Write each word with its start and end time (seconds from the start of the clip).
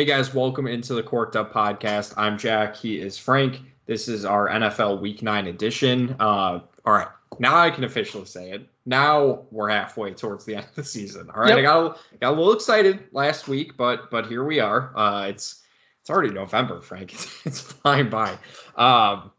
Hey 0.00 0.06
guys, 0.06 0.32
welcome 0.32 0.66
into 0.66 0.94
the 0.94 1.02
Corked 1.02 1.36
Up 1.36 1.52
podcast. 1.52 2.14
I'm 2.16 2.38
Jack. 2.38 2.74
He 2.74 2.98
is 2.98 3.18
Frank. 3.18 3.60
This 3.84 4.08
is 4.08 4.24
our 4.24 4.48
NFL 4.48 4.98
Week 5.02 5.22
Nine 5.22 5.46
edition. 5.46 6.16
Uh, 6.18 6.60
all 6.86 6.94
right, 6.94 7.08
now 7.38 7.54
I 7.58 7.70
can 7.70 7.84
officially 7.84 8.24
say 8.24 8.52
it. 8.52 8.66
Now 8.86 9.42
we're 9.50 9.68
halfway 9.68 10.14
towards 10.14 10.46
the 10.46 10.54
end 10.56 10.64
of 10.64 10.74
the 10.74 10.84
season. 10.84 11.28
All 11.34 11.42
right, 11.42 11.50
yep. 11.50 11.58
I 11.58 11.62
got 11.62 11.84
a, 11.84 12.18
got 12.18 12.30
a 12.30 12.34
little 12.34 12.54
excited 12.54 13.08
last 13.12 13.46
week, 13.46 13.76
but 13.76 14.10
but 14.10 14.26
here 14.26 14.42
we 14.42 14.58
are. 14.58 14.96
Uh, 14.96 15.26
it's 15.26 15.64
it's 16.00 16.08
already 16.08 16.32
November, 16.32 16.80
Frank. 16.80 17.12
It's, 17.44 17.44
it's 17.44 17.60
flying 17.60 18.08
by. 18.08 18.38
Um, 18.76 19.30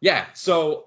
yeah. 0.00 0.24
So 0.32 0.86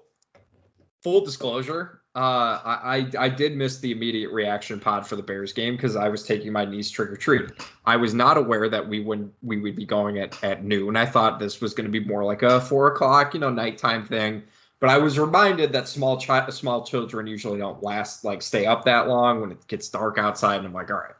full 1.04 1.24
disclosure, 1.24 1.99
uh, 2.16 2.58
I 2.64 3.08
I 3.16 3.28
did 3.28 3.56
miss 3.56 3.78
the 3.78 3.92
immediate 3.92 4.32
reaction 4.32 4.80
pod 4.80 5.06
for 5.06 5.14
the 5.14 5.22
Bears 5.22 5.52
game 5.52 5.76
because 5.76 5.94
I 5.94 6.08
was 6.08 6.24
taking 6.24 6.50
my 6.50 6.64
niece 6.64 6.90
trick 6.90 7.08
or 7.10 7.16
treat. 7.16 7.50
I 7.86 7.96
was 7.96 8.14
not 8.14 8.36
aware 8.36 8.68
that 8.68 8.88
we 8.88 8.98
would 8.98 9.30
we 9.42 9.60
would 9.60 9.76
be 9.76 9.84
going 9.84 10.18
at 10.18 10.42
at 10.42 10.64
noon. 10.64 10.96
I 10.96 11.06
thought 11.06 11.38
this 11.38 11.60
was 11.60 11.72
going 11.72 11.84
to 11.84 11.90
be 11.90 12.04
more 12.04 12.24
like 12.24 12.42
a 12.42 12.60
four 12.60 12.88
o'clock, 12.88 13.32
you 13.34 13.38
know, 13.38 13.50
nighttime 13.50 14.04
thing. 14.04 14.42
But 14.80 14.90
I 14.90 14.98
was 14.98 15.20
reminded 15.20 15.72
that 15.72 15.86
small 15.86 16.18
child 16.18 16.52
small 16.52 16.84
children 16.84 17.28
usually 17.28 17.58
don't 17.58 17.80
last 17.80 18.24
like 18.24 18.42
stay 18.42 18.66
up 18.66 18.84
that 18.86 19.06
long 19.06 19.40
when 19.40 19.52
it 19.52 19.64
gets 19.68 19.88
dark 19.88 20.18
outside. 20.18 20.56
And 20.56 20.66
I'm 20.66 20.72
like, 20.72 20.90
all 20.90 20.96
right, 20.96 21.14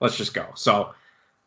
let's 0.00 0.16
just 0.16 0.34
go. 0.34 0.48
So 0.54 0.94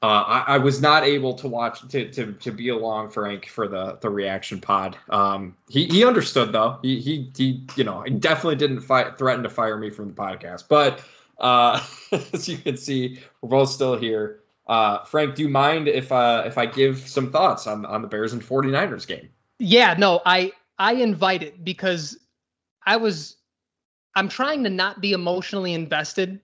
uh, 0.04 0.06
I, 0.06 0.44
I, 0.48 0.58
was 0.60 0.80
not 0.80 1.04
able 1.04 1.34
to 1.34 1.48
watch 1.48 1.88
to, 1.90 2.12
to 2.12 2.34
to 2.34 2.52
be 2.52 2.70
along 2.70 3.10
Frank 3.10 3.48
for 3.48 3.68
the 3.68 3.98
the 4.00 4.10
reaction 4.10 4.62
pod. 4.62 4.96
Um, 5.10 5.58
he 5.70 5.88
he 5.88 6.05
understood 6.05 6.52
though. 6.52 6.78
He 6.84 7.00
he 7.00 7.32
he 7.36 7.66
you 7.76 7.84
know 7.84 8.04
definitely 8.20 8.58
didn't 8.58 8.82
fight 8.82 9.18
threaten 9.18 9.41
to 9.41 9.50
fire 9.50 9.76
me 9.76 9.90
from 9.90 10.10
the 10.10 10.14
podcast. 10.14 10.66
But 10.70 11.02
uh, 11.40 11.84
as 12.12 12.48
you 12.48 12.60
can 12.60 12.78
see, 12.78 13.20
we're 13.41 13.50
both 13.50 13.70
still 13.70 13.98
here. 13.98 14.41
Uh, 14.68 15.04
Frank, 15.05 15.34
do 15.34 15.41
you 15.41 15.50
mind 15.50 15.88
if 15.88 16.12
uh, 16.12 16.44
if 16.46 16.60
I 16.60 16.68
give 16.68 17.00
some 17.00 17.32
thoughts 17.32 17.66
on 17.66 17.84
on 17.84 18.04
the 18.04 18.08
Bears 18.08 18.34
and 18.34 18.41
49ers 18.44 19.08
game? 19.08 19.30
Yeah, 19.58 19.96
no, 19.98 20.21
I 20.27 20.52
I 20.77 20.93
invite 20.93 21.41
it 21.41 21.64
because 21.66 22.20
I 22.86 22.98
was 22.98 23.38
I'm 24.14 24.30
trying 24.30 24.64
to 24.64 24.70
not 24.70 25.02
be 25.02 25.14
emotionally 25.14 25.74
invested 25.74 26.40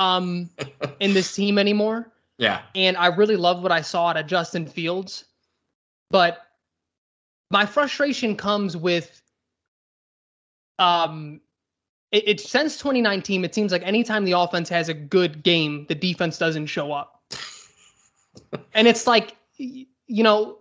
um 0.00 0.50
in 0.98 1.14
this 1.14 1.32
team 1.32 1.58
anymore 1.58 2.10
yeah. 2.38 2.62
And 2.74 2.96
I 2.96 3.08
really 3.08 3.36
love 3.36 3.62
what 3.62 3.72
I 3.72 3.80
saw 3.80 4.06
out 4.06 4.16
of 4.16 4.26
Justin 4.26 4.66
Fields. 4.66 5.24
But 6.10 6.38
my 7.50 7.66
frustration 7.66 8.36
comes 8.36 8.76
with 8.76 9.20
um 10.78 11.40
it, 12.12 12.28
it 12.28 12.40
since 12.40 12.78
2019, 12.78 13.44
it 13.44 13.54
seems 13.54 13.72
like 13.72 13.82
anytime 13.82 14.24
the 14.24 14.32
offense 14.32 14.68
has 14.70 14.88
a 14.88 14.94
good 14.94 15.42
game, 15.42 15.84
the 15.88 15.94
defense 15.94 16.38
doesn't 16.38 16.66
show 16.66 16.92
up. 16.92 17.22
and 18.72 18.86
it's 18.86 19.06
like 19.06 19.36
you 19.58 20.22
know, 20.22 20.58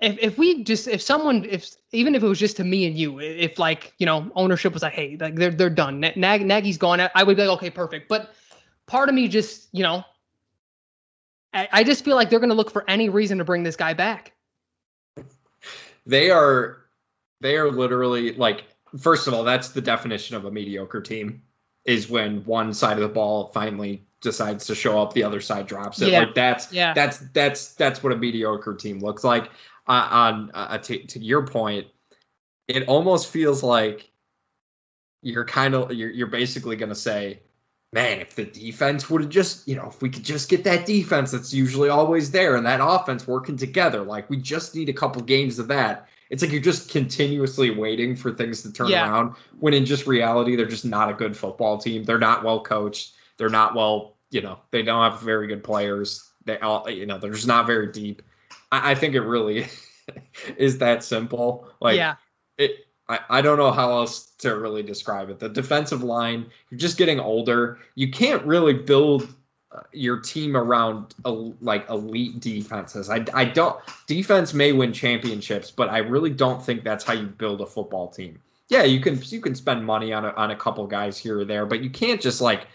if 0.00 0.18
if 0.18 0.38
we 0.38 0.64
just 0.64 0.88
if 0.88 1.02
someone 1.02 1.44
if 1.44 1.76
even 1.92 2.14
if 2.14 2.22
it 2.22 2.26
was 2.26 2.38
just 2.38 2.56
to 2.56 2.64
me 2.64 2.86
and 2.86 2.96
you, 2.96 3.20
if 3.20 3.58
like 3.58 3.92
you 3.98 4.06
know 4.06 4.32
ownership 4.34 4.72
was 4.72 4.82
like, 4.82 4.94
hey, 4.94 5.18
like 5.20 5.36
they're 5.36 5.50
they're 5.50 5.70
done, 5.70 6.00
Nag, 6.00 6.44
Nagy's 6.44 6.78
gone, 6.78 7.06
I 7.14 7.22
would 7.22 7.36
be 7.36 7.44
like, 7.44 7.58
okay, 7.58 7.70
perfect. 7.70 8.08
But 8.08 8.34
part 8.86 9.10
of 9.10 9.14
me 9.14 9.28
just 9.28 9.68
you 9.72 9.82
know 9.82 10.02
I, 11.54 11.84
just 11.84 12.04
feel 12.04 12.16
like 12.16 12.30
they're 12.30 12.38
going 12.38 12.50
to 12.50 12.56
look 12.56 12.70
for 12.70 12.88
any 12.88 13.08
reason 13.08 13.38
to 13.38 13.44
bring 13.44 13.62
this 13.62 13.76
guy 13.76 13.92
back. 13.92 14.32
They 16.06 16.30
are, 16.30 16.78
they 17.40 17.56
are 17.56 17.70
literally 17.70 18.32
like. 18.34 18.64
First 18.98 19.26
of 19.26 19.32
all, 19.32 19.42
that's 19.42 19.70
the 19.70 19.80
definition 19.80 20.36
of 20.36 20.44
a 20.44 20.50
mediocre 20.50 21.00
team. 21.00 21.42
Is 21.84 22.08
when 22.08 22.44
one 22.44 22.72
side 22.72 22.96
of 22.96 23.02
the 23.02 23.08
ball 23.08 23.48
finally 23.48 24.04
decides 24.20 24.66
to 24.66 24.74
show 24.74 25.00
up, 25.00 25.12
the 25.12 25.22
other 25.22 25.40
side 25.40 25.66
drops 25.66 26.00
it. 26.00 26.10
Yeah. 26.10 26.20
Like 26.20 26.34
that's 26.34 26.72
yeah. 26.72 26.94
that's 26.94 27.18
that's 27.32 27.74
that's 27.74 28.02
what 28.02 28.12
a 28.12 28.16
mediocre 28.16 28.74
team 28.74 29.00
looks 29.00 29.24
like. 29.24 29.50
Uh, 29.88 30.08
on 30.10 30.50
uh, 30.54 30.78
to, 30.78 31.04
to 31.06 31.18
your 31.18 31.44
point, 31.44 31.86
it 32.68 32.86
almost 32.86 33.28
feels 33.28 33.62
like 33.62 34.10
you're 35.22 35.44
kind 35.44 35.74
of 35.74 35.92
you're 35.92 36.10
you're 36.10 36.28
basically 36.28 36.76
going 36.76 36.88
to 36.88 36.94
say 36.94 37.40
man, 37.92 38.20
if 38.20 38.34
the 38.34 38.44
defense 38.44 39.10
would 39.10 39.22
have 39.22 39.30
just, 39.30 39.68
you 39.68 39.76
know, 39.76 39.86
if 39.86 40.00
we 40.00 40.08
could 40.08 40.24
just 40.24 40.48
get 40.48 40.64
that 40.64 40.86
defense 40.86 41.30
that's 41.30 41.52
usually 41.52 41.90
always 41.90 42.30
there 42.30 42.56
and 42.56 42.64
that 42.66 42.80
offense 42.82 43.26
working 43.26 43.56
together, 43.56 44.02
like 44.02 44.28
we 44.30 44.38
just 44.38 44.74
need 44.74 44.88
a 44.88 44.92
couple 44.92 45.20
games 45.22 45.58
of 45.58 45.68
that. 45.68 46.08
It's 46.30 46.42
like 46.42 46.50
you're 46.50 46.62
just 46.62 46.90
continuously 46.90 47.70
waiting 47.70 48.16
for 48.16 48.32
things 48.32 48.62
to 48.62 48.72
turn 48.72 48.88
yeah. 48.88 49.06
around 49.06 49.34
when 49.60 49.74
in 49.74 49.84
just 49.84 50.06
reality, 50.06 50.56
they're 50.56 50.64
just 50.64 50.86
not 50.86 51.10
a 51.10 51.12
good 51.12 51.36
football 51.36 51.76
team. 51.76 52.04
They're 52.04 52.18
not 52.18 52.42
well 52.42 52.60
coached. 52.60 53.12
They're 53.36 53.50
not 53.50 53.74
well, 53.74 54.16
you 54.30 54.40
know, 54.40 54.58
they 54.70 54.82
don't 54.82 55.10
have 55.10 55.20
very 55.20 55.46
good 55.46 55.62
players. 55.62 56.30
They 56.46 56.58
all, 56.60 56.88
you 56.88 57.04
know, 57.04 57.18
they're 57.18 57.32
just 57.32 57.46
not 57.46 57.66
very 57.66 57.92
deep. 57.92 58.22
I, 58.70 58.92
I 58.92 58.94
think 58.94 59.14
it 59.14 59.20
really 59.20 59.66
is 60.56 60.78
that 60.78 61.04
simple. 61.04 61.68
Like, 61.82 61.96
yeah. 61.96 62.14
It, 62.56 62.86
I, 63.12 63.20
I 63.28 63.42
don't 63.42 63.58
know 63.58 63.70
how 63.70 63.90
else 63.90 64.30
to 64.38 64.56
really 64.56 64.82
describe 64.82 65.28
it. 65.28 65.38
The 65.38 65.48
defensive 65.48 66.02
line, 66.02 66.46
you're 66.70 66.78
just 66.78 66.96
getting 66.96 67.20
older. 67.20 67.78
You 67.94 68.10
can't 68.10 68.42
really 68.46 68.72
build 68.72 69.34
uh, 69.70 69.80
your 69.92 70.18
team 70.18 70.56
around 70.56 71.14
like 71.60 71.88
elite 71.90 72.40
defenses. 72.40 73.10
I, 73.10 73.24
I 73.34 73.44
don't 73.44 73.78
defense 74.06 74.54
may 74.54 74.72
win 74.72 74.92
championships, 74.92 75.70
but 75.70 75.90
I 75.90 75.98
really 75.98 76.30
don't 76.30 76.64
think 76.64 76.84
that's 76.84 77.04
how 77.04 77.12
you 77.12 77.26
build 77.26 77.60
a 77.60 77.66
football 77.66 78.08
team. 78.08 78.40
Yeah, 78.68 78.84
you 78.84 79.00
can 79.00 79.20
you 79.26 79.40
can 79.40 79.54
spend 79.54 79.84
money 79.84 80.14
on 80.14 80.24
a, 80.24 80.30
on 80.30 80.50
a 80.50 80.56
couple 80.56 80.86
guys 80.86 81.18
here 81.18 81.40
or 81.40 81.44
there, 81.44 81.66
but 81.66 81.82
you 81.82 81.90
can't 81.90 82.20
just 82.20 82.40
like 82.40 82.66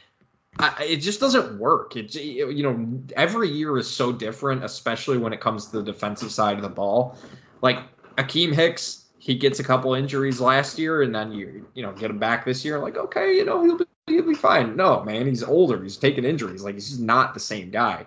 I, 0.59 0.83
it 0.83 0.97
just 0.97 1.19
doesn't 1.19 1.57
work. 1.57 1.95
It 1.95 2.13
you 2.13 2.61
know 2.61 3.01
every 3.15 3.49
year 3.49 3.77
is 3.79 3.89
so 3.89 4.11
different, 4.11 4.63
especially 4.63 5.17
when 5.17 5.33
it 5.33 5.39
comes 5.39 5.65
to 5.67 5.77
the 5.77 5.83
defensive 5.83 6.31
side 6.31 6.57
of 6.57 6.61
the 6.61 6.69
ball. 6.69 7.17
Like 7.61 7.79
Akiem 8.17 8.53
Hicks 8.53 9.05
he 9.27 9.35
gets 9.35 9.59
a 9.59 9.63
couple 9.63 9.93
injuries 9.93 10.39
last 10.39 10.79
year 10.79 11.01
and 11.01 11.13
then 11.13 11.33
you 11.33 11.67
you 11.75 11.83
know 11.83 11.91
get 11.91 12.09
him 12.09 12.17
back 12.17 12.45
this 12.45 12.63
year 12.63 12.79
like 12.79 12.95
okay 12.95 13.35
you 13.35 13.43
know 13.43 13.61
he'll 13.61 13.77
be 13.77 13.85
he'll 14.07 14.25
be 14.25 14.33
fine. 14.33 14.75
No 14.75 15.03
man 15.03 15.27
he's 15.27 15.43
older. 15.43 15.83
He's 15.83 15.97
taking 15.97 16.23
injuries. 16.23 16.63
Like 16.63 16.75
he's 16.75 16.97
not 16.97 17.33
the 17.33 17.39
same 17.39 17.69
guy. 17.69 18.05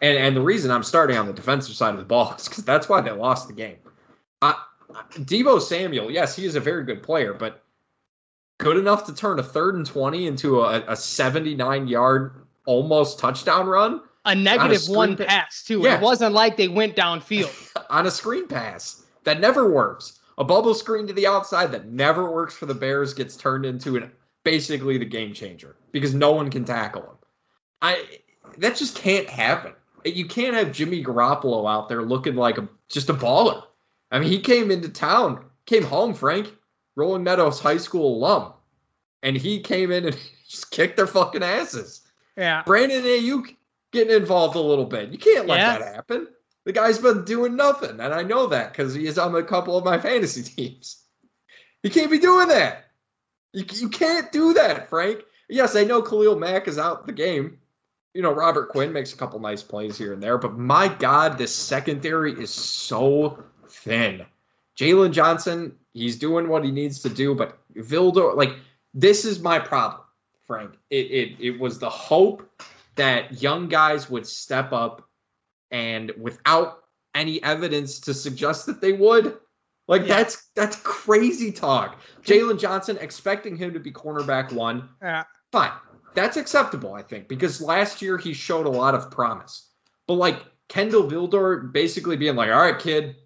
And 0.00 0.16
and 0.18 0.34
the 0.34 0.40
reason 0.40 0.70
i'm 0.70 0.82
starting 0.82 1.18
on 1.18 1.26
the 1.26 1.32
defensive 1.34 1.76
side 1.76 1.92
of 1.92 1.98
the 1.98 2.04
ball 2.04 2.34
is 2.38 2.48
because 2.48 2.64
that's 2.64 2.88
why 2.88 3.02
they 3.02 3.12
lost 3.12 3.46
the 3.46 3.54
game. 3.54 3.76
Uh, 4.42 4.54
deebo 5.12 5.60
samuel 5.60 6.10
yes 6.10 6.34
he 6.34 6.46
is 6.46 6.54
a 6.54 6.60
very 6.60 6.84
good 6.84 7.02
player 7.02 7.34
but 7.34 7.62
good 8.58 8.78
enough 8.78 9.04
to 9.04 9.14
turn 9.14 9.38
a 9.38 9.42
third 9.42 9.74
and 9.74 9.84
20 9.84 10.26
into 10.26 10.62
a, 10.62 10.82
a 10.88 10.96
79 10.96 11.86
yard 11.86 12.46
almost 12.64 13.18
touchdown 13.18 13.66
run? 13.66 14.00
A 14.24 14.34
negative 14.34 14.88
a 14.88 14.92
one 14.92 15.16
pass 15.16 15.62
too. 15.62 15.80
Yeah. 15.82 15.96
it 15.96 16.00
wasn't 16.00 16.32
like 16.32 16.56
they 16.56 16.68
went 16.68 16.96
downfield. 16.96 17.72
On 17.90 18.06
a 18.06 18.10
screen 18.10 18.48
pass 18.48 19.04
that 19.24 19.40
never 19.40 19.70
works 19.70 20.15
a 20.38 20.44
bubble 20.44 20.74
screen 20.74 21.06
to 21.06 21.12
the 21.12 21.26
outside 21.26 21.72
that 21.72 21.88
never 21.88 22.30
works 22.30 22.54
for 22.54 22.66
the 22.66 22.74
Bears 22.74 23.14
gets 23.14 23.36
turned 23.36 23.64
into 23.64 23.96
an 23.96 24.10
basically 24.44 24.96
the 24.96 25.04
game 25.04 25.32
changer 25.32 25.76
because 25.92 26.14
no 26.14 26.32
one 26.32 26.50
can 26.50 26.64
tackle 26.64 27.02
him. 27.02 27.16
I 27.82 28.20
that 28.58 28.76
just 28.76 28.96
can't 28.96 29.28
happen. 29.28 29.72
You 30.04 30.26
can't 30.26 30.54
have 30.54 30.72
Jimmy 30.72 31.02
Garoppolo 31.02 31.70
out 31.70 31.88
there 31.88 32.02
looking 32.02 32.36
like 32.36 32.58
a 32.58 32.68
just 32.88 33.10
a 33.10 33.14
baller. 33.14 33.62
I 34.12 34.20
mean, 34.20 34.28
he 34.28 34.38
came 34.38 34.70
into 34.70 34.88
town, 34.88 35.44
came 35.66 35.82
home, 35.82 36.14
Frank, 36.14 36.52
Rolling 36.94 37.24
Meadows 37.24 37.58
High 37.58 37.78
School 37.78 38.16
alum, 38.16 38.52
and 39.22 39.36
he 39.36 39.60
came 39.60 39.90
in 39.90 40.06
and 40.06 40.16
just 40.48 40.70
kicked 40.70 40.96
their 40.96 41.08
fucking 41.08 41.42
asses. 41.42 42.02
Yeah, 42.36 42.62
Brandon 42.64 43.02
Aiyuk 43.02 43.56
getting 43.92 44.14
involved 44.14 44.56
a 44.56 44.60
little 44.60 44.84
bit. 44.84 45.10
You 45.10 45.18
can't 45.18 45.46
let 45.46 45.58
yeah. 45.58 45.78
that 45.78 45.94
happen. 45.94 46.28
The 46.66 46.72
guy's 46.72 46.98
been 46.98 47.24
doing 47.24 47.54
nothing, 47.54 48.00
and 48.00 48.12
I 48.12 48.24
know 48.24 48.48
that 48.48 48.72
because 48.72 48.92
he 48.92 49.06
is 49.06 49.18
on 49.18 49.32
a 49.36 49.42
couple 49.42 49.78
of 49.78 49.84
my 49.84 49.98
fantasy 49.98 50.42
teams. 50.56 51.00
He 51.84 51.88
can't 51.88 52.10
be 52.10 52.18
doing 52.18 52.48
that. 52.48 52.86
You, 53.52 53.64
you 53.72 53.88
can't 53.88 54.32
do 54.32 54.52
that, 54.54 54.90
Frank. 54.90 55.22
Yes, 55.48 55.76
I 55.76 55.84
know 55.84 56.02
Khalil 56.02 56.36
Mack 56.36 56.66
is 56.66 56.76
out 56.76 57.06
the 57.06 57.12
game. 57.12 57.58
You 58.14 58.22
know, 58.22 58.32
Robert 58.32 58.70
Quinn 58.70 58.92
makes 58.92 59.12
a 59.12 59.16
couple 59.16 59.38
nice 59.38 59.62
plays 59.62 59.96
here 59.96 60.12
and 60.12 60.20
there, 60.20 60.38
but 60.38 60.58
my 60.58 60.88
God, 60.88 61.38
this 61.38 61.54
secondary 61.54 62.32
is 62.32 62.50
so 62.50 63.44
thin. 63.68 64.26
Jaylon 64.76 65.12
Johnson, 65.12 65.72
he's 65.94 66.18
doing 66.18 66.48
what 66.48 66.64
he 66.64 66.72
needs 66.72 67.00
to 67.02 67.08
do, 67.08 67.32
but 67.32 67.58
Vildor, 67.76 68.34
like, 68.34 68.56
this 68.92 69.24
is 69.24 69.38
my 69.38 69.60
problem, 69.60 70.02
Frank. 70.44 70.72
It, 70.90 71.06
it, 71.12 71.36
it 71.38 71.60
was 71.60 71.78
the 71.78 71.90
hope 71.90 72.50
that 72.96 73.40
young 73.40 73.68
guys 73.68 74.10
would 74.10 74.26
step 74.26 74.72
up 74.72 75.05
and 75.70 76.12
without 76.18 76.84
any 77.14 77.42
evidence 77.42 77.98
to 78.00 78.14
suggest 78.14 78.66
that 78.66 78.80
they 78.80 78.92
would. 78.92 79.38
Like 79.88 80.02
yeah. 80.02 80.08
that's 80.08 80.48
that's 80.54 80.76
crazy 80.76 81.50
talk. 81.52 82.00
Jaylon 82.22 82.58
Johnson 82.58 82.98
expecting 83.00 83.56
him 83.56 83.72
to 83.72 83.80
be 83.80 83.90
cornerback 83.90 84.52
one. 84.52 84.88
Yeah. 85.00 85.24
Fine. 85.52 85.72
That's 86.14 86.36
acceptable, 86.36 86.94
I 86.94 87.02
think, 87.02 87.28
because 87.28 87.60
last 87.60 88.02
year 88.02 88.18
he 88.18 88.32
showed 88.32 88.66
a 88.66 88.70
lot 88.70 88.94
of 88.94 89.10
promise. 89.10 89.70
But 90.06 90.14
like 90.14 90.44
Kindle 90.68 91.08
Vildor 91.08 91.72
basically 91.72 92.16
being 92.16 92.36
like, 92.36 92.50
all 92.50 92.60
right, 92.60 92.78
kid, 92.78 93.16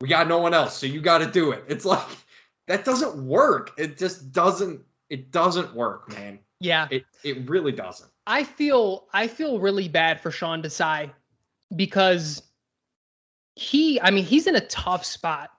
we 0.00 0.08
got 0.08 0.28
no 0.28 0.38
one 0.38 0.52
else, 0.52 0.76
so 0.76 0.86
you 0.86 1.00
got 1.00 1.18
to 1.18 1.30
do 1.30 1.52
it. 1.52 1.64
It's 1.68 1.84
like 1.84 2.06
that 2.66 2.84
doesn't 2.84 3.16
work. 3.16 3.72
It 3.78 3.96
just 3.96 4.32
doesn't. 4.32 4.80
It 5.10 5.30
doesn't 5.30 5.74
work, 5.74 6.10
man. 6.12 6.38
Yeah. 6.60 6.88
It 6.90 7.04
it 7.22 7.48
really 7.48 7.72
doesn't. 7.72 8.10
I 8.26 8.44
feel 8.44 9.06
I 9.12 9.26
feel 9.26 9.58
really 9.58 9.88
bad 9.88 10.20
for 10.20 10.30
Sean 10.30 10.62
Desai 10.62 11.10
because 11.76 12.42
he, 13.56 14.00
I 14.00 14.10
mean, 14.10 14.24
he's 14.24 14.46
in 14.46 14.56
a 14.56 14.66
tough 14.66 15.04
spot. 15.04 15.50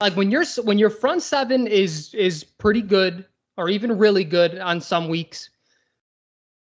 Like 0.00 0.16
when 0.16 0.30
your 0.30 0.44
when 0.64 0.78
your 0.78 0.90
front 0.90 1.22
seven 1.22 1.66
is 1.66 2.12
is 2.14 2.42
pretty 2.42 2.82
good 2.82 3.24
or 3.56 3.68
even 3.68 3.96
really 3.98 4.24
good 4.24 4.58
on 4.58 4.80
some 4.80 5.08
weeks, 5.08 5.50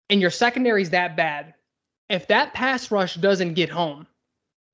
and 0.10 0.22
your 0.22 0.30
secondary 0.30 0.82
is 0.82 0.90
that 0.92 1.18
bad, 1.18 1.54
if 2.10 2.28
that 2.28 2.54
pass 2.54 2.92
rush 2.92 3.16
doesn't 3.16 3.56
get 3.56 3.70
home, 3.70 4.08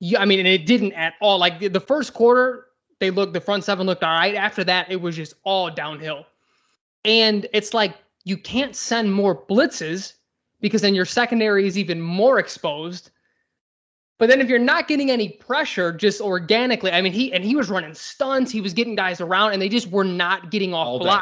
you, 0.00 0.16
I 0.18 0.24
mean, 0.24 0.38
and 0.38 0.48
it 0.48 0.66
didn't 0.66 0.92
at 0.92 1.14
all. 1.20 1.38
Like 1.38 1.58
the, 1.58 1.68
the 1.68 1.80
first 1.80 2.14
quarter, 2.14 2.66
they 3.00 3.10
looked 3.10 3.32
the 3.32 3.40
front 3.40 3.64
seven 3.64 3.86
looked 3.86 4.04
all 4.04 4.12
right. 4.12 4.34
After 4.34 4.62
that, 4.64 4.90
it 4.90 5.00
was 5.00 5.16
just 5.16 5.34
all 5.44 5.70
downhill. 5.70 6.26
And 7.04 7.48
it's 7.52 7.74
like 7.74 7.96
you 8.24 8.36
can't 8.36 8.76
send 8.76 9.12
more 9.12 9.34
blitzes 9.46 10.14
because 10.60 10.82
then 10.82 10.94
your 10.94 11.04
secondary 11.04 11.66
is 11.66 11.76
even 11.76 12.00
more 12.00 12.38
exposed. 12.38 13.10
But 14.22 14.28
then 14.28 14.40
if 14.40 14.48
you're 14.48 14.60
not 14.60 14.86
getting 14.86 15.10
any 15.10 15.30
pressure 15.30 15.90
just 15.90 16.20
organically, 16.20 16.92
I 16.92 17.02
mean, 17.02 17.12
he 17.12 17.32
and 17.32 17.44
he 17.44 17.56
was 17.56 17.68
running 17.68 17.92
stunts, 17.92 18.52
he 18.52 18.60
was 18.60 18.72
getting 18.72 18.94
guys 18.94 19.20
around, 19.20 19.52
and 19.52 19.60
they 19.60 19.68
just 19.68 19.90
were 19.90 20.04
not 20.04 20.52
getting 20.52 20.72
off 20.72 20.86
All 20.86 20.98
day. 21.00 21.16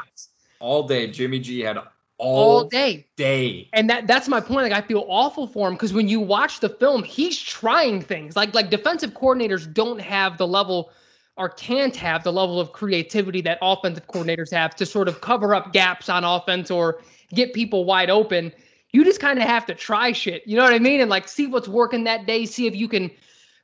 All 0.59 0.83
day, 0.87 1.07
Jimmy 1.07 1.39
G 1.39 1.61
had 1.61 1.79
all, 1.79 1.87
all 2.19 2.65
day. 2.65 3.07
day. 3.17 3.71
And 3.73 3.89
that 3.89 4.07
that's 4.07 4.29
my 4.29 4.39
point. 4.39 4.71
Like 4.71 4.85
I 4.85 4.87
feel 4.87 5.07
awful 5.09 5.47
for 5.47 5.67
him 5.67 5.77
because 5.77 5.95
when 5.95 6.11
you 6.11 6.21
watch 6.21 6.61
the 6.61 6.69
film, 6.69 7.03
he's 7.03 7.41
trying 7.41 8.03
things. 8.03 8.37
Like 8.37 8.53
like 8.53 8.69
defensive 8.69 9.15
coordinators 9.15 9.73
don't 9.73 10.03
have 10.03 10.37
the 10.37 10.47
level 10.47 10.91
or 11.39 11.49
can't 11.49 11.97
have 11.97 12.23
the 12.23 12.35
level 12.35 12.61
of 12.61 12.73
creativity 12.73 13.41
that 13.41 13.57
offensive 13.63 14.07
coordinators 14.09 14.53
have 14.53 14.77
to 14.77 14.85
sort 14.85 15.09
of 15.09 15.23
cover 15.23 15.55
up 15.55 15.73
gaps 15.73 16.11
on 16.11 16.23
offense 16.23 16.71
or 16.71 17.01
get 17.33 17.55
people 17.55 17.87
wide 17.87 18.11
open. 18.11 18.53
You 18.93 19.05
just 19.05 19.21
kind 19.21 19.39
of 19.39 19.47
have 19.47 19.67
to 19.67 19.75
try 19.75 20.13
shit. 20.13 20.43
You 20.47 20.57
know 20.57 20.65
what 20.65 20.73
I 20.75 20.79
mean? 20.79 21.01
And 21.01 21.09
like 21.11 21.29
see 21.29 21.47
what's 21.47 21.69
working 21.69 22.05
that 22.05 22.27
day, 22.27 22.45
see 22.47 22.67
if 22.67 22.75
you 22.75 22.89
can, 22.89 23.11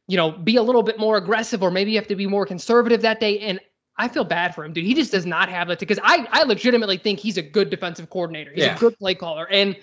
you 0.06 0.16
know, 0.16 0.30
be 0.32 0.56
a 0.56 0.62
little 0.62 0.82
bit 0.82 0.98
more 0.98 1.16
aggressive 1.16 1.62
or 1.62 1.70
maybe 1.70 1.90
you 1.90 1.98
have 1.98 2.06
to 2.08 2.16
be 2.16 2.26
more 2.26 2.46
conservative 2.46 3.02
that 3.02 3.18
day. 3.20 3.40
And 3.40 3.58
I 3.98 4.08
feel 4.08 4.24
bad 4.24 4.54
for 4.54 4.64
him, 4.64 4.72
dude. 4.72 4.84
He 4.84 4.94
just 4.94 5.10
does 5.10 5.26
not 5.26 5.48
have 5.48 5.70
it 5.70 5.78
because 5.80 5.98
I 6.02 6.28
I 6.30 6.44
legitimately 6.44 6.98
think 6.98 7.18
he's 7.18 7.38
a 7.38 7.42
good 7.42 7.70
defensive 7.70 8.08
coordinator. 8.10 8.52
He's 8.52 8.64
Yeah. 8.64 8.76
a 8.76 8.78
good 8.78 8.96
play 8.98 9.14
caller. 9.14 9.48
And 9.50 9.76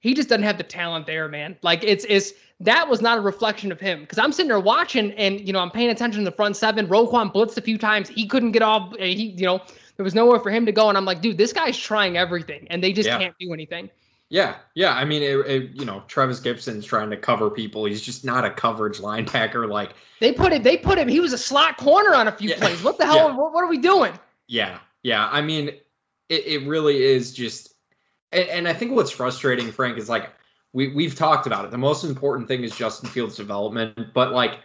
he 0.00 0.14
just 0.14 0.28
doesn't 0.28 0.44
have 0.44 0.58
the 0.58 0.64
talent 0.64 1.06
there, 1.06 1.28
man. 1.28 1.56
Like 1.62 1.82
it's 1.82 2.06
it's 2.08 2.32
that 2.60 2.88
was 2.88 3.02
not 3.02 3.18
a 3.18 3.20
reflection 3.20 3.72
of 3.72 3.80
him 3.80 4.00
because 4.00 4.18
I'm 4.18 4.32
sitting 4.32 4.48
there 4.48 4.60
watching 4.60 5.12
and 5.12 5.40
you 5.46 5.52
know 5.52 5.58
I'm 5.60 5.70
paying 5.70 5.90
attention 5.90 6.24
to 6.24 6.30
the 6.30 6.36
front 6.36 6.56
seven. 6.56 6.86
Roquan 6.86 7.32
blitzed 7.34 7.56
a 7.58 7.62
few 7.62 7.76
times. 7.76 8.08
He 8.08 8.26
couldn't 8.26 8.52
get 8.52 8.62
off. 8.62 8.94
uh, 8.94 9.04
He 9.04 9.34
you 9.36 9.44
know 9.46 9.60
there 9.96 10.04
was 10.04 10.14
nowhere 10.14 10.40
for 10.40 10.50
him 10.50 10.64
to 10.66 10.72
go, 10.72 10.88
and 10.88 10.96
I'm 10.98 11.04
like, 11.04 11.20
dude, 11.20 11.38
this 11.38 11.52
guy's 11.52 11.78
trying 11.78 12.16
everything, 12.16 12.66
and 12.70 12.82
they 12.82 12.92
just 12.92 13.08
Yeah. 13.08 13.18
can't 13.18 13.34
do 13.38 13.52
anything. 13.52 13.90
Yeah, 14.34 14.56
yeah. 14.74 14.94
I 14.94 15.04
mean, 15.04 15.22
it, 15.22 15.36
it, 15.46 15.70
you 15.74 15.84
know, 15.84 16.02
Travis 16.08 16.40
Gibson's 16.40 16.84
trying 16.84 17.08
to 17.10 17.16
cover 17.16 17.48
people. 17.48 17.84
He's 17.84 18.02
just 18.02 18.24
not 18.24 18.44
a 18.44 18.50
coverage 18.50 18.98
linebacker. 18.98 19.68
Like, 19.70 19.94
They 20.18 20.32
put 20.32 20.52
it. 20.52 20.64
They 20.64 20.76
put 20.76 20.98
him. 20.98 21.06
He 21.06 21.20
was 21.20 21.32
a 21.32 21.38
slot 21.38 21.76
corner 21.76 22.12
on 22.16 22.26
a 22.26 22.32
few 22.32 22.48
Yeah. 22.50 22.56
plays. 22.58 22.82
What 22.82 22.98
the 22.98 23.06
hell? 23.06 23.28
Yeah. 23.28 23.36
What, 23.36 23.52
what 23.52 23.62
are 23.62 23.68
we 23.68 23.78
doing? 23.78 24.12
yeah, 24.48 24.80
yeah. 25.04 25.28
I 25.30 25.40
mean, 25.40 25.68
it, 25.68 26.46
it 26.46 26.66
really 26.66 27.00
is 27.04 27.32
just, 27.32 27.74
and, 28.32 28.48
and 28.48 28.68
I 28.68 28.72
think 28.72 28.90
what's 28.90 29.12
frustrating, 29.12 29.70
Frank, 29.70 29.98
is 29.98 30.08
like 30.08 30.28
we 30.72 30.88
we've 30.88 31.14
talked 31.14 31.46
about 31.46 31.64
it. 31.64 31.70
The 31.70 31.78
most 31.78 32.02
important 32.02 32.48
thing 32.48 32.64
is 32.64 32.74
Justin 32.74 33.08
Fields' 33.10 33.36
development, 33.36 34.12
but 34.14 34.32
like 34.32 34.58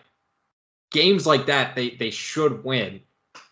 games 0.89 1.27
like 1.27 1.45
that, 1.45 1.75
they 1.75 1.91
they 1.91 2.09
should 2.09 2.63
win. 2.63 3.01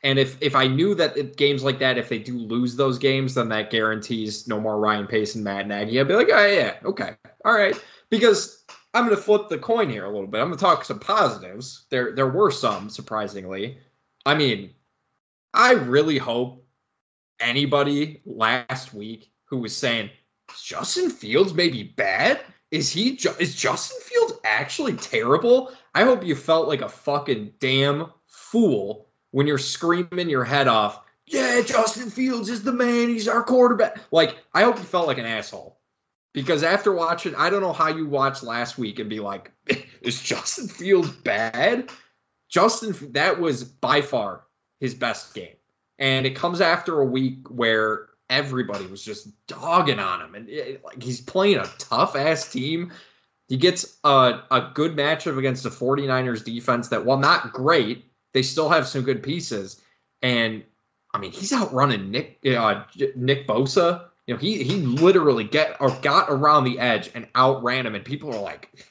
And 0.03 0.19
if 0.19 0.38
if 0.41 0.56
I 0.56 0.68
knew 0.68 0.95
that 0.95 1.18
it, 1.18 1.38
games 1.38 1.63
like 1.63 1.79
that, 1.79 1.97
if 1.97 2.09
they 2.09 2.19
do 2.19 2.38
lose 2.38 2.75
those 2.75 2.97
games, 2.97 3.33
then 3.33 3.50
that 3.50 3.71
guarantees 3.71 4.47
no 4.47 4.59
more 4.59 4.79
Ryan 4.79 5.07
Pace 5.07 5.35
and 5.35 5.44
Matt 5.44 5.68
Nagy. 5.68 6.00
I'd 6.00 6.07
be 6.07 6.13
like, 6.13 6.29
oh 6.31 6.45
yeah, 6.45 6.77
okay, 6.85 7.15
all 7.45 7.53
right, 7.53 7.75
because 8.09 8.63
I'm 8.94 9.06
going 9.06 9.15
to 9.15 9.21
flip 9.21 9.50
the 9.50 9.57
coin 9.57 9.89
here 9.89 10.06
a 10.06 10.09
little 10.09 10.27
bit. 10.27 10.41
I'm 10.41 10.47
going 10.47 10.57
to 10.57 10.63
talk 10.63 10.85
some 10.85 11.00
positives. 11.00 11.85
There 11.89 12.15
there 12.15 12.29
were 12.29 12.51
some 12.51 12.89
surprisingly. 12.89 13.77
I 14.25 14.35
mean, 14.35 14.71
I 15.53 15.74
really 15.74 16.18
hope 16.18 16.65
anybody 17.39 18.21
last 18.25 18.94
week 18.94 19.31
who 19.45 19.57
was 19.57 19.75
saying 19.75 20.09
Justin 20.63 21.09
Fields 21.09 21.53
may 21.53 21.69
be 21.69 21.83
bad. 21.83 22.41
Is 22.71 22.91
he? 22.91 23.15
Ju- 23.15 23.35
is 23.39 23.56
Justin 23.56 24.00
Fields 24.01 24.33
actually 24.44 24.94
terrible? 24.94 25.71
I 25.95 26.03
hope 26.03 26.25
you 26.25 26.35
felt 26.35 26.68
like 26.68 26.81
a 26.81 26.89
fucking 26.89 27.53
damn 27.59 28.12
fool 28.27 29.06
when 29.37 29.45
you're 29.45 29.59
screaming 29.59 30.31
your 30.31 30.43
head 30.43 30.67
off. 30.67 31.03
Yeah, 31.27 31.61
Justin 31.61 32.09
Fields 32.09 32.49
is 32.49 32.63
the 32.63 32.71
man. 32.71 33.07
He's 33.07 33.27
our 33.27 33.43
quarterback. 33.43 33.99
Like, 34.09 34.35
I 34.55 34.63
hope 34.63 34.79
you 34.79 34.83
felt 34.83 35.05
like 35.05 35.19
an 35.19 35.27
asshole 35.27 35.77
because 36.33 36.63
after 36.63 36.91
watching, 36.91 37.35
I 37.35 37.51
don't 37.51 37.61
know 37.61 37.71
how 37.71 37.89
you 37.89 38.07
watched 38.07 38.41
last 38.41 38.79
week 38.79 38.97
and 38.97 39.07
be 39.07 39.19
like, 39.19 39.51
is 40.01 40.19
Justin 40.19 40.67
Fields 40.67 41.11
bad? 41.11 41.91
Justin, 42.49 42.95
that 43.11 43.39
was 43.39 43.63
by 43.63 44.01
far 44.01 44.47
his 44.79 44.95
best 44.95 45.35
game. 45.35 45.53
And 45.99 46.25
it 46.25 46.35
comes 46.35 46.59
after 46.59 46.99
a 46.99 47.05
week 47.05 47.47
where 47.47 48.07
everybody 48.31 48.87
was 48.87 49.03
just 49.03 49.29
dogging 49.45 49.99
on 49.99 50.19
him. 50.19 50.33
And 50.33 50.49
it, 50.49 50.83
like 50.83 51.03
he's 51.03 51.21
playing 51.21 51.57
a 51.57 51.69
tough 51.77 52.15
ass 52.15 52.51
team. 52.51 52.91
He 53.49 53.57
gets 53.57 53.99
a, 54.03 54.41
a 54.49 54.71
good 54.73 54.95
matchup 54.95 55.37
against 55.37 55.61
the 55.61 55.69
49ers 55.69 56.43
defense 56.43 56.87
that, 56.87 57.05
while 57.05 57.19
not 57.19 57.53
great, 57.53 58.06
they 58.33 58.41
still 58.41 58.69
have 58.69 58.88
some 58.88 59.03
good 59.03 59.24
pieces. 59.24 59.81
And 60.21 60.63
I 61.13 61.19
mean, 61.19 61.31
he's 61.31 61.53
outrunning 61.53 62.12
Nick 62.12 62.39
uh, 62.45 62.83
Nick 63.15 63.47
Bosa. 63.47 64.06
You 64.25 64.33
know, 64.33 64.39
he 64.39 64.63
he 64.63 64.75
literally 64.75 65.44
get 65.44 65.77
or 65.79 65.89
got 66.01 66.29
around 66.29 66.65
the 66.65 66.79
edge 66.79 67.09
and 67.15 67.27
outran 67.35 67.85
him, 67.85 67.95
and 67.95 68.03
people 68.03 68.33
are 68.33 68.41
like, 68.41 68.85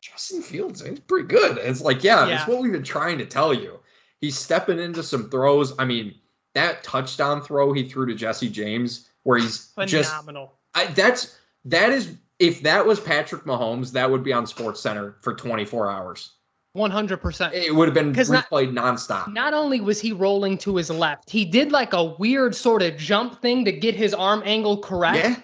Justin 0.00 0.42
Fields, 0.42 0.84
he's 0.84 1.00
pretty 1.00 1.28
good. 1.28 1.58
It's 1.58 1.80
like, 1.80 2.02
yeah, 2.02 2.24
that's 2.24 2.48
what 2.48 2.60
we've 2.60 2.72
been 2.72 2.82
trying 2.82 3.18
to 3.18 3.26
tell 3.26 3.52
you. 3.54 3.78
He's 4.20 4.38
stepping 4.38 4.78
into 4.78 5.02
some 5.02 5.28
throws. 5.28 5.74
I 5.78 5.84
mean, 5.84 6.14
that 6.54 6.82
touchdown 6.82 7.42
throw 7.42 7.72
he 7.72 7.88
threw 7.88 8.06
to 8.06 8.14
Jesse 8.14 8.48
James, 8.48 9.08
where 9.24 9.38
he's 9.38 9.72
just 9.86 10.10
Phenomenal. 10.10 10.54
I, 10.74 10.86
that's 10.86 11.38
that 11.66 11.92
is 11.92 12.16
if 12.38 12.62
that 12.62 12.86
was 12.86 13.00
Patrick 13.00 13.44
Mahomes, 13.44 13.92
that 13.92 14.10
would 14.10 14.22
be 14.22 14.32
on 14.32 14.46
Sports 14.46 14.80
Center 14.80 15.16
for 15.20 15.34
24 15.34 15.90
hours. 15.90 16.32
One 16.74 16.90
hundred 16.90 17.18
percent. 17.18 17.54
It 17.54 17.74
would 17.74 17.86
have 17.86 17.94
been 17.94 18.10
not- 18.12 18.50
replayed 18.50 18.72
nonstop. 18.72 19.32
Not 19.32 19.54
only 19.54 19.80
was 19.80 20.00
he 20.00 20.12
rolling 20.12 20.58
to 20.58 20.74
his 20.76 20.90
left, 20.90 21.30
he 21.30 21.44
did 21.44 21.70
like 21.70 21.92
a 21.92 22.02
weird 22.04 22.54
sort 22.54 22.82
of 22.82 22.96
jump 22.96 23.40
thing 23.40 23.64
to 23.64 23.72
get 23.72 23.94
his 23.94 24.12
arm 24.12 24.42
angle 24.44 24.78
correct, 24.78 25.18
yeah, 25.18 25.36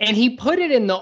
and 0.00 0.16
he 0.16 0.30
put 0.30 0.58
it 0.58 0.72
in 0.72 0.88
the 0.88 1.00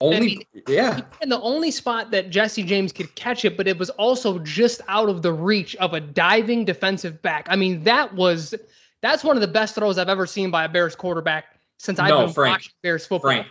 only 0.00 0.20
mean, 0.20 0.42
yeah, 0.66 1.02
in 1.20 1.28
the 1.28 1.40
only 1.42 1.70
spot 1.70 2.10
that 2.10 2.30
Jesse 2.30 2.62
James 2.62 2.90
could 2.90 3.14
catch 3.16 3.44
it, 3.44 3.58
but 3.58 3.68
it 3.68 3.78
was 3.78 3.90
also 3.90 4.38
just 4.38 4.80
out 4.88 5.10
of 5.10 5.20
the 5.20 5.32
reach 5.32 5.76
of 5.76 5.92
a 5.92 6.00
diving 6.00 6.64
defensive 6.64 7.20
back. 7.20 7.46
I 7.50 7.56
mean, 7.56 7.82
that 7.84 8.14
was 8.14 8.54
that's 9.02 9.22
one 9.22 9.36
of 9.36 9.42
the 9.42 9.46
best 9.48 9.74
throws 9.74 9.98
I've 9.98 10.08
ever 10.08 10.26
seen 10.26 10.50
by 10.50 10.64
a 10.64 10.68
Bears 10.70 10.96
quarterback 10.96 11.58
since 11.78 11.98
I've 11.98 12.08
No, 12.08 12.24
been 12.24 12.32
Frank. 12.34 12.54
watching 12.54 12.72
Bears 12.82 13.06
football. 13.06 13.28
Frank, 13.30 13.46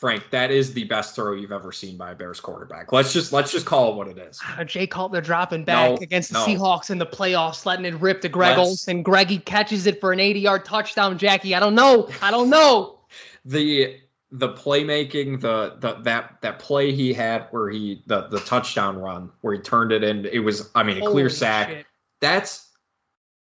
Frank, 0.00 0.30
that 0.30 0.50
is 0.50 0.72
the 0.72 0.84
best 0.84 1.14
throw 1.14 1.34
you've 1.34 1.52
ever 1.52 1.72
seen 1.72 1.98
by 1.98 2.12
a 2.12 2.14
Bears 2.14 2.40
quarterback. 2.40 2.90
Let's 2.90 3.12
just 3.12 3.34
let's 3.34 3.52
just 3.52 3.66
call 3.66 3.92
it 3.92 3.96
what 3.96 4.08
it 4.08 4.16
is. 4.16 4.40
Ah, 4.42 4.64
Jay 4.64 4.86
Cutler 4.86 5.20
dropping 5.20 5.62
back 5.64 5.90
No, 5.90 5.96
against 5.98 6.32
the 6.32 6.38
no. 6.38 6.46
Seahawks 6.46 6.88
in 6.88 6.96
the 6.96 7.04
playoffs, 7.04 7.66
letting 7.66 7.84
it 7.84 7.94
rip 8.00 8.22
to 8.22 8.30
Greg 8.30 8.56
Let's- 8.56 8.66
Olsen. 8.68 9.02
Greggy 9.02 9.38
catches 9.40 9.86
it 9.86 10.00
for 10.00 10.10
an 10.12 10.18
80-yard 10.18 10.64
touchdown. 10.64 11.18
Jackie, 11.18 11.54
I 11.54 11.60
don't 11.60 11.74
know. 11.74 12.08
I 12.22 12.30
don't 12.30 12.48
know. 12.50 12.96
The 13.44 13.96
the 14.32 14.50
playmaking, 14.50 15.40
the 15.40 15.76
the 15.80 15.94
that 16.02 16.40
that 16.42 16.58
play 16.60 16.92
he 16.92 17.12
had 17.12 17.46
where 17.50 17.68
he 17.70 18.02
the 18.06 18.28
the 18.28 18.40
touchdown 18.40 18.98
run 18.98 19.30
where 19.40 19.54
he 19.54 19.60
turned 19.60 19.92
it 19.92 20.02
in, 20.04 20.24
it 20.26 20.38
was 20.40 20.70
I 20.74 20.82
mean 20.82 21.02
a 21.02 21.06
clear 21.06 21.28
sack. 21.28 21.68
shit. 21.68 21.86
That's 22.20 22.68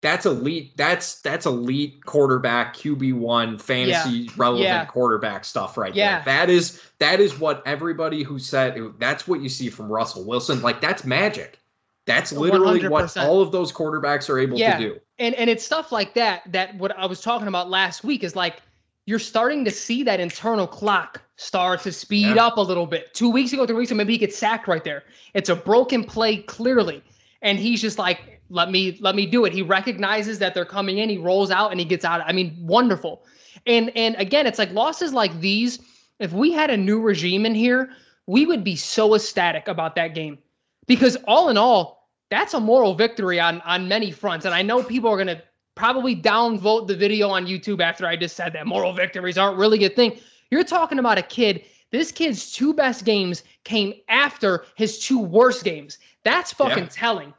that's 0.07 0.25
elite. 0.25 0.77
That's 0.77 1.21
that's 1.23 1.47
elite 1.47 2.05
quarterback 2.07 2.77
QB 2.77 3.15
one 3.15 3.59
fantasy 3.59 4.31
relevant 4.37 4.65
Yeah. 4.65 4.85
quarterback 4.85 5.45
stuff 5.45 5.77
right 5.77 5.95
Yeah. 5.95 6.23
there. 6.23 6.47
That 6.47 6.51
is 6.51 6.81
that 7.01 7.19
is 7.21 7.39
what 7.41 7.63
everybody 7.67 8.23
who 8.23 8.39
said 8.39 8.79
that's 9.01 9.27
what 9.27 9.41
you 9.41 9.49
see 9.49 9.69
from 9.69 9.89
Russell 9.91 10.25
Wilson. 10.25 10.63
Like 10.63 10.81
that's 10.81 11.05
magic. 11.05 11.59
That's 12.07 12.31
literally 12.33 12.87
what 12.87 13.07
100%. 13.07 13.25
all 13.27 13.43
of 13.43 13.51
those 13.51 13.73
quarterbacks 13.73 14.31
are 14.31 14.39
able 14.39 14.57
Yeah. 14.57 14.79
to 14.79 14.85
do. 14.85 15.01
and 15.19 15.35
and 15.35 15.51
it's 15.51 15.65
stuff 15.65 15.91
like 15.91 16.15
that 16.15 16.43
that 16.53 16.77
what 16.77 16.97
I 16.97 17.07
was 17.07 17.21
talking 17.21 17.49
about 17.49 17.69
last 17.69 18.05
week 18.05 18.23
is 18.23 18.37
like 18.37 18.63
you're 19.07 19.19
starting 19.19 19.65
to 19.65 19.71
see 19.73 20.05
that 20.05 20.21
internal 20.21 20.69
clock 20.69 21.21
start 21.37 21.81
to 21.83 21.91
speed 21.93 22.37
Yeah. 22.37 22.47
up 22.47 22.59
a 22.59 22.61
little 22.61 22.87
bit. 22.87 23.13
Two 23.13 23.31
weeks 23.31 23.53
ago, 23.53 23.67
three 23.67 23.75
weeks 23.77 23.91
ago, 23.91 23.99
maybe 23.99 24.13
he 24.13 24.19
gets 24.19 24.39
sacked 24.39 24.69
right 24.69 24.85
there. 24.85 25.03
It's 25.35 25.49
a 25.49 25.57
broken 25.57 26.03
play 26.05 26.39
clearly, 26.39 27.03
and 27.43 27.59
he's 27.59 27.81
just 27.83 27.99
like, 27.99 28.36
"Let 28.51 28.71
me 28.71 28.97
let 29.01 29.15
me 29.15 29.27
do 29.27 29.45
it." 29.45 29.53
He 29.53 29.63
recognizes 29.63 30.39
that 30.39 30.55
they're 30.55 30.65
coming 30.65 30.99
in. 30.99 31.09
He 31.09 31.19
rolls 31.19 31.51
out 31.51 31.71
and 31.71 31.81
he 31.81 31.87
gets 31.87 32.05
out. 32.05 32.23
I 32.27 32.33
mean, 32.33 32.57
wonderful. 32.61 33.25
And 33.67 33.91
and 33.97 34.15
again, 34.17 34.47
it's 34.47 34.59
like 34.59 34.73
losses 34.73 35.13
like 35.13 35.41
these. 35.41 35.81
If 36.19 36.33
we 36.33 36.53
had 36.53 36.71
a 36.71 36.77
new 36.77 37.01
regime 37.01 37.45
in 37.47 37.55
here, 37.55 37.91
we 38.27 38.47
would 38.47 38.65
be 38.65 38.77
so 38.77 39.15
ecstatic 39.15 39.69
about 39.69 39.95
that 39.97 40.15
game 40.15 40.39
because 40.87 41.17
all 41.27 41.49
in 41.49 41.57
all, 41.59 42.09
that's 42.31 42.55
a 42.55 42.61
moral 42.61 42.95
victory 42.95 43.39
on 43.41 43.61
on 43.63 43.89
many 43.89 44.11
fronts. 44.11 44.45
And 44.47 44.55
I 44.55 44.63
know 44.63 44.83
people 44.83 45.11
are 45.11 45.19
gonna 45.19 45.43
probably 45.75 46.17
downvote 46.17 46.87
the 46.87 46.97
video 46.97 47.29
on 47.29 47.47
YouTube 47.47 47.81
after 47.81 48.07
I 48.07 48.17
just 48.17 48.37
said 48.37 48.53
that 48.55 48.67
moral 48.67 48.93
victories 48.93 49.37
aren't 49.39 49.59
really 49.59 49.85
a 49.85 49.91
thing. 49.91 50.19
You're 50.51 50.65
talking 50.65 50.99
about 50.99 51.19
a 51.19 51.23
kid 51.23 51.65
This 51.93 52.11
kid's 52.11 52.53
two 52.53 52.75
best 52.75 53.05
games 53.05 53.45
came 53.65 53.95
after 54.09 54.65
his 54.75 54.99
two 54.99 55.21
worst 55.21 55.65
games. 55.65 55.99
That's 56.25 56.53
fucking 56.53 56.85
Yeah. 56.85 56.89
telling. 56.93 57.35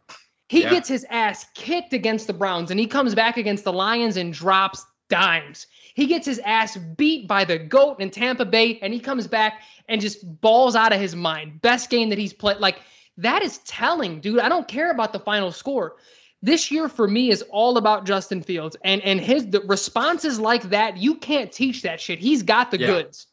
He 0.47 0.61
Yeah. 0.61 0.69
gets 0.69 0.87
his 0.87 1.05
ass 1.09 1.45
kicked 1.55 1.93
against 1.93 2.27
the 2.27 2.33
Browns 2.33 2.71
and 2.71 2.79
he 2.79 2.87
comes 2.87 3.13
back 3.13 3.37
against 3.37 3.63
the 3.63 3.73
Lions 3.73 4.17
and 4.17 4.33
drops 4.33 4.85
dimes. 5.09 5.67
He 5.93 6.05
gets 6.05 6.25
his 6.25 6.39
ass 6.39 6.77
beat 6.77 7.27
by 7.27 7.43
the 7.43 7.57
GOAT 7.57 7.99
in 7.99 8.09
Tampa 8.09 8.45
Bay 8.45 8.79
and 8.81 8.93
he 8.93 8.99
comes 8.99 9.27
back 9.27 9.61
and 9.89 9.99
just 9.99 10.39
balls 10.41 10.75
out 10.75 10.93
of 10.93 10.99
his 10.99 11.15
mind. 11.15 11.61
Best 11.61 11.89
game 11.89 12.09
that 12.09 12.17
he's 12.17 12.33
played. 12.33 12.57
Like, 12.57 12.79
that 13.17 13.41
is 13.41 13.57
telling, 13.59 14.19
dude. 14.21 14.39
I 14.39 14.47
don't 14.49 14.67
care 14.67 14.91
about 14.91 15.11
the 15.11 15.19
final 15.19 15.51
score. 15.51 15.95
This 16.43 16.69
year 16.69 16.87
for 16.87 17.07
me 17.07 17.31
is 17.31 17.41
all 17.49 17.77
about 17.77 18.05
Justin 18.05 18.43
Fields 18.43 18.77
and 18.83 19.01
and 19.01 19.19
his 19.19 19.47
the 19.47 19.61
responses 19.61 20.39
like 20.39 20.69
that. 20.69 20.97
You 20.97 21.15
can't 21.15 21.51
teach 21.51 21.81
that 21.81 21.99
shit. 21.99 22.19
He's 22.19 22.43
got 22.43 22.69
the 22.69 22.79
Yeah. 22.79 22.87
goods. 22.87 23.25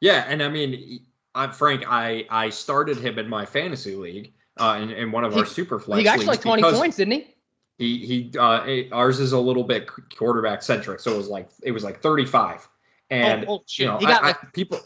Yeah, 0.00 0.24
and 0.26 0.42
I 0.42 0.48
mean, 0.48 1.00
I'm 1.34 1.52
Frank. 1.52 1.84
I 1.86 2.24
I 2.30 2.48
started 2.48 2.96
him 2.96 3.18
in 3.18 3.28
my 3.28 3.44
fantasy 3.44 3.94
league, 3.96 4.32
uh, 4.58 4.78
in, 4.80 4.90
in 4.90 5.12
one 5.12 5.24
of 5.24 5.32
He- 5.32 5.40
our 5.40 5.46
super 5.46 5.78
flex 5.78 5.98
he 5.98 6.04
got 6.04 6.24
like 6.24 6.40
20 6.40 6.62
points, 6.62 6.96
didn't 6.96 7.12
he? 7.12 7.34
He 7.78 8.06
he 8.06 8.38
uh, 8.38 8.64
it- 8.64 8.92
ours 8.92 9.20
is 9.20 9.32
a 9.32 9.38
little 9.38 9.64
bit 9.64 9.88
quarterback 10.16 10.62
centric, 10.62 11.00
so 11.00 11.12
it 11.14 11.16
was 11.16 11.28
like 11.28 11.48
it 11.62 11.72
was 11.72 11.84
like 11.84 12.00
35, 12.00 12.68
and 13.10 13.44
oh, 13.48 13.58
oh, 13.58 13.64
you 13.70 13.86
know 13.86 13.98
he 13.98 14.06
got 14.06 14.24
I- 14.24 14.30
I- 14.30 14.34
people 14.52 14.80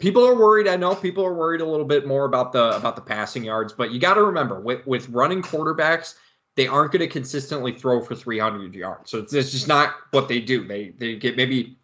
people 0.00 0.26
are 0.26 0.34
worried. 0.34 0.66
I 0.66 0.76
know 0.76 0.94
people 0.94 1.24
are 1.24 1.34
worried 1.34 1.60
a 1.60 1.66
little 1.66 1.86
bit 1.86 2.06
more 2.06 2.24
about 2.24 2.52
the 2.52 2.76
about 2.76 2.96
the 2.96 3.02
passing 3.02 3.44
yards, 3.44 3.72
but 3.72 3.92
you 3.92 4.00
got 4.00 4.14
to 4.14 4.22
remember 4.22 4.60
with 4.60 4.84
with 4.86 5.08
running 5.10 5.42
quarterbacks, 5.42 6.14
they 6.56 6.66
aren't 6.66 6.92
going 6.92 7.00
to 7.00 7.08
consistently 7.08 7.72
throw 7.72 8.00
for 8.02 8.16
300 8.16 8.74
yards. 8.74 9.10
So 9.10 9.18
it's, 9.18 9.32
it's 9.32 9.52
just 9.52 9.68
not 9.68 9.94
what 10.10 10.26
they 10.26 10.40
do. 10.40 10.66
They 10.66 10.90
they 10.90 11.16
get 11.16 11.36
maybe 11.36 11.78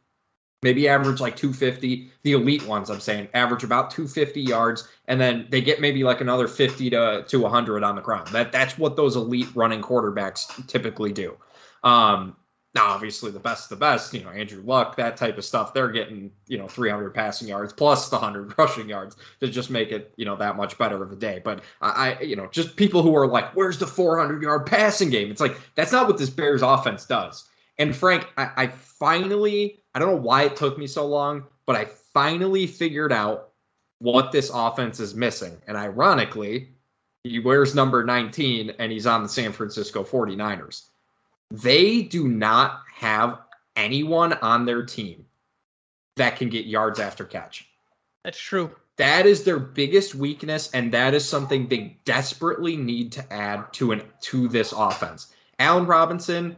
maybe 0.63 0.89
average 0.89 1.21
like 1.21 1.37
250. 1.37 2.11
The 2.23 2.33
elite 2.33 2.67
ones, 2.67 2.91
I'm 2.91 3.01
saying, 3.01 3.29
average 3.35 3.65
about 3.65 3.91
250 3.91 4.41
yards, 4.41 4.89
and 5.09 5.21
then 5.21 5.47
they 5.51 5.61
get 5.61 5.81
maybe 5.81 6.05
like 6.05 6.21
another 6.21 6.49
50 6.49 6.91
to 6.91 7.25
to 7.27 7.41
100 7.41 7.83
on 7.83 7.97
the 7.97 8.03
ground. 8.03 8.29
That 8.29 8.53
that's 8.53 8.79
what 8.79 8.97
those 8.97 9.17
elite 9.17 9.49
running 9.55 9.83
quarterbacks 9.83 10.67
typically 10.67 11.13
do. 11.13 11.37
Um, 11.85 12.37
now, 12.77 12.89
obviously, 12.89 13.31
the 13.31 13.41
best, 13.41 13.73
of 13.73 13.79
the 13.79 13.83
best, 13.83 14.13
you 14.13 14.23
know, 14.23 14.29
Andrew 14.29 14.63
Luck, 14.63 14.97
that 14.97 15.17
type 15.17 15.39
of 15.39 15.47
stuff, 15.47 15.73
they're 15.73 15.91
getting, 15.91 16.31
you 16.47 16.59
know, 16.59 16.69
300 16.69 17.15
passing 17.15 17.49
yards 17.49 17.73
plus 17.73 18.11
the 18.11 18.17
100 18.17 18.53
rushing 18.59 18.87
yards 18.87 19.17
to 19.41 19.49
just 19.49 19.71
make 19.71 19.93
it, 19.93 20.13
you 20.19 20.27
know, 20.27 20.37
that 20.37 20.57
much 20.57 20.77
better 20.77 21.03
of 21.03 21.11
a 21.11 21.17
day. 21.17 21.41
But 21.43 21.63
I, 21.81 22.13
I 22.19 22.21
you 22.21 22.37
know, 22.37 22.49
just 22.49 22.77
people 22.77 23.03
who 23.03 23.17
are 23.17 23.27
like, 23.27 23.57
where's 23.57 23.79
the 23.79 23.87
400 23.87 24.43
yard 24.43 24.67
passing 24.67 25.09
game? 25.09 25.31
It's 25.31 25.41
like, 25.41 25.59
that's 25.75 25.91
not 25.91 26.07
what 26.07 26.19
this 26.19 26.29
Bears 26.29 26.61
offense 26.61 27.07
does. 27.07 27.49
And 27.79 27.97
Frank, 27.97 28.29
I, 28.37 28.51
I 28.57 28.67
finally, 28.67 29.83
I 29.97 29.99
don't 29.99 30.11
know 30.11 30.21
why 30.21 30.43
it 30.43 30.57
took 30.57 30.77
me 30.77 30.87
so 30.87 31.07
long, 31.07 31.47
but 31.65 31.75
I 31.75 31.87
finally 31.87 32.67
figured 32.67 33.15
out 33.15 33.49
what 33.99 34.31
this 34.31 34.51
offense 34.53 35.01
is 35.01 35.15
missing. 35.15 35.57
And 35.67 35.75
ironically, 35.75 36.69
he 37.25 37.39
wears 37.39 37.75
number 37.75 38.05
19 38.05 38.75
and 38.79 38.93
he's 38.93 39.07
on 39.07 39.23
the 39.23 39.29
San 39.31 39.53
Francisco 39.53 40.05
49ers. 40.05 40.89
They 41.51 42.03
do 42.03 42.29
not 42.29 42.83
have 42.95 43.39
anyone 43.75 44.35
on 44.35 44.67
their 44.67 44.85
team 44.85 45.25
that 46.17 46.37
can 46.37 46.51
get 46.51 46.67
yards 46.67 47.01
after 47.01 47.25
catch. 47.25 47.67
that's 48.23 48.39
true. 48.39 48.71
That 48.99 49.25
is 49.25 49.45
their 49.45 49.59
biggest 49.59 50.15
weakness, 50.15 50.71
and 50.73 50.93
that 50.93 51.15
is 51.15 51.27
something 51.27 51.69
they 51.69 51.97
desperately 52.05 52.77
need 52.77 53.13
to 53.13 53.33
add 53.33 53.73
to 53.75 53.93
an 53.93 54.03
to 54.23 54.47
this 54.49 54.73
offense. 54.73 55.33
Allen 55.59 55.87
Robinson, 55.87 56.55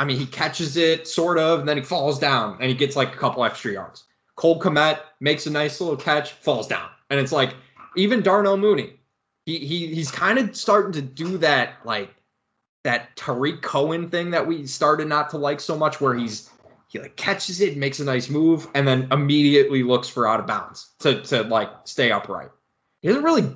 I 0.00 0.04
mean, 0.04 0.16
he 0.18 0.24
catches 0.24 0.78
it 0.78 1.06
sort 1.06 1.36
of, 1.38 1.60
and 1.60 1.68
then 1.68 1.76
he 1.76 1.82
falls 1.82 2.18
down 2.18 2.56
and 2.58 2.70
he 2.70 2.74
gets 2.74 2.96
like 2.96 3.12
a 3.14 3.18
couple 3.18 3.44
extra 3.44 3.70
yards. 3.72 4.04
Cole 4.36 4.58
Kmet 4.58 4.98
makes 5.20 5.46
a 5.46 5.50
nice 5.50 5.78
little 5.78 5.94
catch, 5.96 6.32
falls 6.32 6.66
down, 6.66 6.88
and 7.10 7.20
it's 7.20 7.32
like 7.32 7.54
even 7.96 8.22
Darnell 8.22 8.56
Mooney, 8.56 8.98
he 9.44 9.58
he 9.58 9.94
he's 9.94 10.10
kind 10.10 10.38
of 10.38 10.56
starting 10.56 10.92
to 10.92 11.02
do 11.02 11.36
that 11.38 11.74
like 11.84 12.14
that 12.82 13.14
Tarik 13.14 13.60
Cohen 13.60 14.08
thing 14.08 14.30
that 14.30 14.46
we 14.46 14.66
started 14.66 15.06
not 15.06 15.28
to 15.30 15.36
like 15.36 15.60
so 15.60 15.76
much, 15.76 16.00
where 16.00 16.14
he's 16.14 16.48
he 16.88 16.98
like 16.98 17.16
catches 17.16 17.60
it, 17.60 17.76
makes 17.76 18.00
a 18.00 18.04
nice 18.04 18.30
move, 18.30 18.68
and 18.74 18.88
then 18.88 19.06
immediately 19.12 19.82
looks 19.82 20.08
for 20.08 20.26
out 20.26 20.40
of 20.40 20.46
bounds 20.46 20.92
to 21.00 21.22
to 21.24 21.42
like 21.42 21.68
stay 21.84 22.10
upright. 22.10 22.48
He 23.02 23.08
doesn't 23.08 23.22
really 23.24 23.54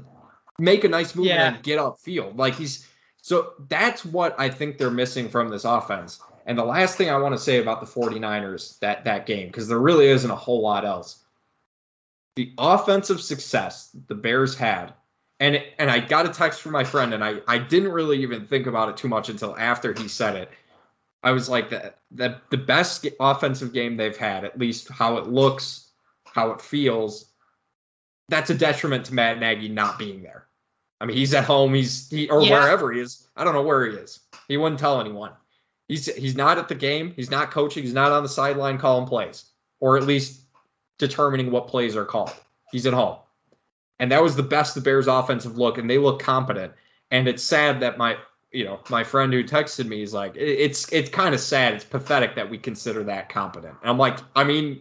make 0.59 0.85
a 0.85 0.89
nice 0.89 1.15
move 1.15 1.25
Yeah. 1.27 1.47
and 1.47 1.55
then 1.57 1.63
get 1.63 1.79
upfield. 1.79 2.37
Like 2.37 2.55
he's 2.55 2.87
so 3.25 3.55
that's 3.71 4.05
what 4.05 4.39
I 4.39 4.51
think 4.51 4.77
they're 4.77 4.91
missing 4.91 5.31
from 5.31 5.49
this 5.49 5.65
offense. 5.65 6.21
And 6.45 6.59
the 6.59 6.65
last 6.65 6.99
thing 6.99 7.09
I 7.09 7.17
want 7.17 7.35
to 7.35 7.41
say 7.41 7.57
about 7.57 7.81
the 7.81 7.87
49ers 7.87 8.79
that 8.81 9.03
that 9.07 9.25
game, 9.25 9.47
because 9.47 9.67
there 9.67 9.79
really 9.79 10.09
isn't 10.09 10.31
a 10.31 10.37
whole 10.37 10.61
lot 10.61 10.85
else. 10.85 11.25
The 12.37 12.53
offensive 12.59 13.23
success 13.23 13.97
the 14.09 14.15
Bears 14.15 14.55
had, 14.55 14.93
and 15.41 15.65
and 15.79 15.91
I 15.91 16.01
got 16.01 16.27
a 16.27 16.35
text 16.35 16.61
from 16.61 16.73
my 16.73 16.85
friend, 16.85 17.15
and 17.15 17.25
I 17.25 17.37
I 17.49 17.57
didn't 17.57 17.93
really 17.93 18.21
even 18.21 18.47
think 18.47 18.67
about 18.67 18.91
it 18.91 18.99
too 18.99 19.09
much 19.09 19.31
until 19.31 19.57
after 19.57 19.95
he 19.95 20.07
said 20.07 20.37
it. 20.37 20.51
I 21.23 21.31
was 21.31 21.49
like 21.49 21.71
that 21.71 22.01
that 22.11 22.43
the 22.51 22.59
best 22.59 23.07
offensive 23.21 23.73
game 23.73 23.97
they've 23.97 24.15
had, 24.15 24.45
at 24.45 24.59
least 24.59 24.91
how 24.91 25.17
it 25.17 25.29
looks, 25.29 25.93
how 26.27 26.51
it 26.51 26.61
feels. 26.61 27.33
That's 28.29 28.51
a 28.51 28.55
detriment 28.55 29.07
to 29.07 29.15
Matt 29.15 29.41
Nagy 29.41 29.71
not 29.71 29.99
being 29.99 30.23
there. 30.23 30.47
I 31.01 31.07
mean, 31.07 31.17
he's 31.17 31.35
at 31.35 31.45
home. 31.45 31.75
He's 31.75 32.09
he 32.09 32.29
or 32.31 32.43
Yeah. 32.43 32.61
wherever 32.61 32.93
he 32.93 33.01
is. 33.01 33.29
I 33.37 33.45
don't 33.45 33.55
know 33.55 33.63
where 33.63 33.87
he 33.87 33.97
is. 33.97 34.21
He 34.49 34.57
wouldn't 34.57 34.79
tell 34.81 35.01
anyone. 35.01 35.33
He's 35.89 36.07
he's 36.15 36.35
not 36.37 36.57
at 36.59 36.69
the 36.69 36.75
game. 36.75 37.13
He's 37.17 37.31
not 37.31 37.51
coaching. 37.51 37.83
He's 37.83 37.93
not 37.93 38.13
on 38.13 38.23
the 38.23 38.29
sideline 38.29 38.79
calling 38.79 39.07
plays, 39.07 39.47
or 39.81 39.97
at 39.97 40.05
least 40.05 40.43
determining 40.99 41.51
what 41.51 41.69
plays 41.69 41.97
are 41.97 42.05
called. 42.05 42.33
He's 42.73 42.87
at 42.87 42.95
home, 42.95 43.17
and 43.99 44.11
that 44.11 44.23
was 44.23 44.35
the 44.37 44.43
best 44.43 44.75
the 44.75 44.81
Bears' 44.81 45.09
offensive 45.09 45.59
look, 45.59 45.77
and 45.79 45.89
they 45.91 45.99
look 45.99 46.21
competent. 46.21 46.73
And 47.11 47.29
it's 47.29 47.43
sad 47.43 47.81
that 47.81 47.99
my 47.99 48.17
you 48.51 48.65
know 48.65 48.81
my 48.89 49.05
friend 49.05 49.33
who 49.33 49.45
texted 49.45 49.87
me 49.87 50.01
is 50.03 50.15
like, 50.15 50.33
it's 50.37 50.91
it's 50.93 51.11
kind 51.11 51.35
of 51.35 51.41
sad. 51.41 51.75
It's 51.75 51.85
pathetic 51.85 52.35
that 52.37 52.49
we 52.49 52.57
consider 52.57 53.03
that 53.05 53.29
competent. 53.29 53.75
And 53.83 53.91
I'm 53.91 53.99
like, 53.99 54.19
I 54.37 54.45
mean, 54.45 54.81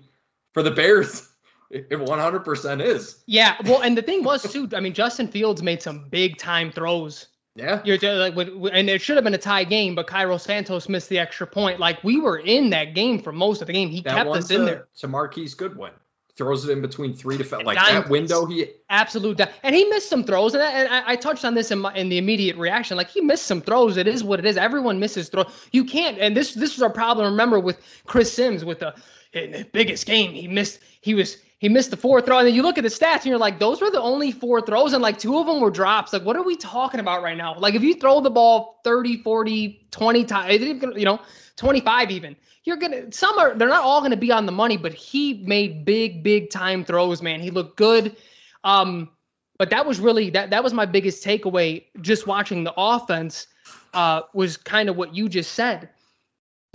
for 0.53 0.63
the 0.63 0.71
Bears, 0.71 1.27
it 1.69 1.89
100% 1.89 2.85
is. 2.85 3.23
Yeah, 3.25 3.55
well, 3.65 3.81
and 3.81 3.97
the 3.97 4.01
thing 4.01 4.23
was 4.23 4.51
too. 4.51 4.69
I 4.75 4.79
mean, 4.79 4.93
Justin 4.93 5.27
Fields 5.27 5.61
made 5.63 5.81
some 5.81 6.07
big 6.09 6.37
time 6.37 6.71
throws. 6.71 7.27
Yeah. 7.55 7.81
You're 7.85 7.97
like, 8.17 8.35
and 8.35 8.89
it 8.89 9.01
should 9.01 9.15
have 9.15 9.23
been 9.23 9.35
a 9.35 9.39
tie 9.39 9.63
game, 9.63 9.93
but 9.93 10.07
Cairo 10.07 10.37
Santos 10.37 10.89
missed 10.89 11.09
the 11.09 11.19
extra 11.19 11.45
point. 11.45 11.79
Like 11.79 12.03
we 12.03 12.19
were 12.19 12.39
in 12.39 12.71
that 12.71 12.95
game 12.95 13.19
for 13.19 13.31
most 13.31 13.61
of 13.61 13.67
the 13.67 13.73
game. 13.73 13.89
He 13.89 14.01
That 14.01 14.15
kept 14.15 14.29
us 14.29 14.47
to, 14.47 14.55
in 14.55 14.65
there. 14.65 14.87
to 14.97 15.07
Marquise 15.07 15.53
Goodwin 15.53 15.91
throws 16.35 16.67
it 16.67 16.71
in 16.71 16.81
between 16.81 17.13
three 17.13 17.37
to 17.37 17.43
five. 17.43 17.63
Like 17.63 17.77
Dime 17.77 18.01
that 18.01 18.09
window, 18.09 18.47
he 18.47 18.65
Absolute, 18.89 19.37
di- 19.37 19.51
and 19.61 19.75
he 19.75 19.85
missed 19.85 20.09
some 20.09 20.23
throws, 20.23 20.55
and 20.55 20.63
I, 20.63 20.71
and 20.71 20.89
I, 20.89 21.11
I 21.11 21.15
touched 21.15 21.45
on 21.45 21.53
this 21.53 21.69
in 21.69 21.77
my 21.79 21.93
in 21.93 22.09
the 22.09 22.17
immediate 22.17 22.57
reaction. 22.57 22.97
Like 22.97 23.09
he 23.09 23.21
missed 23.21 23.45
some 23.45 23.61
throws. 23.61 23.97
It 23.97 24.07
is 24.07 24.23
what 24.23 24.39
it 24.39 24.45
is. 24.47 24.57
Everyone 24.57 24.99
misses 24.99 25.29
throws. 25.29 25.51
You 25.71 25.85
can't, 25.85 26.17
and 26.17 26.35
this 26.35 26.55
this 26.55 26.75
was 26.75 26.81
our 26.81 26.89
problem. 26.89 27.25
Remember 27.27 27.59
with 27.59 27.79
Chris 28.07 28.33
Sims 28.33 28.65
with 28.65 28.79
the 28.79 28.95
in 29.33 29.51
the 29.51 29.63
biggest 29.73 30.07
game, 30.07 30.31
he 30.31 30.47
missed. 30.47 30.79
He 31.01 31.13
was 31.13 31.37
he 31.63 31.69
missed 31.69 31.91
the 31.91 31.95
four 31.95 32.19
throw, 32.19 32.39
and 32.39 32.45
then 32.45 32.53
you 32.53 32.61
look 32.61 32.77
at 32.77 32.83
the 32.83 32.89
stats, 32.89 33.19
and 33.19 33.27
you're 33.27 33.37
like, 33.37 33.57
those 33.57 33.79
were 33.79 33.89
the 33.89 34.01
only 34.01 34.33
four 34.33 34.59
throws, 34.59 34.91
and 34.91 35.01
like 35.01 35.17
two 35.17 35.37
of 35.37 35.47
them 35.47 35.61
were 35.61 35.71
drops. 35.71 36.11
Like, 36.11 36.25
what 36.25 36.35
are 36.35 36.43
we 36.43 36.57
talking 36.57 36.99
about 36.99 37.23
right 37.23 37.37
now? 37.37 37.57
Like, 37.57 37.73
if 37.73 37.81
you 37.81 37.95
throw 37.95 38.19
the 38.19 38.29
ball 38.29 38.81
30, 38.83 39.23
40, 39.23 39.87
20 39.89 40.25
times, 40.25 40.59
you 40.61 41.05
know, 41.05 41.21
25 41.55 42.11
even, 42.11 42.35
you're 42.65 42.75
gonna 42.75 43.09
some 43.13 43.39
are 43.39 43.55
they're 43.55 43.69
not 43.69 43.81
all 43.81 44.01
gonna 44.01 44.17
be 44.17 44.29
on 44.29 44.45
the 44.45 44.51
money, 44.51 44.75
but 44.75 44.93
he 44.93 45.35
made 45.45 45.85
big, 45.85 46.21
big 46.21 46.49
time 46.49 46.83
throws, 46.83 47.21
man. 47.21 47.39
He 47.39 47.49
looked 47.49 47.77
good. 47.77 48.17
Um, 48.65 49.09
but 49.57 49.69
that 49.69 49.85
was 49.85 50.01
really 50.01 50.29
that 50.31 50.49
that 50.49 50.65
was 50.65 50.73
my 50.73 50.85
biggest 50.85 51.23
takeaway 51.23 51.85
just 52.01 52.27
watching 52.27 52.65
the 52.65 52.73
offense 52.75 53.47
uh 53.93 54.23
was 54.33 54.57
kind 54.57 54.89
of 54.89 54.97
what 54.97 55.15
you 55.15 55.29
just 55.29 55.53
said. 55.53 55.87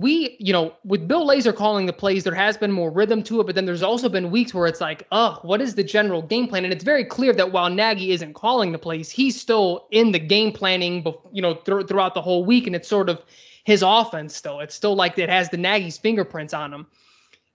We, 0.01 0.37
you 0.39 0.53
know, 0.53 0.73
with 0.85 1.09
Bill 1.09 1.27
Lazor 1.27 1.53
calling 1.53 1.85
the 1.85 1.91
plays, 1.91 2.23
there 2.23 2.33
has 2.33 2.55
been 2.55 2.71
more 2.71 2.89
rhythm 2.89 3.21
to 3.23 3.41
it, 3.41 3.45
but 3.45 3.55
then 3.55 3.65
there's 3.65 3.83
also 3.83 4.07
been 4.07 4.31
weeks 4.31 4.53
where 4.53 4.65
it's 4.65 4.79
like, 4.79 5.05
oh, 5.11 5.39
what 5.41 5.59
is 5.59 5.75
the 5.75 5.83
general 5.83 6.21
game 6.21 6.47
plan? 6.47 6.63
And 6.63 6.71
it's 6.71 6.85
very 6.85 7.03
clear 7.03 7.33
that 7.33 7.51
while 7.51 7.69
Nagy 7.69 8.11
isn't 8.11 8.33
calling 8.33 8.71
the 8.71 8.77
plays, 8.79 9.09
he's 9.09 9.39
still 9.39 9.87
in 9.91 10.13
the 10.13 10.19
game 10.19 10.53
planning, 10.53 11.05
you 11.33 11.41
know, 11.41 11.55
thr- 11.55 11.81
throughout 11.81 12.13
the 12.13 12.21
whole 12.21 12.45
week, 12.45 12.65
and 12.65 12.77
it's 12.77 12.87
sort 12.87 13.09
of 13.09 13.21
his 13.65 13.83
offense 13.85 14.33
still. 14.37 14.61
It's 14.61 14.73
still 14.73 14.95
like 14.95 15.17
it 15.19 15.29
has 15.29 15.49
the 15.49 15.57
Nagy's 15.57 15.97
fingerprints 15.97 16.53
on 16.53 16.73
him. 16.73 16.87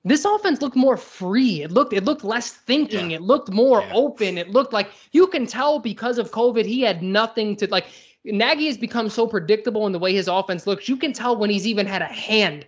This 0.05 0.27
offense 0.27 0.61
looked 0.61 0.77
more 0.77 0.99
free. 0.99 1.63
It 1.63 1.73
looked 1.73 1.95
it 1.95 2.05
looked 2.05 2.25
less 2.25 2.51
thinking. 2.51 3.13
Yeah. 3.13 3.17
It 3.17 3.23
looked 3.23 3.51
more 3.51 3.81
Yeah. 3.81 3.93
open. 3.95 4.37
It 4.37 4.51
looked 4.51 4.75
like 4.75 4.91
you 5.13 5.29
can 5.29 5.47
tell 5.47 5.79
because 5.79 6.19
of 6.19 6.31
COVID, 6.31 6.67
he 6.67 6.83
had 6.83 7.03
nothing 7.03 7.57
to 7.57 7.67
like. 7.71 7.87
Nagy 8.25 8.67
has 8.67 8.79
become 8.79 9.09
so 9.09 9.27
predictable 9.27 9.87
in 9.87 9.93
the 9.93 9.99
way 9.99 10.15
his 10.15 10.29
offense 10.29 10.67
looks. 10.67 10.89
You 10.89 10.97
can 10.97 11.13
tell 11.13 11.37
when 11.37 11.51
he's 11.51 11.67
even 11.67 11.87
had 11.87 12.03
a 12.03 12.07
hand 12.07 12.67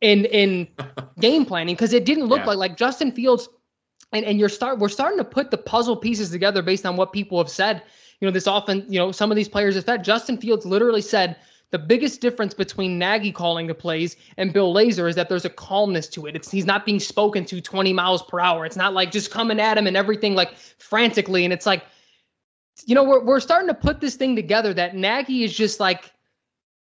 in 0.00 0.24
in 0.26 0.68
game 1.20 1.44
planning 1.46 1.74
because 1.74 1.92
it 1.92 2.04
didn't 2.04 2.26
look 2.26 2.40
Yeah. 2.40 2.46
like 2.46 2.58
like 2.58 2.76
Justin 2.76 3.12
Fields 3.12 3.48
and 4.12 4.24
and 4.24 4.38
you're 4.38 4.48
start 4.48 4.78
we're 4.78 4.88
starting 4.88 5.18
to 5.18 5.24
put 5.24 5.50
the 5.50 5.58
puzzle 5.58 5.96
pieces 5.96 6.30
together 6.30 6.62
based 6.62 6.84
on 6.86 6.96
what 6.96 7.12
people 7.12 7.38
have 7.38 7.48
said. 7.50 7.82
You 8.20 8.26
know, 8.26 8.32
this 8.32 8.46
often, 8.46 8.84
you 8.88 8.98
know, 8.98 9.12
some 9.12 9.30
of 9.30 9.36
these 9.36 9.48
players 9.48 9.74
have 9.74 9.84
said 9.84 10.02
Justin 10.02 10.38
Fields 10.38 10.64
literally 10.64 11.02
said 11.02 11.36
the 11.70 11.78
biggest 11.78 12.20
difference 12.20 12.54
between 12.54 12.98
Nagy 12.98 13.32
calling 13.32 13.66
the 13.66 13.74
plays 13.74 14.16
and 14.38 14.52
Bill 14.52 14.72
Lazor 14.72 15.08
is 15.08 15.16
that 15.16 15.28
there's 15.28 15.44
a 15.44 15.50
calmness 15.50 16.08
to 16.10 16.26
it. 16.26 16.34
It's 16.36 16.50
he's 16.50 16.64
not 16.64 16.86
being 16.86 17.00
spoken 17.00 17.44
to 17.46 17.60
20 17.60 17.92
miles 17.92 18.22
per 18.22 18.40
hour. 18.40 18.64
It's 18.64 18.76
not 18.76 18.94
like 18.94 19.10
just 19.10 19.30
coming 19.30 19.60
at 19.60 19.76
him 19.76 19.86
and 19.86 19.96
everything 19.96 20.34
like 20.34 20.56
frantically. 20.78 21.44
And 21.44 21.52
it's 21.52 21.66
like, 21.66 21.84
you 22.84 22.94
know, 22.94 23.04
we're 23.04 23.24
we're 23.24 23.40
starting 23.40 23.68
to 23.68 23.74
put 23.74 24.00
this 24.00 24.16
thing 24.16 24.36
together 24.36 24.74
that 24.74 24.94
Nagy 24.94 25.44
is 25.44 25.56
just 25.56 25.80
like 25.80 26.12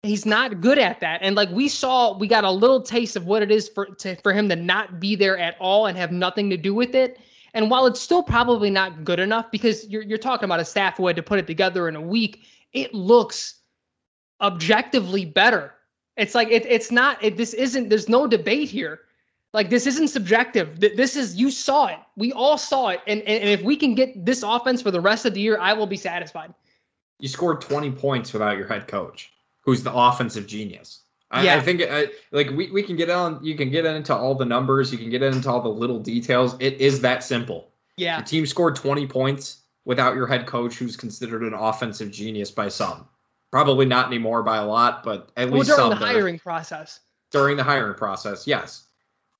he's 0.03 0.25
not 0.25 0.62
good 0.62 0.79
at 0.79 1.00
that. 1.01 1.19
And 1.21 1.36
like 1.36 1.50
we 1.50 1.67
saw, 1.67 2.17
we 2.17 2.27
got 2.27 2.43
a 2.43 2.51
little 2.51 2.81
taste 2.81 3.15
of 3.15 3.25
what 3.25 3.43
it 3.43 3.51
is 3.51 3.69
for 3.69 3.86
to, 3.86 4.15
for 4.17 4.33
him 4.33 4.50
to 4.50 4.55
not 4.55 5.00
be 5.00 5.15
there 5.15 5.38
at 5.38 5.55
all 5.60 5.86
and 5.86 5.98
have 5.98 6.12
nothing 6.12 6.50
to 6.50 6.57
do 6.57 6.74
with 6.74 6.95
it. 6.95 7.19
And 7.53 7.69
while 7.69 7.86
it's 7.86 8.00
still 8.00 8.24
probably 8.24 8.69
not 8.69 9.03
good 9.03 9.19
enough 9.19 9.51
because 9.51 9.88
you're 9.88 10.03
you're 10.03 10.17
talking 10.17 10.45
about 10.45 10.60
a 10.60 10.65
staff 10.65 10.98
who 10.98 11.07
had 11.07 11.15
to 11.17 11.24
put 11.24 11.39
it 11.39 11.48
together 11.48 11.88
in 11.88 11.95
a 11.95 12.01
week, 12.01 12.43
it 12.74 12.93
looks 12.93 13.55
objectively 14.39 15.25
better. 15.25 15.74
It's 16.17 16.36
like 16.36 16.50
it, 16.50 16.65
it's 16.65 16.91
not 16.91 17.21
it, 17.24 17.38
this 17.38 17.53
isn't 17.53 17.89
there's 17.89 18.10
no 18.10 18.27
debate 18.27 18.69
here. 18.69 19.01
Like 19.53 19.70
this 19.70 19.86
isn't 19.86 20.08
subjective. 20.08 20.79
This 20.79 21.15
is 21.15 21.36
you 21.36 21.51
saw 21.51 21.88
it. 21.88 22.00
We 22.15 22.31
all 22.31 22.58
saw 22.58 22.89
it. 22.89 23.01
And, 23.05 23.22
and 23.24 23.50
if 23.50 23.62
we 23.62 23.75
can 23.75 23.96
get 23.96 24.25
this 24.25 24.43
offense 24.43 24.81
for 24.81 24.91
the 24.91 25.01
rest 25.01 25.25
of 25.25 25.34
the 25.34 25.41
year, 25.41 25.60
I 25.60 25.74
will 25.74 25.88
be 25.88 25.98
satisfied. 25.98 26.53
You 27.20 27.27
scored 27.27 27.62
20 27.62 27.91
points 27.91 28.31
without 28.34 28.58
your 28.58 28.67
head 28.67 28.88
coach, 28.88 29.31
who's 29.62 29.84
the 29.84 29.93
offensive 29.93 30.48
genius. 30.48 31.01
I, 31.31 31.46
yeah. 31.46 31.55
I 31.55 31.60
think 31.62 31.81
I, 31.81 32.08
like 32.31 32.50
we, 32.51 32.72
we 32.72 32.84
can 32.84 32.96
get 32.96 33.10
on 33.10 33.43
you 33.43 33.55
can 33.55 33.70
get 33.70 33.86
into 33.86 34.15
all 34.15 34.36
the 34.36 34.46
numbers, 34.46 34.91
you 34.91 34.98
can 34.98 35.10
get 35.10 35.22
into 35.22 35.50
all 35.50 35.62
the 35.62 35.70
little 35.70 36.00
details. 36.00 36.55
It 36.60 36.79
is 36.79 37.01
that 37.01 37.24
simple. 37.24 37.70
Yeah. 37.98 38.20
The 38.20 38.25
team 38.25 38.46
scored 38.46 38.75
20 38.75 39.08
points 39.08 39.62
without 39.86 40.15
your 40.15 40.27
head 40.27 40.46
coach 40.46 40.77
who's 40.77 40.96
considered 40.96 41.43
an 41.43 41.53
offensive 41.53 42.12
genius 42.12 42.51
by 42.51 42.70
some. 42.70 43.08
Probably 43.51 43.86
not 43.86 44.08
anymore 44.08 44.43
by 44.43 44.58
a 44.58 44.65
lot, 44.65 45.03
but 45.03 45.29
at 45.36 45.50
well, 45.50 45.60
least 45.60 45.75
during 45.75 45.89
the 45.89 45.96
hiring 45.96 46.39
process. 46.39 47.01
During 47.31 47.58
the 47.58 47.63
hiring 47.63 47.96
process, 47.96 48.48
yes. 48.48 48.88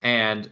And 0.02 0.50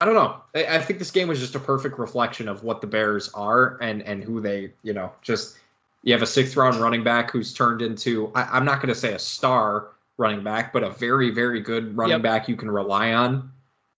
I 0.00 0.06
don't 0.06 0.14
know. 0.14 0.40
I, 0.54 0.76
I 0.76 0.78
think 0.80 0.98
this 0.98 1.10
game 1.10 1.28
was 1.28 1.38
just 1.38 1.54
a 1.54 1.60
perfect 1.60 1.98
reflection 1.98 2.48
of 2.48 2.64
what 2.64 2.80
the 2.80 2.86
Bears 2.86 3.30
are 3.34 3.78
and 3.82 4.02
and 4.02 4.24
who 4.24 4.40
they, 4.40 4.72
you 4.82 4.92
know, 4.92 5.12
just 5.22 5.58
you 6.02 6.12
have 6.12 6.22
a 6.22 6.26
sixth 6.26 6.56
round 6.56 6.76
running 6.76 7.04
back 7.04 7.30
who's 7.30 7.52
turned 7.52 7.82
into 7.82 8.32
I, 8.34 8.56
am 8.56 8.64
not 8.64 8.76
going 8.76 8.88
to 8.88 8.94
say 8.94 9.12
a 9.12 9.18
star 9.18 9.88
running 10.16 10.42
back, 10.42 10.72
but 10.72 10.82
a 10.82 10.90
very 10.90 11.30
very 11.30 11.60
good 11.60 11.96
running 11.96 12.12
yep. 12.12 12.22
back 12.22 12.48
you 12.48 12.56
can 12.56 12.70
rely 12.70 13.12
on, 13.12 13.52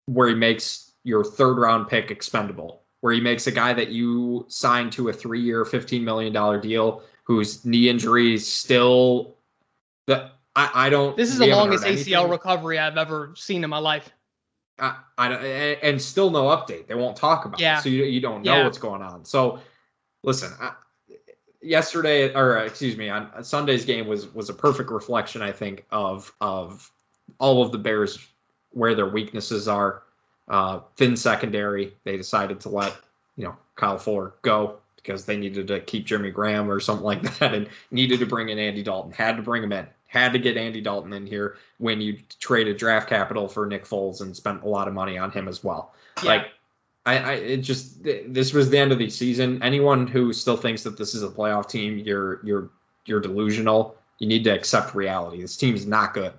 where 0.08 0.28
he 0.28 0.36
makes 0.36 0.92
your 1.04 1.24
third 1.24 1.58
round 1.58 1.88
pick 1.88 2.10
expendable, 2.10 2.82
where 3.02 3.14
he 3.14 3.22
makes 3.22 3.46
a 3.48 3.52
guy 3.52 3.74
that 3.74 3.90
you 3.90 4.46
signed 4.48 4.92
to 4.94 5.10
a 5.10 5.14
three 5.14 5.42
year, 5.42 5.66
fifteen 5.66 6.04
million 6.04 6.34
dollar 6.34 6.60
deal, 6.60 7.04
whose 7.24 7.64
knee 7.64 7.90
injury 7.90 8.34
is 8.34 8.52
still 8.52 9.36
the 10.08 10.32
I, 10.56 10.70
I 10.74 10.90
don't. 10.90 11.16
This 11.16 11.30
is 11.30 11.38
the 11.38 11.48
longest 11.48 11.86
ACL 11.86 12.30
recovery 12.30 12.78
I've 12.78 12.98
ever 12.98 13.34
seen 13.36 13.64
in 13.64 13.70
my 13.70 13.78
life. 13.78 14.10
I, 14.80 14.96
I 15.18 15.30
and 15.84 16.02
still 16.02 16.32
no 16.32 16.46
update. 16.46 16.88
They 16.88 16.96
won't 16.96 17.16
talk 17.16 17.46
about 17.46 17.60
yeah. 17.60 17.80
it, 17.80 17.84
so 17.84 17.90
you 17.90 18.04
you 18.04 18.20
don't 18.20 18.44
know 18.44 18.58
yeah. 18.58 18.64
what's 18.64 18.80
going 18.80 19.02
on. 19.02 19.24
So, 19.24 19.60
listen, 20.24 20.52
I, 20.60 20.74
yesterday 21.62 22.34
or 22.34 22.58
excuse 22.58 22.98
me, 22.98 23.10
on 23.10 23.44
Sunday's 23.44 23.86
game 23.86 24.08
was 24.08 24.34
was 24.34 24.50
a 24.50 24.54
perfect 24.54 24.90
reflection, 24.90 25.42
I 25.42 25.52
think, 25.52 25.86
of 25.92 26.34
of 26.42 26.92
all 27.40 27.64
of 27.64 27.72
the 27.72 27.78
Bears 27.78 28.28
where 28.72 28.96
their 28.96 29.10
weaknesses 29.10 29.68
are. 29.68 30.04
Uh, 30.48 30.82
thin 30.98 31.16
secondary. 31.16 31.94
They 32.04 32.18
decided 32.18 32.60
to 32.62 32.70
let 32.70 32.94
you 33.38 33.46
know 33.46 33.56
Kyle 33.76 33.98
Fuller 33.98 34.34
go 34.42 34.80
because 34.98 35.24
they 35.24 35.38
needed 35.38 35.68
to 35.68 35.80
keep 35.80 36.06
Jeremy 36.06 36.32
Graham 36.32 36.70
or 36.70 36.82
something 36.82 37.06
like 37.06 37.22
that, 37.40 37.54
and 37.54 37.70
needed 37.92 38.20
to 38.20 38.26
bring 38.26 38.50
in 38.50 38.60
Andy 38.60 38.84
Dalton. 38.84 39.14
Had 39.14 39.38
to 39.38 39.44
bring 39.44 39.64
him 39.64 39.72
in 39.72 39.88
had 40.12 40.34
to 40.34 40.40
get 40.40 40.58
Andy 40.58 40.82
Dalton 40.82 41.14
in 41.14 41.26
here 41.26 41.56
when 41.78 42.02
you 42.02 42.18
traded 42.38 42.76
draft 42.76 43.08
capital 43.08 43.48
for 43.48 43.66
Nick 43.66 43.86
Foles 43.86 44.20
and 44.20 44.36
spent 44.36 44.62
a 44.62 44.68
lot 44.68 44.90
of 44.90 44.94
money 44.94 45.18
on 45.18 45.32
him 45.32 45.48
as 45.48 45.64
well. 45.64 45.94
Yeah. 46.22 46.32
Like, 46.32 46.48
I, 47.06 47.18
I, 47.18 47.34
it 47.36 47.58
just 47.58 48.04
this 48.04 48.54
was 48.54 48.70
the 48.70 48.78
end 48.78 48.92
of 48.92 49.00
the 49.00 49.10
season. 49.10 49.64
Anyone 49.64 50.06
who 50.06 50.34
still 50.34 50.58
thinks 50.58 50.84
that 50.84 50.98
this 50.98 51.16
is 51.16 51.24
a 51.24 51.30
playoff 51.30 51.70
team, 51.70 51.98
you're 51.98 52.42
you're 52.44 52.70
you're 53.06 53.22
delusional. 53.22 53.96
You 54.20 54.28
need 54.28 54.44
to 54.44 54.50
accept 54.50 54.94
reality. 54.96 55.42
This 55.42 55.56
team 55.56 55.76
is 55.76 55.88
not 55.88 56.14
good. 56.14 56.34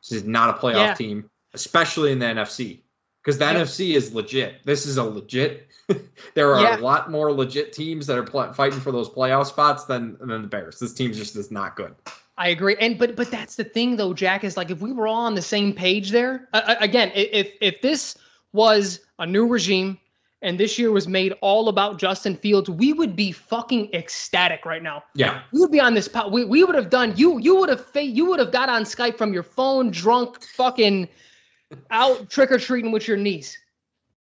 This 0.00 0.12
is 0.12 0.24
not 0.24 0.48
a 0.48 0.58
playoff 0.58 0.86
yeah. 0.86 0.94
team, 0.94 1.28
especially 1.52 2.12
in 2.12 2.18
the 2.18 2.26
NFC, 2.26 2.78
because 3.22 3.36
the 3.36 3.44
yeah. 3.44 3.54
NFC 3.56 3.94
is 3.94 4.14
legit. 4.14 4.64
This 4.64 4.86
is 4.86 4.96
a 4.96 5.04
legit. 5.04 5.68
there 6.34 6.54
are 6.54 6.62
yeah. 6.62 6.78
a 6.78 6.80
lot 6.80 7.10
more 7.10 7.30
legit 7.30 7.74
teams 7.74 8.06
that 8.06 8.16
are 8.16 8.24
pl- 8.24 8.54
fighting 8.54 8.80
for 8.80 8.90
those 8.90 9.10
playoff 9.10 9.46
spots 9.46 9.84
than 9.84 10.16
than 10.18 10.40
the 10.40 10.48
Bears. 10.48 10.78
This 10.80 10.94
team 10.94 11.12
just 11.12 11.36
is 11.36 11.50
not 11.50 11.76
good. 11.76 11.94
I 12.38 12.48
agree, 12.48 12.76
and 12.80 12.96
but 12.96 13.16
but 13.16 13.32
that's 13.32 13.56
the 13.56 13.64
thing 13.64 13.96
though, 13.96 14.14
Jack 14.14 14.44
is 14.44 14.56
like 14.56 14.70
if 14.70 14.80
we 14.80 14.92
were 14.92 15.08
all 15.08 15.26
on 15.26 15.34
the 15.34 15.42
same 15.42 15.72
page 15.72 16.10
there. 16.10 16.48
Uh, 16.52 16.76
again, 16.78 17.10
if 17.14 17.52
if 17.60 17.82
this 17.82 18.16
was 18.52 19.00
a 19.18 19.26
new 19.26 19.46
regime 19.46 19.98
and 20.40 20.58
this 20.58 20.78
year 20.78 20.92
was 20.92 21.08
made 21.08 21.34
all 21.40 21.68
about 21.68 21.98
Justin 21.98 22.36
Fields, 22.36 22.70
we 22.70 22.92
would 22.92 23.16
be 23.16 23.32
fucking 23.32 23.92
ecstatic 23.92 24.64
right 24.64 24.84
now. 24.84 25.02
Yeah, 25.16 25.42
we 25.52 25.58
would 25.58 25.72
be 25.72 25.80
on 25.80 25.94
this. 25.94 26.06
Po- 26.06 26.28
we 26.28 26.44
we 26.44 26.62
would 26.62 26.76
have 26.76 26.90
done. 26.90 27.12
You 27.16 27.38
you 27.38 27.56
would 27.56 27.68
have 27.70 27.84
you 27.94 28.26
would 28.26 28.38
have 28.38 28.52
got 28.52 28.68
on 28.68 28.84
Skype 28.84 29.18
from 29.18 29.32
your 29.32 29.42
phone, 29.42 29.90
drunk, 29.90 30.40
fucking 30.40 31.08
out 31.90 32.30
trick 32.30 32.52
or 32.52 32.58
treating 32.58 32.92
with 32.92 33.08
your 33.08 33.16
niece. 33.16 33.58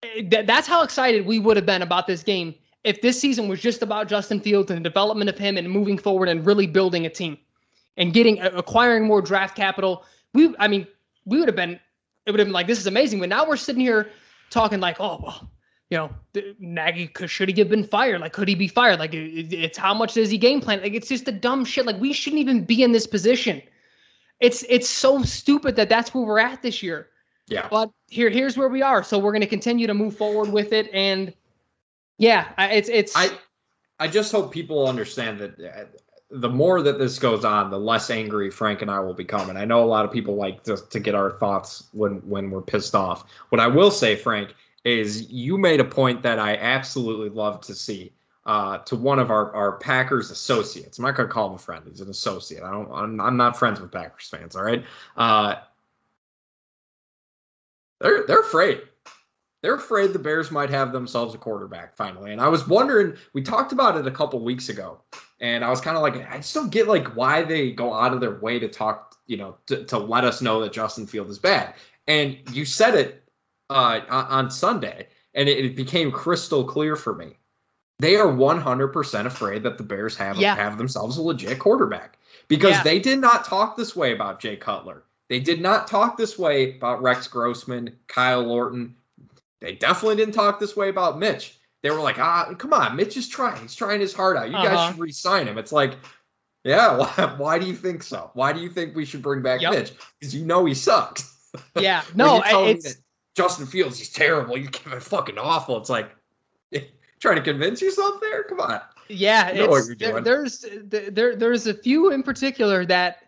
Eh, 0.05 0.43
that's 0.45 0.69
how 0.69 0.85
excited 0.85 1.27
we 1.27 1.41
would 1.41 1.57
have 1.57 1.67
been 1.67 1.83
about 1.83 2.07
this 2.07 2.23
game 2.23 2.55
if 2.85 3.03
this 3.03 3.21
season 3.21 3.49
was 3.49 3.61
just 3.61 3.83
about 3.83 4.07
Justin 4.07 4.39
Fields 4.39 4.71
and 4.71 4.85
the 4.85 4.89
development 4.89 5.29
of 5.29 5.37
him 5.37 5.57
and 5.57 5.69
moving 5.69 5.99
forward 5.99 6.29
and 6.29 6.47
really 6.47 6.69
building 6.69 7.07
a 7.07 7.11
team 7.11 7.37
and 7.97 8.13
getting 8.13 8.41
acquiring 8.41 9.05
more 9.05 9.23
draft 9.23 9.57
capital. 9.57 10.05
We, 10.33 10.55
I 10.59 10.69
mean, 10.69 10.87
we 11.25 11.39
would 11.39 11.49
have 11.49 11.57
been, 11.57 11.79
it 12.27 12.31
would 12.31 12.41
have 12.41 12.47
been 12.47 12.53
like, 12.53 12.67
this 12.67 12.79
is 12.79 12.87
amazing. 12.87 13.21
But 13.21 13.29
now 13.29 13.47
we're 13.47 13.57
sitting 13.57 13.81
here 13.81 14.11
talking 14.51 14.81
like, 14.81 14.97
oh, 15.01 15.21
well, 15.23 15.51
you 15.91 15.99
know, 15.99 16.11
Nagy 16.59 17.07
could, 17.09 17.31
should 17.31 17.49
he 17.49 17.59
have 17.61 17.69
been 17.69 17.85
fired? 17.85 18.21
Like, 18.21 18.33
could 18.33 18.49
he 18.49 18.55
be 18.55 18.69
fired? 18.69 18.99
Like, 18.99 19.15
it, 19.15 19.53
it's 19.53 19.79
how 19.79 19.95
much 19.95 20.15
does 20.15 20.31
he 20.31 20.39
game 20.39 20.61
plan? 20.61 20.83
Like, 20.83 20.95
it's 20.95 21.09
just 21.09 21.25
the 21.25 21.33
dumb 21.33 21.65
shit. 21.65 21.87
Like, 21.87 22.01
we 22.01 22.13
shouldn't 22.13 22.41
even 22.41 22.65
be 22.65 22.83
in 22.83 22.93
this 22.93 23.07
position. 23.07 23.63
It's 24.41 24.65
it's 24.69 24.91
so 24.91 25.23
stupid 25.23 25.77
that 25.77 25.89
that's 25.89 26.13
where 26.13 26.25
we're 26.25 26.41
at 26.41 26.61
this 26.63 26.83
year. 26.83 27.11
Yeah. 27.47 27.69
But 27.71 27.91
here 28.09 28.31
here's 28.31 28.57
where 28.57 28.69
we 28.69 28.83
are. 28.83 29.05
So 29.05 29.19
we're 29.19 29.31
going 29.31 29.43
to 29.43 29.47
continue 29.47 29.87
to 29.87 29.95
move 29.95 30.17
forward 30.17 30.51
with 30.51 30.73
it. 30.73 30.91
And 30.93 31.33
yeah, 32.19 32.53
it's 32.59 32.89
it's. 32.89 33.13
I 33.15 33.31
I 34.01 34.09
just 34.09 34.33
hope 34.33 34.53
people 34.53 34.89
understand 34.89 35.39
that 35.39 35.61
uh, 35.61 35.85
the 36.35 36.49
more 36.49 36.83
that 36.83 36.99
this 36.99 37.19
goes 37.19 37.45
on, 37.45 37.71
the 37.71 37.79
less 37.79 38.11
angry 38.11 38.51
Frank 38.51 38.83
and 38.83 38.91
I 38.91 38.99
will 39.01 39.15
become. 39.15 39.49
And 39.49 39.59
I 39.59 39.65
know 39.65 39.83
a 39.83 39.87
lot 39.87 40.05
of 40.05 40.11
people 40.11 40.35
like 40.35 40.63
to, 40.65 40.77
to 40.77 41.01
get 41.01 41.15
our 41.15 41.33
thoughts 41.33 41.89
when 41.93 42.17
when 42.29 42.51
we're 42.51 42.63
pissed 42.63 42.95
off. 42.95 43.25
What 43.51 43.61
I 43.61 43.67
will 43.67 43.91
say, 43.91 44.17
Frank, 44.17 44.55
is 44.85 45.31
you 45.31 45.57
made 45.57 45.81
a 45.81 45.85
point 45.85 46.23
that 46.23 46.39
I 46.39 46.57
absolutely 46.57 47.31
love 47.31 47.61
to 47.63 47.75
see. 47.75 48.13
Uh, 48.47 48.77
to 48.77 48.95
one 48.95 49.19
of 49.19 49.31
our, 49.31 49.51
our 49.55 49.79
Packers 49.79 50.31
associates. 50.31 50.99
I'm 50.99 51.05
not 51.07 51.17
gonna 51.17 51.31
call 51.31 51.49
him 51.49 51.55
a 51.55 51.59
friend. 51.59 51.83
He's 51.89 52.03
an 52.03 52.11
associate. 52.11 52.63
I 52.63 52.71
don't. 52.71 52.93
I'm, 52.93 53.19
I'm 53.19 53.39
not 53.39 53.57
friends 53.57 53.81
with 53.81 53.91
Packers 53.91 54.29
fans. 54.29 54.55
All 54.55 54.63
right. 54.63 54.85
Uh, 55.17 55.55
they're 58.01 58.27
they're 58.27 58.41
afraid 58.41 58.83
they're 59.65 59.77
afraid 59.77 60.13
the 60.13 60.19
Bears 60.19 60.51
might 60.51 60.69
have 60.69 60.93
themselves 60.93 61.35
a 61.35 61.39
quarterback 61.39 61.97
finally. 61.97 62.33
And 62.33 62.41
I 62.43 62.49
was 62.49 62.69
wondering, 62.69 63.17
we 63.33 63.41
talked 63.41 63.73
about 63.73 63.97
it 63.97 64.07
a 64.07 64.11
couple 64.11 64.39
weeks 64.41 64.69
ago, 64.69 65.01
and 65.45 65.63
I 65.63 65.69
was 65.69 65.83
kind 65.83 65.95
of 65.95 66.03
like, 66.03 66.27
I 66.31 66.39
just 66.39 66.55
don't 66.55 66.73
get 66.73 66.89
like 66.89 67.07
why 67.15 67.43
they 67.43 67.71
go 67.71 67.93
out 67.93 68.15
of 68.15 68.21
their 68.21 68.39
way 68.41 68.59
to 68.59 68.67
talk, 68.67 69.15
you 69.27 69.37
know, 69.37 69.59
to, 69.67 69.85
to 69.85 69.99
let 69.99 70.25
us 70.25 70.41
know 70.41 70.59
that 70.63 70.73
Justin 70.73 71.07
Field 71.07 71.29
is 71.29 71.39
bad. 71.39 71.75
And 72.07 72.39
you 72.51 72.65
said 72.65 72.95
it 72.95 73.23
uh, 73.69 74.01
on 74.09 74.51
Sunday, 74.51 75.09
and 75.35 75.47
it, 75.47 75.63
it, 75.63 75.77
became 75.77 76.11
crystal 76.11 76.65
clear 76.65 76.97
for 76.97 77.15
me. 77.15 77.37
They 77.99 78.17
are 78.17 78.27
100% 78.27 79.27
afraid 79.27 79.63
that 79.65 79.77
the 79.77 79.85
Bears 79.85 80.17
have 80.17 80.39
yeah. 80.39 80.57
have 80.57 80.79
themselves 80.79 81.19
a 81.19 81.23
legit 81.23 81.59
quarterback 81.59 82.19
because 82.49 82.73
yeah. 82.73 82.83
they 82.83 82.99
did 82.99 83.21
not 83.21 83.45
talk 83.45 83.77
this 83.77 83.95
way 83.95 84.13
about 84.13 84.41
Jay 84.41 84.57
Cutler. 84.57 85.03
They 85.29 85.41
did 85.41 85.61
not 85.61 85.87
talk 85.87 86.17
this 86.17 86.39
way 86.39 86.77
about 86.77 87.03
Rex 87.03 87.29
Grossman, 87.29 87.95
Kyle 88.09 88.51
Orton, 88.51 88.95
they 89.65 89.75
definitely 89.75 90.17
didn't 90.17 90.35
talk 90.35 90.61
this 90.61 90.77
way 90.77 90.91
about 90.91 91.19
Mitch. 91.19 91.59
They 91.85 91.91
were 91.91 92.01
like, 92.01 92.19
ah, 92.19 92.55
come 92.57 92.73
on, 92.73 92.97
Mitch 92.97 93.15
is 93.19 93.29
trying. 93.29 93.61
He's 93.61 93.75
trying 93.75 94.01
his 94.01 94.15
heart 94.15 94.39
out. 94.39 94.49
You 94.49 94.57
uh-huh. 94.57 94.69
guys 94.69 94.89
should 94.89 94.99
re-sign 94.99 95.47
him. 95.47 95.59
It's 95.59 95.71
like, 95.71 95.99
yeah, 96.65 96.97
why, 97.17 97.35
why, 97.37 97.59
do 97.59 97.67
you 97.67 97.75
think 97.75 98.03
so? 98.03 98.31
Why 98.33 98.55
do 98.55 98.61
you 98.61 98.71
think 98.71 98.97
we 98.97 99.05
should 99.05 99.21
bring 99.21 99.43
back 99.43 99.61
yep. 99.61 99.75
Mitch? 99.75 99.93
Because 100.19 100.35
you 100.35 100.47
know 100.47 100.65
he 100.65 100.75
sucks. 100.75 101.31
Yeah, 101.79 102.03
no, 102.17 102.43
it's 102.45 102.97
Justin 103.37 103.67
Fields. 103.67 103.97
He's 103.97 104.11
terrible. 104.11 104.59
You 104.59 104.69
give 104.71 104.93
him 104.93 104.99
fucking 104.99 105.39
awful. 105.39 105.77
It's 105.77 105.89
like 105.89 106.11
trying 107.21 107.37
to 107.37 107.43
convince 107.43 107.81
yourself 107.81 108.21
there. 108.21 108.43
Come 108.43 108.59
on. 108.59 108.81
Yeah, 109.09 109.53
you 109.53 109.65
know 109.65 109.81
there, 109.97 110.21
there's 110.21 110.65
there 110.83 111.37
there's 111.37 111.69
a 111.69 111.75
few 111.75 112.11
in 112.11 112.25
particular 112.25 112.85
that 112.87 113.19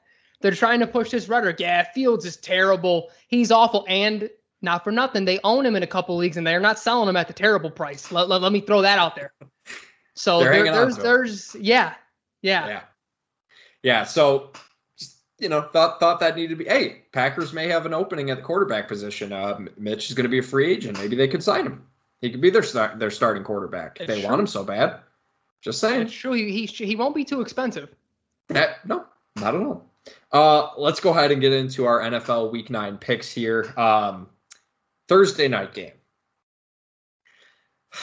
they're 0.40 0.50
trying 0.50 0.80
to 0.80 0.88
push 0.88 1.12
this 1.12 1.28
rhetoric. 1.28 1.60
Yeah, 1.60 1.84
Fields 1.94 2.24
is 2.24 2.36
terrible. 2.36 3.10
He's 3.28 3.52
awful, 3.52 3.84
and 3.88 4.28
not 4.66 4.84
for 4.84 4.92
nothing. 4.92 5.24
They 5.24 5.40
own 5.44 5.64
him 5.64 5.74
in 5.76 5.82
a 5.82 5.86
couple 5.86 6.16
leagues 6.18 6.36
and 6.36 6.46
they're 6.46 6.60
not 6.60 6.78
selling 6.78 7.08
him 7.08 7.16
at 7.16 7.26
the 7.26 7.32
terrible 7.32 7.70
price. 7.70 8.12
Let, 8.12 8.28
let, 8.28 8.42
let 8.42 8.52
me 8.52 8.60
throw 8.60 8.82
that 8.82 8.98
out 8.98 9.16
there. 9.16 9.32
So 10.14 10.40
there, 10.40 10.64
there's, 10.64 10.96
there's, 10.98 11.56
yeah, 11.58 11.94
yeah. 12.42 12.68
Yeah. 12.68 12.80
Yeah. 13.82 14.04
So 14.04 14.50
you 15.38 15.48
know, 15.48 15.62
thought 15.62 16.00
thought 16.00 16.20
that 16.20 16.36
needed 16.36 16.50
to 16.50 16.56
be. 16.56 16.64
Hey, 16.64 17.02
Packers 17.12 17.52
may 17.52 17.68
have 17.68 17.86
an 17.86 17.94
opening 17.94 18.30
at 18.30 18.38
the 18.38 18.42
quarterback 18.42 18.88
position. 18.88 19.32
Uh, 19.32 19.58
Mitch 19.76 20.08
is 20.08 20.14
going 20.14 20.24
to 20.24 20.30
be 20.30 20.38
a 20.38 20.42
free 20.42 20.70
agent. 20.70 20.98
Maybe 20.98 21.16
they 21.16 21.28
could 21.28 21.42
sign 21.42 21.66
him. 21.66 21.86
He 22.20 22.30
could 22.30 22.40
be 22.40 22.50
their 22.50 22.62
start 22.62 22.98
their 22.98 23.10
starting 23.10 23.44
quarterback. 23.44 23.98
It's 24.00 24.08
they 24.08 24.20
true. 24.20 24.28
want 24.28 24.40
him 24.40 24.46
so 24.46 24.64
bad. 24.64 25.00
Just 25.60 25.80
saying. 25.80 26.02
It's 26.02 26.12
true. 26.12 26.32
He, 26.32 26.50
he 26.50 26.66
he 26.66 26.96
won't 26.96 27.14
be 27.14 27.24
too 27.24 27.40
expensive. 27.40 27.94
That, 28.48 28.86
no, 28.86 29.04
not 29.36 29.54
at 29.54 29.60
all. 29.60 29.84
Uh, 30.32 30.70
let's 30.78 31.00
go 31.00 31.10
ahead 31.10 31.32
and 31.32 31.40
get 31.40 31.52
into 31.52 31.84
our 31.84 32.00
NFL 32.00 32.52
Week 32.52 32.70
Nine 32.70 32.96
picks 32.96 33.30
here. 33.30 33.74
Um, 33.76 34.28
Thursday 35.08 35.48
night 35.48 35.74
game. 35.74 35.92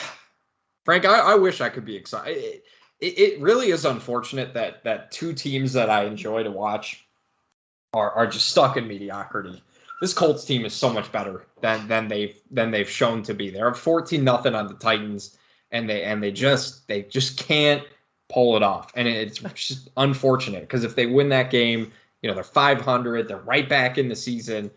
Frank, 0.84 1.04
I, 1.04 1.18
I 1.18 1.34
wish 1.34 1.60
I 1.60 1.68
could 1.68 1.84
be 1.84 1.96
excited. 1.96 2.36
It, 2.36 2.64
it, 3.00 3.18
it 3.18 3.40
really 3.40 3.70
is 3.70 3.84
unfortunate 3.84 4.54
that 4.54 4.84
that 4.84 5.10
two 5.10 5.32
teams 5.32 5.72
that 5.72 5.90
I 5.90 6.04
enjoy 6.04 6.42
to 6.42 6.50
watch 6.50 7.06
are 7.92 8.10
are 8.12 8.26
just 8.26 8.50
stuck 8.50 8.76
in 8.76 8.88
mediocrity. 8.88 9.62
This 10.00 10.12
Colts 10.12 10.44
team 10.44 10.64
is 10.64 10.74
so 10.74 10.92
much 10.92 11.10
better 11.12 11.46
than 11.60 11.86
than 11.88 12.08
they've 12.08 12.38
than 12.50 12.70
they've 12.70 12.88
shown 12.88 13.22
to 13.24 13.34
be. 13.34 13.50
They're 13.50 13.74
14 13.74 14.22
nothing 14.22 14.54
on 14.54 14.66
the 14.66 14.74
Titans, 14.74 15.36
and 15.70 15.88
they 15.88 16.02
and 16.02 16.22
they 16.22 16.30
just 16.30 16.86
they 16.88 17.02
just 17.02 17.38
can't 17.38 17.82
pull 18.28 18.56
it 18.56 18.62
off. 18.62 18.90
And 18.96 19.06
it's 19.06 19.38
just 19.38 19.90
unfortunate 19.96 20.62
because 20.62 20.84
if 20.84 20.96
they 20.96 21.06
win 21.06 21.28
that 21.30 21.50
game, 21.50 21.92
you 22.22 22.28
know, 22.28 22.34
they're 22.34 22.44
500, 22.44 23.28
they're 23.28 23.38
right 23.38 23.68
back 23.68 23.98
in 23.98 24.08
the 24.08 24.16
season. 24.16 24.70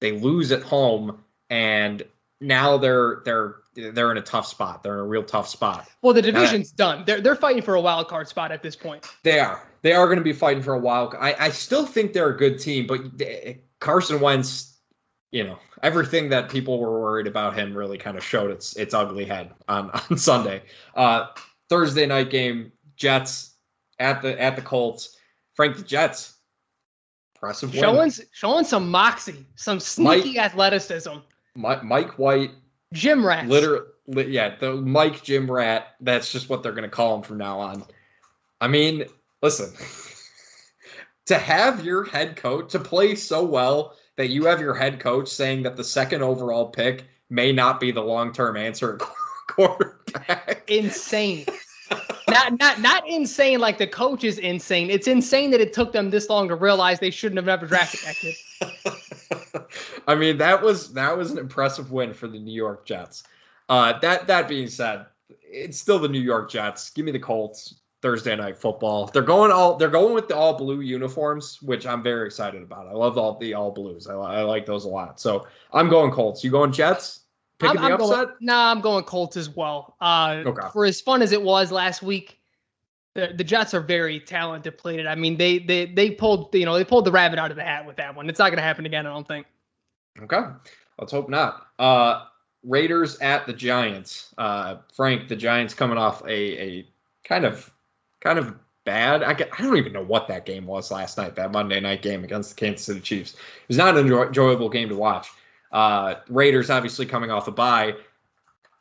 They 0.00 0.12
lose 0.12 0.52
at 0.52 0.62
home 0.62 1.18
and 1.52 2.02
now 2.40 2.78
they're 2.78 3.20
they're 3.26 3.56
they're 3.74 4.10
in 4.10 4.16
a 4.18 4.22
tough 4.22 4.46
spot. 4.46 4.82
They're 4.82 4.94
in 4.94 5.00
a 5.00 5.06
real 5.06 5.22
tough 5.22 5.48
spot. 5.48 5.86
Well, 6.00 6.14
the 6.14 6.22
division's 6.22 6.72
done. 6.72 7.04
They're 7.06 7.20
they're 7.20 7.36
fighting 7.36 7.62
for 7.62 7.74
a 7.74 7.80
wild 7.80 8.08
card 8.08 8.26
spot 8.26 8.50
at 8.50 8.62
this 8.62 8.74
point. 8.74 9.06
They 9.22 9.38
are. 9.38 9.68
They 9.82 9.92
are 9.92 10.06
going 10.06 10.18
to 10.18 10.24
be 10.24 10.32
fighting 10.32 10.62
for 10.62 10.74
a 10.74 10.78
wild. 10.78 11.14
I, 11.18 11.34
I 11.38 11.50
still 11.50 11.84
think 11.84 12.12
they're 12.14 12.30
a 12.30 12.36
good 12.36 12.58
team, 12.58 12.86
but 12.86 13.18
they- 13.18 13.60
Carson 13.80 14.20
Wentz, 14.20 14.78
you 15.32 15.42
know, 15.44 15.58
everything 15.82 16.28
that 16.30 16.48
people 16.48 16.78
were 16.78 17.00
worried 17.00 17.26
about 17.26 17.54
him 17.54 17.76
really 17.76 17.98
kind 17.98 18.16
of 18.16 18.24
showed 18.24 18.50
its 18.50 18.76
its 18.76 18.94
ugly 18.94 19.24
head 19.26 19.50
on 19.68 19.90
on 20.10 20.16
Sunday. 20.16 20.62
Uh, 20.94 21.26
Thursday 21.68 22.06
night 22.06 22.30
game, 22.30 22.72
Jets 22.96 23.56
at 23.98 24.22
the 24.22 24.40
at 24.40 24.56
the 24.56 24.62
Colts. 24.62 25.16
Frank 25.54 25.76
the 25.76 25.82
Jets. 25.82 26.34
Impressive 27.36 27.72
win. 27.72 27.80
Showing 27.82 28.12
showing 28.32 28.64
some 28.64 28.90
moxie, 28.90 29.44
some 29.56 29.80
sneaky 29.80 30.38
athleticism. 30.38 31.10
Mi- 31.54 31.82
Mike 31.82 32.18
White, 32.18 32.50
Jim 32.92 33.24
Rat. 33.26 33.46
literally, 33.46 33.86
yeah, 34.28 34.56
the 34.58 34.74
Mike 34.74 35.22
Jim 35.22 35.50
Rat. 35.50 35.88
That's 36.00 36.30
just 36.32 36.48
what 36.48 36.62
they're 36.62 36.72
going 36.72 36.82
to 36.84 36.88
call 36.88 37.16
him 37.16 37.22
from 37.22 37.38
now 37.38 37.58
on. 37.60 37.84
I 38.60 38.68
mean, 38.68 39.04
listen, 39.42 39.72
to 41.26 41.38
have 41.38 41.84
your 41.84 42.04
head 42.04 42.36
coach 42.36 42.70
to 42.72 42.78
play 42.78 43.14
so 43.14 43.44
well 43.44 43.96
that 44.16 44.28
you 44.28 44.44
have 44.44 44.60
your 44.60 44.74
head 44.74 45.00
coach 45.00 45.28
saying 45.28 45.62
that 45.62 45.76
the 45.76 45.84
second 45.84 46.22
overall 46.22 46.66
pick 46.70 47.04
may 47.30 47.52
not 47.52 47.80
be 47.80 47.90
the 47.92 48.02
long 48.02 48.32
term 48.32 48.56
answer 48.56 48.94
at 48.96 49.08
quarterback. 49.48 50.64
insane. 50.68 51.46
not 52.28 52.58
not 52.58 52.80
not 52.80 53.08
insane 53.08 53.58
like 53.60 53.78
the 53.78 53.86
coach 53.86 54.24
is 54.24 54.38
insane. 54.38 54.90
It's 54.90 55.06
insane 55.08 55.50
that 55.50 55.60
it 55.60 55.72
took 55.72 55.92
them 55.92 56.10
this 56.10 56.28
long 56.28 56.48
to 56.48 56.54
realize 56.54 57.00
they 57.00 57.10
shouldn't 57.10 57.38
have 57.38 57.48
ever 57.48 57.66
drafted 57.66 58.00
that 58.04 58.16
kid. 58.16 58.34
I 60.06 60.14
mean, 60.14 60.38
that 60.38 60.62
was 60.62 60.92
that 60.94 61.16
was 61.16 61.30
an 61.30 61.38
impressive 61.38 61.92
win 61.92 62.12
for 62.12 62.28
the 62.28 62.38
New 62.38 62.54
York 62.54 62.84
Jets. 62.84 63.24
Uh, 63.68 63.98
that 64.00 64.26
that 64.26 64.48
being 64.48 64.68
said, 64.68 65.06
it's 65.28 65.78
still 65.78 65.98
the 65.98 66.08
New 66.08 66.20
York 66.20 66.50
Jets. 66.50 66.90
Give 66.90 67.04
me 67.04 67.12
the 67.12 67.18
Colts. 67.18 67.76
Thursday 68.02 68.34
night 68.34 68.58
football. 68.58 69.06
They're 69.06 69.22
going 69.22 69.52
all 69.52 69.76
they're 69.76 69.88
going 69.88 70.12
with 70.12 70.26
the 70.26 70.34
all 70.34 70.54
blue 70.54 70.80
uniforms, 70.80 71.62
which 71.62 71.86
I'm 71.86 72.02
very 72.02 72.26
excited 72.26 72.60
about. 72.60 72.88
I 72.88 72.92
love 72.92 73.16
all 73.16 73.38
the 73.38 73.54
all 73.54 73.70
blues. 73.70 74.08
I, 74.08 74.14
I 74.14 74.42
like 74.42 74.66
those 74.66 74.84
a 74.84 74.88
lot. 74.88 75.20
So 75.20 75.46
I'm 75.72 75.88
going 75.88 76.10
Colts. 76.10 76.42
You 76.42 76.50
going 76.50 76.72
Jets? 76.72 77.20
Picking 77.60 77.78
I'm, 77.78 77.92
I'm 77.92 77.98
the 77.98 78.04
upset? 78.04 78.26
going, 78.26 78.36
nah, 78.40 78.72
I'm 78.72 78.80
going 78.80 79.04
Colts 79.04 79.36
as 79.36 79.48
well. 79.48 79.96
Uh, 80.00 80.42
Okay. 80.44 80.66
For 80.72 80.84
as 80.84 81.00
fun 81.00 81.22
as 81.22 81.30
it 81.30 81.40
was 81.40 81.70
last 81.70 82.02
week, 82.02 82.40
the, 83.14 83.32
the 83.36 83.44
Jets 83.44 83.74
are 83.74 83.80
very 83.80 84.20
talent 84.20 84.64
depleted. 84.64 85.06
I 85.06 85.14
mean, 85.14 85.36
they 85.36 85.58
they 85.58 85.86
they 85.86 86.10
pulled 86.10 86.54
you 86.54 86.64
know 86.64 86.74
they 86.74 86.84
pulled 86.84 87.04
the 87.04 87.12
rabbit 87.12 87.38
out 87.38 87.50
of 87.50 87.56
the 87.56 87.64
hat 87.64 87.86
with 87.86 87.96
that 87.96 88.14
one. 88.14 88.28
It's 88.28 88.38
not 88.38 88.48
going 88.48 88.56
to 88.58 88.62
happen 88.62 88.86
again. 88.86 89.06
I 89.06 89.10
don't 89.10 89.28
think. 89.28 89.46
Okay. 90.22 90.42
Let's 90.98 91.12
hope 91.12 91.28
not. 91.28 91.66
Uh 91.78 92.24
Raiders 92.62 93.18
at 93.18 93.46
the 93.46 93.52
Giants. 93.52 94.34
Uh 94.38 94.76
Frank, 94.94 95.28
the 95.28 95.36
Giants 95.36 95.74
coming 95.74 95.98
off 95.98 96.22
a 96.26 96.30
a 96.30 96.88
kind 97.24 97.44
of 97.44 97.70
kind 98.20 98.38
of 98.38 98.54
bad. 98.84 99.22
I, 99.22 99.30
I 99.30 99.62
don't 99.62 99.76
even 99.76 99.92
know 99.92 100.04
what 100.04 100.28
that 100.28 100.44
game 100.44 100.66
was 100.66 100.90
last 100.90 101.16
night, 101.16 101.34
that 101.36 101.52
Monday 101.52 101.80
night 101.80 102.02
game 102.02 102.24
against 102.24 102.50
the 102.50 102.56
Kansas 102.56 102.86
City 102.86 103.00
Chiefs. 103.00 103.34
It 103.34 103.68
was 103.68 103.76
not 103.76 103.96
an 103.96 104.10
enjoyable 104.10 104.68
game 104.68 104.88
to 104.88 104.96
watch. 104.96 105.28
Uh 105.70 106.16
Raiders 106.28 106.70
obviously 106.70 107.06
coming 107.06 107.30
off 107.30 107.48
a 107.48 107.52
bye. 107.52 107.94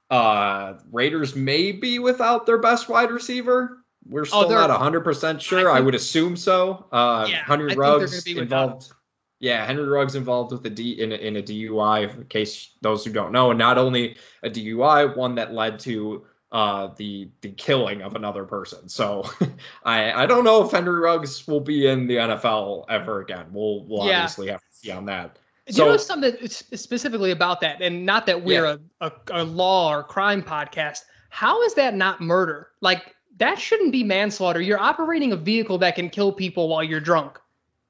Uh 0.10 0.76
Raiders 0.92 1.36
may 1.36 1.72
be 1.72 2.00
without 2.00 2.46
their 2.46 2.60
best 2.60 2.88
wide 2.88 3.12
receiver. 3.12 3.81
We're 4.08 4.26
still 4.26 4.46
Oh, 4.46 4.50
not 4.50 4.70
100% 4.70 5.40
sure. 5.40 5.70
I, 5.70 5.76
think- 5.76 5.86
would 5.86 5.96
assume 5.96 6.36
so. 6.36 6.88
Uh 6.92 7.26
Yeah, 7.30 7.44
Henry 7.46 7.70
think 7.70 7.80
they're 7.80 7.90
gonna 7.90 8.00
Ruggs 8.00 8.28
involved. 8.28 8.92
Yeah, 9.40 9.66
Henry 9.66 9.86
Ruggs 9.88 10.16
involved 10.16 10.52
with 10.52 10.66
a 10.66 10.70
D 10.70 11.02
in 11.02 11.12
a, 11.12 11.16
in 11.16 11.38
a 11.38 11.42
DUI. 11.42 12.16
In 12.16 12.26
case 12.26 12.76
those 12.82 13.04
who 13.06 13.12
don't 13.12 13.32
know, 13.32 13.50
and 13.52 13.58
not 13.58 13.78
only 13.78 14.18
a 14.44 14.50
DUI, 14.50 15.16
one 15.18 15.34
that 15.36 15.52
led 15.54 15.80
to 15.80 16.26
uh, 16.52 16.90
the 16.98 17.30
the 17.42 17.50
killing 17.52 18.02
of 18.04 18.16
another 18.16 18.44
person. 18.46 18.88
So 18.90 19.24
I 19.84 20.12
I 20.24 20.26
don't 20.28 20.44
know 20.44 20.64
if 20.66 20.72
Henry 20.72 21.00
Ruggs 21.00 21.48
will 21.48 21.60
be 21.62 21.88
in 21.88 22.06
the 22.08 22.18
NFL 22.18 22.86
ever 22.90 23.22
again. 23.22 23.48
We'll 23.52 23.86
we'll 23.86 24.06
Yeah. 24.08 24.20
obviously 24.24 24.48
have 24.50 24.62
to 24.62 24.68
see 24.72 24.92
on 24.92 25.06
that. 25.06 25.40
Do 25.68 25.74
So- 25.74 25.86
you 25.86 25.92
know 25.92 25.98
something 25.98 26.48
specifically 26.48 27.32
about 27.32 27.62
that? 27.62 27.82
And 27.82 28.06
not 28.06 28.26
that 28.28 28.44
we're 28.44 28.66
a, 28.66 28.80
a, 29.00 29.12
a 29.32 29.44
law 29.44 29.92
or 29.96 30.04
crime 30.04 30.44
podcast. 30.44 31.00
How 31.30 31.62
is 31.64 31.74
that 31.76 31.96
not 31.96 32.20
murder? 32.22 32.68
Like 32.82 33.16
that 33.42 33.60
shouldn't 33.60 33.92
be 33.92 34.04
manslaughter. 34.04 34.62
You're 34.62 34.80
operating 34.80 35.32
a 35.32 35.36
vehicle 35.36 35.80
that 35.80 35.96
can 35.96 36.10
kill 36.12 36.32
people 36.32 36.70
while 36.70 36.84
you're 36.84 37.00
drunk. 37.00 37.40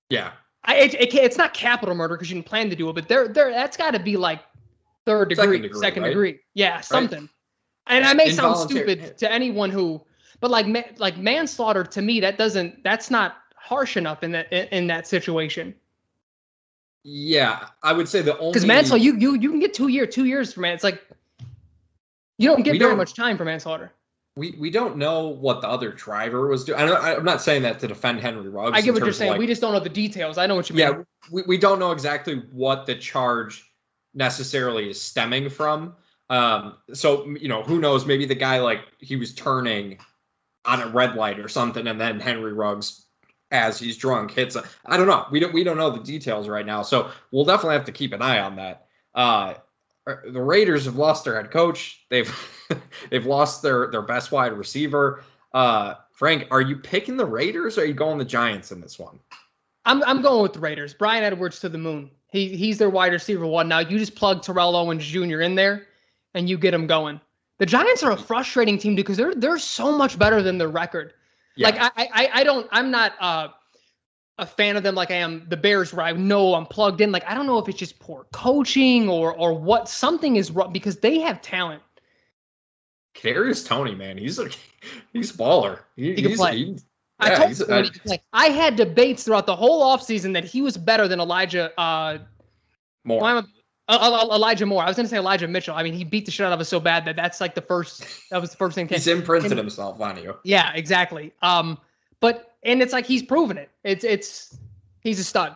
Yeah, 0.10 0.32
I, 0.64 0.78
it, 0.78 0.94
it, 0.96 1.14
it's 1.14 1.38
not 1.38 1.54
capital 1.54 1.94
murder 1.94 2.16
because 2.16 2.30
you 2.30 2.36
didn't 2.36 2.48
plan 2.48 2.70
to 2.70 2.76
do 2.76 2.90
it, 2.90 2.94
but 2.94 3.08
there, 3.10 3.28
there, 3.28 3.52
that's 3.52 3.76
got 3.76 3.92
to 3.92 4.00
be 4.00 4.16
like 4.16 4.40
third 5.06 5.30
degree, 5.30 5.62
Second 5.62 5.76
second 5.80 6.04
degree, 6.04 6.32
degree. 6.32 6.44
Yeah, 6.54 6.80
something. 6.82 7.30
And 7.88 8.06
I 8.06 8.14
may 8.14 8.32
sound 8.32 8.58
stupid 8.58 9.18
to 9.18 9.32
anyone 9.32 9.72
who, 9.72 10.02
but 10.40 10.52
like, 10.52 10.68
ma- 10.68 10.84
like 10.98 11.18
manslaughter 11.18 11.84
to 11.84 12.02
me, 12.02 12.20
that 12.22 12.38
doesn't, 12.38 12.84
that's 12.84 13.12
not 13.12 13.36
harsh 13.56 13.98
enough 13.98 14.24
in 14.24 14.32
that 14.32 14.52
in, 14.74 14.88
that 14.88 15.08
situation. 15.08 15.74
yeah. 17.04 17.68
I 17.84 17.92
would 17.94 18.08
say 18.08 18.22
the 18.22 18.38
only 18.38 18.52
Because 18.54 18.66
manslaughter, 18.66 19.04
you 19.04 19.18
you 19.18 19.36
you 19.36 19.50
can 19.50 19.60
get 19.60 19.74
two 19.74 19.88
year, 19.90 20.06
two 20.06 20.26
years 20.26 20.54
for 20.54 20.62
man. 20.62 20.74
It's 20.74 20.84
like 20.84 21.02
you 22.38 22.48
don't 22.50 22.64
get 22.64 22.74
very 22.78 22.92
don't- 22.92 22.98
much 22.98 23.14
time 23.16 23.38
for 23.38 23.44
manslaughter. 23.46 23.92
We 24.36 24.56
we 24.60 24.70
don't 24.70 24.98
know 24.98 25.28
what 25.28 25.62
the 25.62 25.68
other 25.68 25.92
driver 25.92 26.48
was 26.48 26.64
doing. 26.64 26.80
I 26.80 27.16
I'm 27.16 27.26
not 27.26 27.42
saying 27.42 27.64
that 27.64 27.80
to 27.80 27.88
defend 27.88 28.22
Henry 28.22 28.50
Ruggs. 28.50 28.78
I 28.78 28.82
get 28.82 28.94
what 28.94 29.04
you're 29.04 29.14
saying. 29.14 29.32
like, 29.32 29.40
we 29.40 29.48
just 29.48 29.62
don't 29.62 29.74
know 29.74 29.80
the 29.80 29.90
details. 29.90 30.38
I 30.38 30.48
know 30.48 30.56
what 30.56 30.70
you 30.70 30.76
mean. 30.76 30.88
yeah 30.88 31.04
we, 31.30 31.44
we 31.44 31.58
don't 31.58 31.80
know 31.80 31.92
exactly 31.92 32.44
what 32.52 32.86
the 32.86 32.96
charge 32.96 33.72
necessarily 34.14 34.90
is 34.90 35.02
stemming 35.02 35.50
from 35.50 35.96
um 36.30 36.76
so 36.94 37.26
you 37.40 37.48
know 37.48 37.64
who 37.64 37.80
knows 37.80 38.06
maybe 38.06 38.26
the 38.26 38.36
guy 38.36 38.60
like 38.60 38.82
he 39.00 39.16
was 39.16 39.34
turning 39.34 39.98
on 40.66 40.82
a 40.82 40.88
red 40.88 41.16
light 41.16 41.40
or 41.40 41.48
something 41.48 41.88
and 41.88 42.00
then 42.00 42.20
henry 42.20 42.52
ruggs 42.52 43.06
as 43.52 43.80
he's 43.80 43.96
drunk 43.96 44.32
hits 44.32 44.56
a, 44.56 44.64
i 44.86 44.98
don't 44.98 45.08
know 45.08 45.26
we 45.32 45.40
don't 45.40 45.54
we 45.54 45.64
don't 45.64 45.78
know 45.78 45.90
the 45.90 46.04
details 46.04 46.50
right 46.50 46.66
now 46.66 46.82
so 46.82 47.10
we'll 47.32 47.46
definitely 47.46 47.76
have 47.76 47.86
to 47.86 47.92
keep 47.92 48.12
an 48.12 48.22
eye 48.22 48.40
on 48.40 48.56
that 48.58 48.88
uh 49.16 49.54
the 50.32 50.42
raiders 50.42 50.86
have 50.86 50.96
lost 50.96 51.26
their 51.26 51.36
head 51.36 51.52
coach 51.52 52.02
they've 52.10 52.34
they've 53.10 53.26
lost 53.26 53.62
their 53.62 53.90
their 53.92 54.02
best 54.02 54.32
wide 54.32 54.54
receiver 54.54 55.24
uh 55.54 55.96
frank 56.12 56.48
are 56.52 56.62
you 56.62 56.76
picking 56.76 57.18
the 57.18 57.26
raiders 57.26 57.78
or 57.78 57.82
are 57.82 57.86
you 57.86 57.94
going 57.94 58.18
the 58.18 58.26
giants 58.26 58.72
in 58.72 58.80
this 58.80 58.98
one 58.98 59.20
I'm 59.86 60.04
I'm 60.04 60.22
going 60.22 60.42
with 60.44 60.54
the 60.54 60.60
Raiders. 60.60 60.94
Bryan 60.94 61.24
Edwards 61.24 61.60
to 61.60 61.70
the 61.70 61.78
moon. 61.78 62.10
He 62.32 62.56
he's 62.56 62.78
their 62.78 62.90
wide 62.90 63.14
receiver 63.14 63.46
one. 63.46 63.68
Now 63.68 63.80
you 63.80 63.98
just 63.98 64.16
plug 64.16 64.42
Terrell 64.42 64.76
Owens 64.76 65.06
Jr. 65.06 65.42
in 65.42 65.56
there, 65.56 65.88
and 66.34 66.50
you 66.50 66.58
get 66.58 66.74
him 66.74 66.88
going. 66.88 67.20
The 67.58 67.66
Giants 67.66 68.04
are 68.04 68.12
a 68.12 68.18
frustrating 68.18 68.78
team 68.78 68.96
because 68.96 69.18
they're 69.18 69.36
they're 69.36 69.60
so 69.60 69.96
much 69.98 70.18
better 70.18 70.42
than 70.42 70.58
their 70.58 70.70
record. 70.70 71.14
Yeah. 71.56 71.70
Like 71.70 71.78
I 71.80 71.92
I 71.98 72.30
I 72.34 72.44
don't 72.44 72.68
I'm 72.72 72.92
not 72.92 73.14
uh 73.20 73.50
a 74.42 74.46
fan 74.46 74.76
of 74.76 74.84
them 74.84 74.96
like 74.96 75.12
I 75.12 75.16
am 75.16 75.46
the 75.48 75.56
Bears 75.56 75.94
where 75.94 76.06
I 76.06 76.12
know 76.14 76.56
I'm 76.56 76.66
plugged 76.66 77.00
in. 77.00 77.12
Like 77.12 77.24
I 77.28 77.34
don't 77.34 77.46
know 77.46 77.60
if 77.60 77.70
it's 77.70 77.78
just 77.78 78.00
poor 78.00 78.26
coaching 78.34 79.08
or 79.08 79.34
or 79.34 79.54
what 79.54 79.88
something 79.88 80.36
is 80.36 80.52
wrong 80.52 80.74
because 80.74 80.98
they 80.98 81.20
have 81.20 81.42
talent. 81.42 81.82
Kadarius 83.16 83.66
Toney, 83.66 83.96
man, 83.96 84.18
he's 84.18 84.40
a 84.40 84.50
he's 85.14 85.32
baller. 85.32 85.80
He, 85.96 86.16
He 86.16 86.22
can 86.24 86.36
play. 86.36 86.58
he- 86.58 86.78
I 87.24 87.36
told 87.36 87.56
you 87.60 87.66
I-. 88.10 88.20
I 88.34 88.48
had 88.48 88.76
debates 88.76 89.26
throughout 89.26 89.46
the 89.46 89.56
whole 89.56 89.84
offseason 89.96 90.34
that 90.34 90.44
he 90.44 90.64
was 90.64 90.76
better 90.76 91.08
than 91.08 91.20
Elijah 91.20 91.72
uh 91.80 92.18
more. 93.04 93.22
Well, 93.22 93.38
I'm 93.38 93.44
a- 93.46 93.48
uh, 93.90 94.28
uh, 94.32 94.36
Elijah 94.36 94.66
Moore. 94.66 94.82
I 94.84 94.88
was 94.88 94.96
going 94.96 95.06
to 95.06 95.10
say 95.10 95.18
Elijah 95.18 95.48
Mitchell. 95.48 95.76
I 95.76 95.84
mean, 95.84 95.94
he 95.94 96.04
beat 96.06 96.26
the 96.26 96.32
shit 96.32 96.46
out 96.46 96.54
of 96.54 96.60
us 96.62 96.70
so 96.70 96.80
bad 96.80 97.04
that 97.06 97.16
that's 97.18 97.42
like 97.42 97.56
the 97.56 97.62
first. 97.62 98.06
That 98.32 98.40
was 98.40 98.50
the 98.52 98.56
first 98.58 98.74
thing. 98.74 98.88
He's 98.88 99.06
imprinted 99.06 99.52
and- 99.52 99.60
himself 99.60 100.00
on 100.02 100.18
you. 100.18 100.36
Yeah, 100.46 100.72
exactly. 100.74 101.34
Um, 101.42 101.78
but 102.22 102.56
and 102.64 102.82
it's 102.82 102.94
like 102.94 103.06
he's 103.06 103.24
proven 103.24 103.58
it. 103.58 103.70
It's 103.84 104.04
it's 104.04 104.58
He's 105.02 105.20
a 105.20 105.24
stud. 105.24 105.56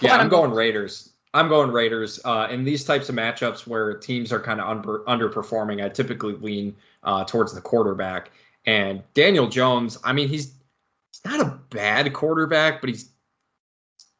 Yeah, 0.00 0.14
I'm 0.14 0.20
I'm- 0.20 0.28
going 0.28 0.52
Raiders. 0.52 1.12
I'm 1.34 1.48
going 1.48 1.70
Raiders. 1.70 2.18
Uh, 2.24 2.48
in 2.50 2.64
these 2.64 2.84
types 2.84 3.10
of 3.10 3.14
matchups 3.14 3.66
where 3.66 3.92
teams 3.98 4.32
are 4.32 4.40
kind 4.40 4.60
of 4.62 4.66
under, 4.68 5.00
underperforming, 5.00 5.84
I 5.84 5.90
typically 5.90 6.32
lean 6.34 6.74
uh, 7.02 7.24
towards 7.24 7.52
the 7.52 7.60
quarterback. 7.60 8.30
And 8.64 9.02
Daniel 9.12 9.46
Jones, 9.46 9.98
I 10.04 10.12
mean, 10.14 10.28
he's 10.28 10.54
he's 11.12 11.20
not 11.24 11.40
a 11.40 11.58
bad 11.70 12.12
quarterback, 12.14 12.80
but 12.80 12.88
he's 12.88 13.10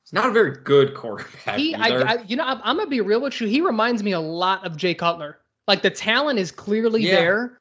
he's 0.05 0.13
not 0.13 0.27
a 0.27 0.33
very 0.33 0.57
good 0.65 0.95
quarterback. 0.95 1.57
He, 1.57 1.75
I. 1.75 1.89
I, 1.89 2.23
you 2.25 2.37
know, 2.37 2.45
I'm, 2.45 2.61
I'm 2.63 2.77
gonna 2.77 2.91
be 2.91 3.01
real 3.01 3.21
with 3.23 3.41
you. 3.41 3.47
He 3.47 3.61
reminds 3.63 4.03
me 4.03 4.13
a 4.13 4.21
lot 4.21 4.67
of 4.67 4.77
Jay 4.77 4.95
Cutler. 4.95 5.39
Like 5.67 5.83
the 5.83 5.91
talent 5.91 6.39
is 6.39 6.51
clearly 6.53 7.03
Yeah. 7.05 7.15
there. 7.17 7.58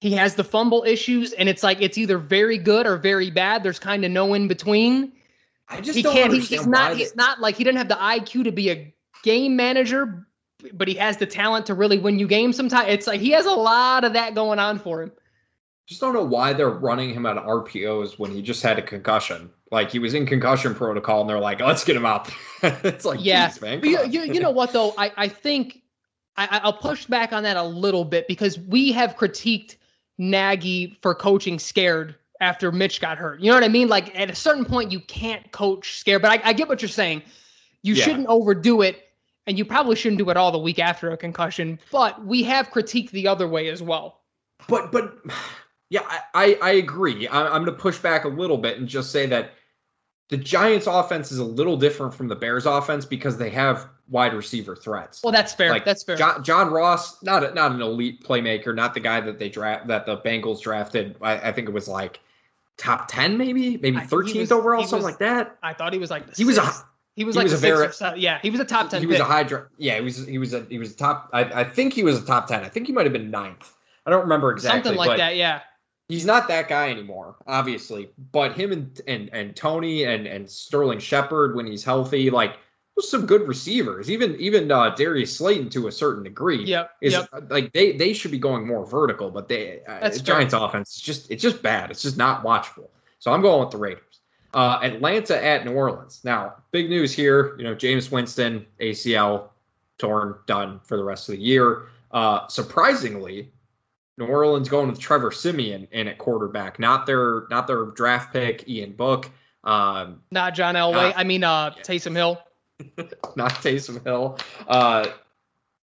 He 0.00 0.12
has 0.12 0.34
the 0.34 0.44
fumble 0.44 0.84
issues, 0.84 1.32
and 1.32 1.48
it's 1.48 1.62
like 1.62 1.80
it's 1.80 1.96
either 1.96 2.18
very 2.18 2.58
good 2.58 2.86
or 2.86 2.96
very 2.98 3.30
bad. 3.30 3.62
There's 3.62 3.78
kind 3.78 4.04
of 4.04 4.10
no 4.10 4.34
in 4.34 4.46
between. 4.46 5.12
I 5.68 5.80
just 5.80 5.96
He 5.96 6.02
don't 6.02 6.12
can't. 6.14 6.32
He, 6.32 6.40
he's 6.40 6.66
why 6.66 6.70
not. 6.70 6.96
He's 6.96 7.16
not 7.16 7.40
like 7.40 7.56
he 7.56 7.64
didn't 7.64 7.78
have 7.78 7.88
the 7.88 7.94
IQ 7.96 8.44
to 8.44 8.52
be 8.52 8.70
a 8.70 8.94
game 9.22 9.56
manager, 9.56 10.26
but 10.74 10.86
he 10.86 10.94
has 10.94 11.16
the 11.16 11.26
talent 11.26 11.66
to 11.66 11.74
really 11.74 11.98
win 11.98 12.18
you 12.18 12.26
games. 12.28 12.56
Sometimes 12.56 12.88
it's 12.90 13.06
like 13.06 13.20
he 13.20 13.30
has 13.30 13.46
a 13.46 13.50
lot 13.52 14.04
of 14.04 14.12
that 14.12 14.34
going 14.34 14.58
on 14.58 14.78
for 14.78 15.02
him. 15.02 15.12
just 15.86 16.00
don't 16.02 16.12
know 16.12 16.22
why 16.24 16.52
they're 16.52 16.68
running 16.68 17.14
him 17.14 17.24
out 17.24 17.38
of 17.38 17.44
RPOs 17.44 18.18
when 18.18 18.30
he 18.30 18.42
just 18.42 18.62
had 18.62 18.78
a 18.78 18.82
concussion. 18.82 19.50
Like 19.72 19.90
he 19.90 19.98
was 19.98 20.12
in 20.14 20.26
concussion 20.26 20.74
protocol, 20.74 21.22
and 21.22 21.30
they're 21.30 21.40
like, 21.40 21.60
"Let's 21.60 21.84
get 21.84 21.96
him 21.96 22.06
out." 22.06 22.30
there." 22.60 22.78
it's 22.84 23.06
like, 23.06 23.18
Yeah. 23.22 23.50
Man, 23.62 23.82
you, 23.82 24.04
you, 24.06 24.22
you 24.24 24.40
know 24.40 24.50
what 24.50 24.72
though? 24.72 24.92
I, 24.98 25.10
I 25.16 25.28
think 25.28 25.82
I- 26.36 26.60
I'll 26.62 26.74
push 26.74 27.06
back 27.06 27.32
on 27.32 27.42
that 27.44 27.56
a 27.56 27.62
little 27.64 28.04
bit 28.04 28.28
because 28.28 28.58
we 28.58 28.92
have 28.92 29.16
critiqued 29.16 29.76
Nagy 30.18 30.98
for 31.02 31.14
coaching 31.14 31.58
scared 31.58 32.14
after 32.40 32.70
Mitch 32.72 33.00
got 33.00 33.18
hurt. 33.18 33.40
You 33.40 33.48
know 33.50 33.56
what 33.56 33.64
I 33.64 33.68
mean? 33.68 33.88
Like 33.88 34.18
at 34.18 34.30
a 34.30 34.34
certain 34.34 34.64
point, 34.64 34.92
you 34.92 35.00
can't 35.00 35.50
coach 35.52 35.98
scared. 35.98 36.22
But 36.22 36.30
I, 36.32 36.50
I 36.50 36.52
get 36.52 36.68
what 36.68 36.82
you're 36.82 36.88
saying. 36.88 37.22
You 37.82 37.94
Yeah. 37.94 38.04
shouldn't 38.04 38.26
overdo 38.28 38.82
it, 38.82 39.04
and 39.46 39.56
you 39.58 39.64
probably 39.64 39.96
shouldn't 39.96 40.18
do 40.18 40.28
it 40.30 40.36
all 40.36 40.50
the 40.52 40.58
week 40.58 40.78
after 40.78 41.10
a 41.10 41.16
concussion. 41.16 41.78
But 41.92 42.24
we 42.24 42.42
have 42.44 42.70
critiqued 42.70 43.10
the 43.10 43.28
other 43.28 43.46
way 43.48 43.68
as 43.68 43.82
well. 43.82 44.20
but 44.68 44.90
but 44.92 45.18
yeah, 45.90 46.00
I 46.04 46.20
I, 46.34 46.58
I 46.62 46.70
agree. 46.72 47.28
I, 47.28 47.42
I'm 47.46 47.64
going 47.64 47.76
to 47.76 47.80
push 47.82 47.98
back 47.98 48.24
a 48.24 48.28
little 48.28 48.58
bit 48.58 48.78
and 48.78 48.88
just 48.88 49.10
say 49.12 49.26
that 49.26 49.52
the 50.28 50.36
Giants' 50.36 50.86
offense 50.86 51.30
is 51.30 51.38
a 51.38 51.44
little 51.44 51.76
different 51.76 52.12
from 52.12 52.28
the 52.28 52.34
Bears' 52.34 52.66
offense 52.66 53.04
because 53.04 53.38
they 53.38 53.50
have 53.50 53.88
wide 54.08 54.34
receiver 54.34 54.74
threats. 54.74 55.22
Well, 55.22 55.32
that's 55.32 55.52
fair. 55.52 55.70
Like, 55.70 55.84
that's 55.84 56.02
fair. 56.02 56.16
John, 56.16 56.42
John 56.42 56.70
Ross, 56.72 57.22
not 57.22 57.44
a, 57.44 57.54
not 57.54 57.72
an 57.72 57.80
elite 57.80 58.24
playmaker, 58.24 58.74
not 58.74 58.94
the 58.94 59.00
guy 59.00 59.20
that 59.20 59.38
they 59.38 59.48
draft 59.48 59.86
that 59.86 60.06
the 60.06 60.16
Bengals 60.18 60.60
drafted. 60.60 61.16
I, 61.20 61.48
I 61.48 61.52
think 61.52 61.68
it 61.68 61.72
was 61.72 61.86
like 61.88 62.20
top 62.76 63.08
ten, 63.08 63.38
maybe 63.38 63.76
maybe 63.76 63.96
I 63.96 64.00
think 64.00 64.10
he 64.10 64.16
thirteenth 64.32 64.52
overall, 64.52 64.82
something 64.82 64.96
was- 64.98 65.04
like 65.04 65.18
that. 65.18 65.56
I 65.62 65.72
thought 65.74 65.92
he 65.92 65.98
was 65.98 66.10
like 66.10 66.26
the 66.26 66.32
He 66.36 66.44
was 66.44 66.58
a 66.58 66.70
he 67.14 67.24
was 67.24 67.34
he 67.34 67.38
like 67.38 67.44
was 67.44 67.52
a 67.54 67.56
very- 67.56 67.92
seven- 67.92 68.20
yeah. 68.20 68.38
He 68.42 68.50
was 68.50 68.60
a 68.60 68.64
top 68.64 68.90
ten. 68.90 69.00
he 69.00 69.06
was 69.06 69.18
a 69.20 69.24
high 69.24 69.42
dra- 69.44 69.66
yeah 69.78 69.94
he 69.96 70.00
was 70.02 70.26
he 70.26 70.38
was 70.38 70.52
a 70.54 70.64
he 70.68 70.78
was 70.78 70.92
a 70.92 70.96
top 70.96 71.30
I, 71.32 71.44
I 71.44 71.64
think 71.64 71.92
he 71.94 72.02
was 72.02 72.20
a 72.20 72.26
top 72.26 72.46
10 72.48 72.62
i 72.64 72.68
think 72.68 72.86
he 72.86 72.92
might 72.92 73.06
have 73.06 73.12
been 73.14 73.30
ninth 73.30 73.72
i 74.04 74.10
don't 74.10 74.20
remember 74.22 74.52
exactly 74.52 74.82
something 74.90 74.98
like 74.98 75.16
that. 75.18 75.36
Yeah. 75.36 75.60
He's 76.08 76.24
not 76.24 76.48
that 76.48 76.68
guy 76.68 76.90
anymore 76.90 77.36
obviously 77.46 78.10
but 78.32 78.52
him 78.52 78.72
and 78.72 79.00
and, 79.06 79.30
and 79.32 79.56
toney 79.56 80.04
and 80.04 80.26
and 80.26 80.48
sterling 80.48 80.98
shepard 80.98 81.56
when 81.56 81.66
he's 81.66 81.84
healthy 81.84 82.30
like 82.30 82.56
there's 82.94 83.10
some 83.10 83.26
good 83.26 83.46
receivers 83.46 84.10
even 84.10 84.36
even 84.36 84.70
uh 84.70 84.94
darius 84.94 85.36
slayton 85.36 85.68
to 85.70 85.88
a 85.88 85.92
certain 85.92 86.22
degree 86.22 86.64
Yep. 86.64 86.90
is 87.00 87.12
yep. 87.12 87.28
like 87.50 87.72
they 87.72 87.92
they 87.92 88.12
should 88.12 88.30
be 88.30 88.38
going 88.38 88.66
more 88.66 88.86
vertical 88.86 89.30
but 89.30 89.48
they 89.48 89.80
uh, 89.86 90.10
giants 90.10 90.54
offense 90.54 90.96
is 90.96 91.02
just 91.02 91.30
it's 91.30 91.42
just 91.42 91.62
bad 91.62 91.90
it's 91.90 92.02
just 92.02 92.16
not 92.16 92.44
watchable 92.44 92.88
so 93.18 93.32
i'm 93.32 93.42
going 93.42 93.60
with 93.60 93.70
the 93.70 93.78
raiders 93.78 94.16
uh, 94.54 94.80
Atlanta 94.82 95.44
at 95.44 95.66
New 95.66 95.72
Orleans. 95.72 96.22
Now, 96.24 96.54
big 96.70 96.88
news 96.88 97.12
here. 97.12 97.54
You 97.58 97.64
know, 97.64 97.74
Jameis 97.74 98.10
Winston 98.10 98.64
ACL 98.80 99.50
torn, 99.98 100.36
done 100.46 100.80
for 100.82 100.96
the 100.96 101.04
rest 101.04 101.28
of 101.28 101.36
the 101.36 101.42
year. 101.42 101.88
Uh, 102.10 102.46
surprisingly, 102.48 103.52
New 104.18 104.26
Orleans 104.26 104.68
going 104.68 104.88
with 104.88 104.98
Trevor 104.98 105.30
Siemian 105.30 105.88
in 105.90 106.08
at 106.08 106.18
quarterback, 106.18 106.78
not 106.78 107.06
their 107.06 107.46
not 107.50 107.66
their 107.66 107.86
draft 107.86 108.32
pick 108.32 108.68
Ian 108.68 108.92
Book, 108.92 109.30
um, 109.64 110.22
Not 110.30 110.54
John 110.54 110.74
Elway. 110.74 110.92
Not- 111.10 111.18
I 111.18 111.24
mean, 111.24 111.44
uh, 111.44 111.72
yeah. 111.76 111.82
Taysom 111.82 112.14
Hill. 112.14 112.40
not 113.36 113.52
Taysom 113.52 114.02
Hill. 114.04 114.38
Uh, 114.66 115.08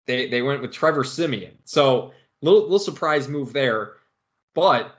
they 0.07 0.29
they 0.29 0.43
went 0.43 0.63
with 0.63 0.73
Trevor 0.73 1.05
Siemian. 1.05 1.53
So 1.65 2.13
little 2.41 2.63
little 2.63 2.79
surprise 2.79 3.29
move 3.29 3.53
there, 3.53 3.95
but 4.55 4.95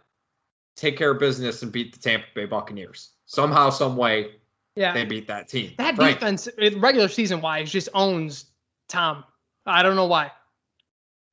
take 0.75 0.97
care 0.97 1.11
of 1.11 1.19
business 1.19 1.63
and 1.63 1.71
beat 1.71 1.93
the 1.93 1.99
Tampa 1.99 2.25
Bay 2.35 2.45
Buccaneers 2.45 3.11
somehow, 3.25 3.69
some 3.69 3.97
way. 3.97 4.31
Yeah. 4.75 4.93
They 4.93 5.05
beat 5.05 5.27
that 5.27 5.47
team. 5.47 5.71
That 5.77 5.95
Frank, 5.95 6.19
defense, 6.19 6.49
regular 6.57 7.07
season 7.07 7.39
wise, 7.39 7.71
just 7.71 7.88
owns 7.93 8.45
Tom. 8.89 9.23
I 9.65 9.83
don't 9.83 9.95
know 9.95 10.05
why. 10.05 10.31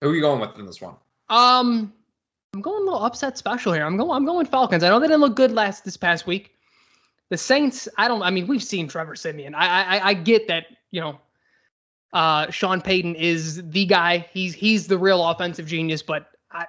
Who 0.01 0.11
are 0.11 0.15
you 0.15 0.21
going 0.21 0.41
with 0.41 0.57
in 0.59 0.65
this 0.67 0.81
one? 0.81 0.95
Um, 1.33 1.95
I'm 2.53 2.61
going 2.61 2.83
a 2.83 2.85
little 2.85 3.03
upset 3.03 3.39
special 3.39 3.73
here. 3.73 3.87
I'm 3.87 3.97
going. 3.97 4.11
I'm 4.11 4.27
going 4.27 4.45
Falcons. 4.45 4.85
I 4.85 4.91
know 4.91 5.01
they 5.01 5.07
didn't 5.07 5.23
look 5.23 5.35
good 5.35 5.53
last 5.53 5.83
this 5.83 5.97
past 5.97 6.27
week. 6.27 6.51
The 7.31 7.39
Saints. 7.39 7.89
I 7.97 8.07
don't. 8.07 8.23
I 8.23 8.31
mean, 8.31 8.47
we've 8.47 8.63
seen 8.63 8.87
Trevor 8.87 9.17
Siemian. 9.17 9.55
I 9.55 9.83
I, 9.97 10.09
I 10.09 10.15
get 10.15 10.47
that. 10.49 10.67
You 10.91 11.01
know, 11.01 11.21
uh, 12.13 12.51
Sean 12.51 12.83
Payton 12.83 13.15
is 13.15 13.67
the 13.71 13.87
guy. 13.87 14.27
He's 14.31 14.53
he's 14.53 14.87
the 14.87 14.99
real 14.99 15.27
offensive 15.27 15.67
genius. 15.67 16.03
But 16.03 16.29
I, 16.51 16.67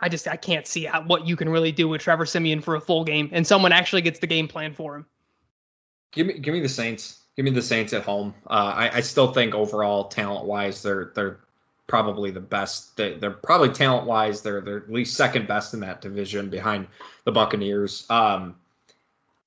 I 0.00 0.08
just 0.08 0.26
I 0.26 0.34
can't 0.34 0.66
see 0.66 0.86
what 1.06 1.24
you 1.24 1.36
can 1.36 1.48
really 1.48 1.70
do 1.70 1.86
with 1.86 2.00
Trevor 2.00 2.26
Siemian 2.26 2.60
for 2.60 2.74
a 2.74 2.80
full 2.80 3.04
game, 3.04 3.28
and 3.30 3.46
someone 3.46 3.70
actually 3.70 4.02
gets 4.02 4.18
the 4.18 4.26
game 4.26 4.48
plan 4.48 4.74
for 4.74 4.96
him. 4.96 5.06
Give 6.10 6.26
me 6.26 6.40
give 6.40 6.54
me 6.54 6.60
the 6.60 6.68
Saints. 6.68 7.26
Give 7.36 7.44
me 7.44 7.52
the 7.52 7.62
Saints 7.62 7.92
at 7.92 8.02
home. 8.02 8.34
Uh, 8.48 8.72
I, 8.74 8.96
I 8.96 9.00
still 9.00 9.32
think 9.32 9.54
overall 9.54 10.08
talent 10.08 10.46
wise 10.46 10.82
they're 10.82 11.12
they're 11.14 11.38
probably 11.88 12.30
the 12.30 12.40
best. 12.40 12.96
They, 12.96 13.14
they're 13.14 13.32
probably 13.32 13.70
talent 13.70 14.06
wise 14.06 14.42
they're 14.42 14.60
they're 14.60 14.76
at 14.76 14.92
least 14.92 15.16
second 15.16 15.48
best 15.48 15.74
in 15.74 15.80
that 15.80 16.00
division 16.00 16.48
behind 16.48 16.86
the 17.24 17.32
Buccaneers. 17.32 18.06
Um, 18.08 18.54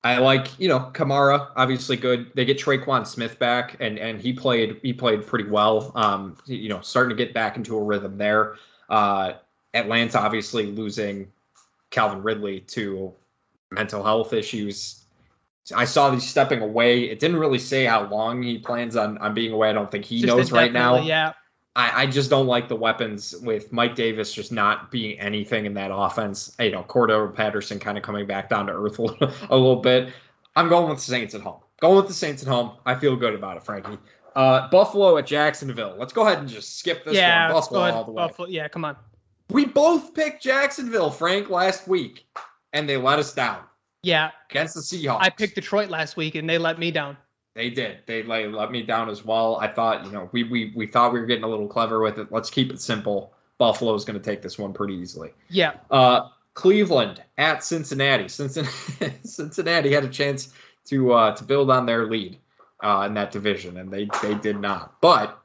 I 0.04 0.18
like 0.18 0.58
you 0.58 0.68
know 0.68 0.90
Kamara 0.92 1.48
obviously 1.56 1.96
good. 1.96 2.30
They 2.34 2.44
get 2.44 2.58
Tre'Quan 2.58 3.06
Smith 3.06 3.38
back 3.38 3.76
and 3.80 3.98
and 3.98 4.20
he 4.20 4.34
played 4.34 4.80
he 4.82 4.92
played 4.92 5.26
pretty 5.26 5.48
well. 5.48 5.92
Um, 5.94 6.36
you 6.44 6.68
know 6.68 6.80
starting 6.82 7.16
to 7.16 7.24
get 7.24 7.32
back 7.32 7.56
into 7.56 7.76
a 7.76 7.82
rhythm 7.82 8.18
there. 8.18 8.56
Uh, 8.90 9.34
Atlanta 9.72 10.18
obviously 10.18 10.66
losing 10.66 11.32
Calvin 11.90 12.22
Ridley 12.22 12.60
to 12.60 13.14
mental 13.70 14.02
health 14.02 14.32
issues. 14.32 14.98
I 15.74 15.84
saw 15.84 16.10
these 16.10 16.28
stepping 16.28 16.60
away. 16.60 17.04
It 17.04 17.20
didn't 17.20 17.36
really 17.36 17.60
say 17.60 17.84
how 17.84 18.08
long 18.08 18.42
he 18.42 18.58
plans 18.58 18.96
on, 18.96 19.16
on 19.18 19.32
being 19.32 19.52
away. 19.52 19.70
I 19.70 19.72
don't 19.72 19.90
think 19.90 20.04
he 20.04 20.20
Just 20.20 20.26
knows 20.26 20.52
right 20.52 20.72
now. 20.72 21.00
Yeah. 21.00 21.34
I, 21.74 22.02
I 22.02 22.06
just 22.06 22.28
don't 22.28 22.46
like 22.46 22.68
the 22.68 22.76
weapons 22.76 23.34
with 23.42 23.72
Mike 23.72 23.94
Davis 23.94 24.32
just 24.32 24.52
not 24.52 24.90
being 24.90 25.18
anything 25.18 25.64
in 25.64 25.74
that 25.74 25.90
offense. 25.92 26.54
You 26.58 26.70
know, 26.72 26.82
Cordarrelle 26.82 27.34
Patterson 27.34 27.78
kind 27.78 27.96
of 27.96 28.04
coming 28.04 28.26
back 28.26 28.50
down 28.50 28.66
to 28.66 28.72
earth 28.72 28.98
a 28.98 29.02
little, 29.02 29.32
a 29.50 29.56
little 29.56 29.76
bit. 29.76 30.12
I'm 30.54 30.68
going 30.68 30.88
with 30.88 30.98
the 30.98 31.04
Saints 31.04 31.34
at 31.34 31.40
home. 31.40 31.60
Going 31.80 31.96
with 31.96 32.08
the 32.08 32.14
Saints 32.14 32.42
at 32.42 32.48
home. 32.48 32.72
I 32.84 32.94
feel 32.94 33.16
good 33.16 33.34
about 33.34 33.56
it, 33.56 33.62
Frankie. 33.62 33.98
Uh, 34.36 34.68
Buffalo 34.68 35.16
at 35.16 35.26
Jacksonville. 35.26 35.94
Let's 35.98 36.12
go 36.12 36.26
ahead 36.26 36.38
and 36.38 36.48
just 36.48 36.78
skip 36.78 37.04
this 37.04 37.14
yeah. 37.14 37.46
one. 37.46 37.54
Buffalo 37.54 37.80
all 37.80 38.04
the 38.04 38.12
way. 38.12 38.22
Buffalo. 38.22 38.48
Yeah. 38.48 38.68
Come 38.68 38.84
on. 38.84 38.96
We 39.50 39.64
both 39.64 40.14
picked 40.14 40.42
Jacksonville, 40.42 41.10
Frank, 41.10 41.50
last 41.50 41.86
week, 41.88 42.26
and 42.72 42.88
they 42.88 42.96
let 42.96 43.18
us 43.18 43.34
down 43.34 43.60
Yeah. 44.02 44.30
against 44.50 44.74
the 44.74 44.80
Seahawks. 44.80 45.18
I 45.20 45.28
picked 45.30 45.54
Detroit 45.54 45.90
last 45.90 46.16
week 46.16 46.34
and 46.34 46.48
they 46.48 46.58
let 46.58 46.78
me 46.78 46.90
down. 46.90 47.16
They 47.54 47.68
did. 47.70 47.98
They 48.06 48.22
like 48.22 48.46
let 48.50 48.70
me 48.70 48.82
down 48.82 49.10
as 49.10 49.24
well. 49.24 49.56
I 49.60 49.68
thought, 49.68 50.04
you 50.04 50.10
know, 50.10 50.28
we 50.32 50.44
we 50.44 50.72
we 50.74 50.86
thought 50.86 51.12
we 51.12 51.20
were 51.20 51.26
getting 51.26 51.44
a 51.44 51.48
little 51.48 51.68
clever 51.68 52.00
with 52.00 52.18
it. 52.18 52.28
Let's 52.30 52.48
keep 52.48 52.72
it 52.72 52.80
simple. 52.80 53.34
Buffalo's 53.58 54.04
going 54.04 54.18
to 54.18 54.24
take 54.24 54.42
this 54.42 54.58
one 54.58 54.72
pretty 54.72 54.94
easily. 54.94 55.30
Yeah. 55.48 55.74
Uh, 55.90 56.28
Cleveland 56.54 57.22
at 57.38 57.62
Cincinnati. 57.62 58.28
Cincinnati, 58.28 59.12
Cincinnati 59.24 59.92
had 59.92 60.04
a 60.04 60.08
chance 60.08 60.52
to 60.86 61.12
uh, 61.12 61.36
to 61.36 61.44
build 61.44 61.70
on 61.70 61.86
their 61.86 62.06
lead 62.06 62.38
uh, 62.82 63.04
in 63.06 63.14
that 63.14 63.30
division, 63.30 63.76
and 63.76 63.92
they 63.92 64.08
they 64.22 64.34
did 64.34 64.58
not. 64.58 65.00
But 65.00 65.38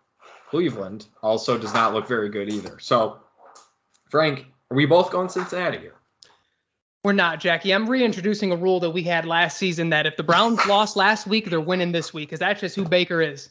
Cleveland 0.49 1.07
also 1.21 1.57
does 1.57 1.73
not 1.73 1.93
look 1.93 2.07
very 2.07 2.29
good 2.29 2.49
either. 2.49 2.79
So, 2.79 3.19
Frank, 4.09 4.45
are 4.71 4.75
we 4.77 4.85
both 4.85 5.11
going 5.11 5.27
Cincinnati 5.29 5.77
here? 5.77 5.96
We're 7.03 7.13
not, 7.13 7.39
Jackie. 7.39 7.71
I'm 7.73 7.89
reintroducing 7.89 8.51
a 8.51 8.55
rule 8.55 8.79
that 8.81 8.89
we 8.89 9.01
had 9.03 9.25
last 9.25 9.57
season 9.57 9.89
that 9.91 10.05
if 10.05 10.17
the 10.17 10.23
Browns 10.23 10.65
lost 10.67 10.95
last 10.97 11.25
week, 11.27 11.49
they're 11.49 11.61
winning 11.61 11.91
this 11.91 12.13
week 12.13 12.29
because 12.29 12.39
that's 12.39 12.59
just 12.59 12.75
who 12.75 12.83
Baker 12.85 13.21
is. 13.21 13.49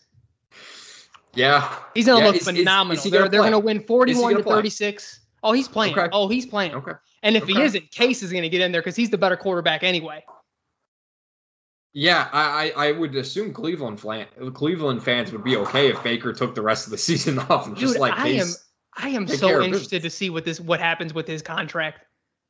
Yeah, 1.35 1.79
He's 1.95 2.07
going 2.07 2.19
to 2.19 2.23
Yeah, 2.25 2.27
look 2.29 2.37
is- 2.37 2.49
is- 2.49 2.57
phenomenal. 2.59 2.97
is 3.05 3.11
they're 3.11 3.21
gonna 3.21 3.31
they're 3.31 3.41
play? 3.43 3.51
going 3.51 3.61
to 3.61 3.67
win 3.67 3.81
41 3.85 4.23
gonna 4.23 4.37
to 4.39 4.43
play? 4.43 4.55
36. 4.57 5.21
Oh, 5.43 5.53
he's 5.53 5.69
playing. 5.69 5.93
Okay. 5.99 6.09
Oh, 6.13 6.29
he's 6.29 6.47
playing. 6.47 6.75
okay. 6.75 6.93
And 7.23 7.37
if 7.37 7.47
he 7.47 7.61
isn't, 7.61 7.91
Case 7.91 8.23
is 8.23 8.31
going 8.31 8.43
to 8.43 8.49
get 8.49 8.61
in 8.63 8.73
there 8.73 8.81
because 8.81 8.97
he's 8.97 9.11
the 9.11 9.19
better 9.19 9.37
quarterback 9.37 9.83
anyway. 9.83 10.25
Yeah, 11.93 12.29
I, 12.33 12.73
I 12.77 12.89
I 12.89 12.93
would 12.93 13.15
assume 13.15 13.53
Cleveland 13.55 13.99
flan, 14.01 14.27
Cleveland 14.53 15.03
fans 15.03 15.33
would 15.33 15.43
be 15.45 15.57
okay 15.57 15.89
if 15.89 16.03
Baker 16.03 16.33
took 16.35 16.55
the 16.55 16.61
rest 16.63 16.87
of 16.87 16.91
the 16.91 16.99
season 17.09 17.39
off 17.39 17.67
and 17.67 17.77
just 17.77 17.95
Dude, 17.95 18.01
like 18.01 18.13
I 18.19 18.29
am 18.29 18.47
I 18.97 19.09
am 19.11 19.27
so 19.27 19.63
interested 19.63 20.03
to 20.03 20.11
see 20.11 20.29
what 20.31 20.45
this 20.45 20.61
what 20.61 20.79
happens 20.81 21.15
with 21.15 21.27
his 21.27 21.41
contract. 21.43 22.05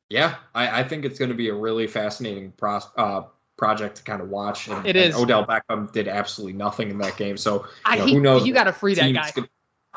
Yeah, 0.09 0.35
I, 0.55 0.81
I 0.81 0.83
think 0.83 1.03
it's 1.05 1.19
going 1.19 1.29
to 1.29 1.35
be 1.35 1.49
a 1.49 1.53
really 1.53 1.87
fascinating 1.87 2.51
pros, 2.53 2.87
uh, 2.97 3.23
project 3.57 3.97
to 3.97 4.03
kind 4.03 4.21
of 4.21 4.29
watch. 4.29 4.67
And, 4.67 4.85
It 4.85 4.95
and 4.95 5.09
is. 5.09 5.15
Odell 5.15 5.45
Beckham 5.45 5.91
did 5.91 6.07
absolutely 6.07 6.53
nothing 6.53 6.89
in 6.89 6.97
that 6.99 7.17
game. 7.17 7.35
So 7.37 7.67
I 7.85 7.97
know, 7.97 8.05
he, 8.05 8.13
who 8.13 8.21
knows 8.21 8.45
you 8.47 8.53
got 8.53 8.65
to 8.65 8.73
free 8.73 8.93
that 8.95 9.13
guy. 9.13 9.31
gonna- 9.31 9.49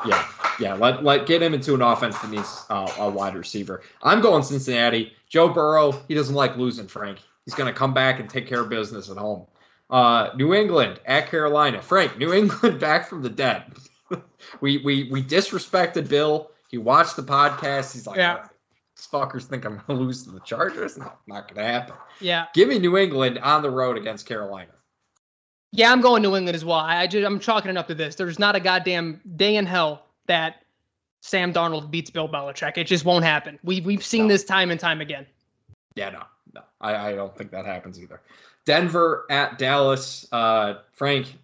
yeah, 0.05 0.27
yeah. 0.59 0.73
Let 0.73 1.03
let 1.03 1.27
get 1.27 1.43
him 1.43 1.53
into 1.53 1.75
an 1.75 1.81
offense 1.81 2.17
that 2.19 2.31
needs 2.31 2.65
uh, 2.69 2.91
a 2.97 3.09
wide 3.09 3.35
receiver. 3.35 3.83
I'm 4.01 4.19
going 4.21 4.41
Cincinnati. 4.43 5.13
Joe 5.29 5.49
Burrow. 5.49 5.91
He 6.07 6.15
doesn't 6.15 6.33
like 6.33 6.57
losing. 6.57 6.87
Frank. 6.87 7.19
He's 7.45 7.53
going 7.53 7.71
to 7.71 7.77
come 7.77 7.93
back 7.93 8.19
and 8.19 8.29
take 8.29 8.47
care 8.47 8.61
of 8.61 8.69
business 8.69 9.09
at 9.09 9.17
home. 9.17 9.45
Uh, 9.89 10.29
New 10.35 10.53
England 10.53 10.99
at 11.05 11.29
Carolina. 11.29 11.81
Frank. 11.81 12.17
New 12.17 12.33
England 12.39 12.79
back 12.79 13.07
from 13.07 13.21
the 13.21 13.29
dead. 13.29 13.63
we 14.61 14.79
we 14.79 15.07
we 15.11 15.21
disrespected 15.23 16.09
Bill. 16.09 16.49
He 16.69 16.77
watched 16.79 17.15
the 17.15 17.23
podcast. 17.23 17.93
He's 17.93 18.07
like, 18.07 18.17
Yeah. 18.17 18.47
"Oh, 19.13 19.19
these 19.19 19.43
fuckers 19.43 19.43
think 19.47 19.65
I'm 19.65 19.75
going 19.87 19.99
to 19.99 20.03
lose 20.05 20.23
to 20.23 20.31
the 20.31 20.39
Chargers. 20.41 20.97
No, 20.97 21.11
not 21.27 21.47
going 21.47 21.65
to 21.65 21.71
happen. 21.71 21.95
Yeah, 22.19 22.45
Give 22.53 22.69
me 22.69 22.79
New 22.79 22.97
England 22.97 23.39
on 23.39 23.61
the 23.61 23.69
road 23.69 23.97
against 23.97 24.25
Carolina. 24.25 24.71
yeah, 25.71 25.91
I'm 25.91 26.01
going 26.01 26.21
New 26.21 26.35
England 26.35 26.55
as 26.55 26.65
well. 26.65 26.79
I 26.79 27.07
just 27.07 27.25
I'm 27.25 27.39
chalking 27.39 27.71
it 27.71 27.77
up 27.77 27.87
to 27.87 27.95
this. 27.95 28.15
There's 28.15 28.39
not 28.39 28.55
a 28.55 28.59
goddamn 28.59 29.21
day 29.35 29.55
in 29.55 29.65
hell 29.65 30.05
that 30.27 30.63
Sam 31.21 31.53
Darnold 31.53 31.89
beats 31.91 32.09
Bill 32.09 32.27
Belichick. 32.27 32.77
It 32.77 32.85
just 32.85 33.05
won't 33.05 33.23
happen. 33.25 33.57
We 33.63 33.81
we've 33.81 34.03
seen 34.03 34.23
No. 34.23 34.29
this 34.29 34.43
time 34.43 34.71
and 34.71 34.79
time 34.79 35.01
again. 35.01 35.25
Yeah, 35.95 36.09
no, 36.11 36.23
no, 36.53 36.61
I, 36.79 37.09
I 37.11 37.15
don't 37.15 37.35
think 37.37 37.51
that 37.51 37.65
happens 37.65 37.99
either. 38.01 38.21
Denver 38.65 39.25
at 39.29 39.57
Dallas. 39.57 40.27
Uh, 40.31 40.75
Frank, 40.93 41.35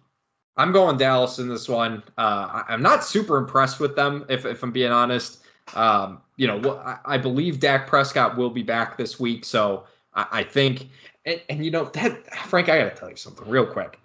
I'm 0.56 0.72
going 0.72 0.96
Dallas 0.96 1.38
in 1.38 1.48
this 1.48 1.68
one. 1.68 2.02
Uh, 2.16 2.62
I, 2.62 2.64
I'm 2.68 2.80
not 2.82 3.04
super 3.04 3.36
impressed 3.36 3.78
with 3.80 3.94
them, 3.96 4.24
if, 4.28 4.46
if 4.46 4.62
I'm 4.62 4.72
being 4.72 4.90
honest. 4.92 5.42
Um, 5.74 6.20
you 6.38 6.46
know, 6.46 6.78
I, 6.78 6.98
I 7.04 7.18
believe 7.18 7.60
Dak 7.60 7.86
Prescott 7.86 8.38
will 8.38 8.48
be 8.48 8.62
back 8.62 8.96
this 8.96 9.20
week, 9.20 9.44
so 9.44 9.84
I, 10.14 10.26
I 10.30 10.42
think, 10.44 10.88
and, 11.26 11.42
and 11.50 11.64
you 11.64 11.70
know, 11.70 11.84
that 11.86 12.34
Frank, 12.46 12.70
I 12.70 12.78
got 12.78 12.94
to 12.94 12.96
tell 12.98 13.10
you 13.10 13.16
something 13.16 13.46
real 13.46 13.66
quick. 13.66 13.98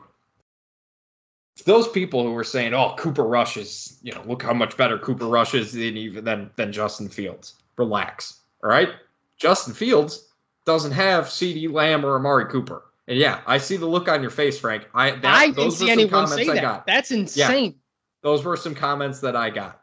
Those 1.65 1.87
people 1.87 2.23
who 2.23 2.31
were 2.31 2.43
saying, 2.43 2.73
"Oh, 2.73 2.95
Cooper 2.97 3.23
Rush 3.23 3.55
is," 3.55 3.99
you 4.01 4.11
know, 4.11 4.23
look 4.25 4.41
how 4.41 4.53
much 4.53 4.75
better 4.75 4.97
Cooper 4.97 5.27
Rush 5.27 5.53
is 5.53 5.71
than 5.71 5.95
even 5.95 6.25
than 6.25 6.49
than 6.55 6.73
Justin 6.73 7.07
Fields. 7.07 7.53
Relax, 7.77 8.39
all 8.63 8.69
right? 8.71 8.89
Justin 9.37 9.75
Fields 9.75 10.29
doesn't 10.65 10.91
have 10.91 11.25
CeeDee 11.25 11.71
Lamb 11.71 12.03
or 12.03 12.15
Amari 12.15 12.45
Cooper. 12.45 12.85
And 13.07 13.19
yeah, 13.19 13.41
I 13.45 13.59
see 13.59 13.77
the 13.77 13.85
look 13.85 14.07
on 14.07 14.21
your 14.21 14.31
face, 14.31 14.59
Frank. 14.59 14.87
I 14.95 15.11
that, 15.11 15.25
I 15.25 15.51
didn't 15.51 15.71
see 15.71 15.91
anyone 15.91 16.25
comments 16.25 16.35
say 16.35 16.49
I 16.49 16.55
that. 16.55 16.61
got. 16.61 16.87
That's 16.87 17.11
insane. 17.11 17.75
Those 18.21 18.43
were 18.43 18.57
some 18.57 18.73
comments 18.73 19.19
that 19.19 19.35
I 19.35 19.51
got. 19.51 19.82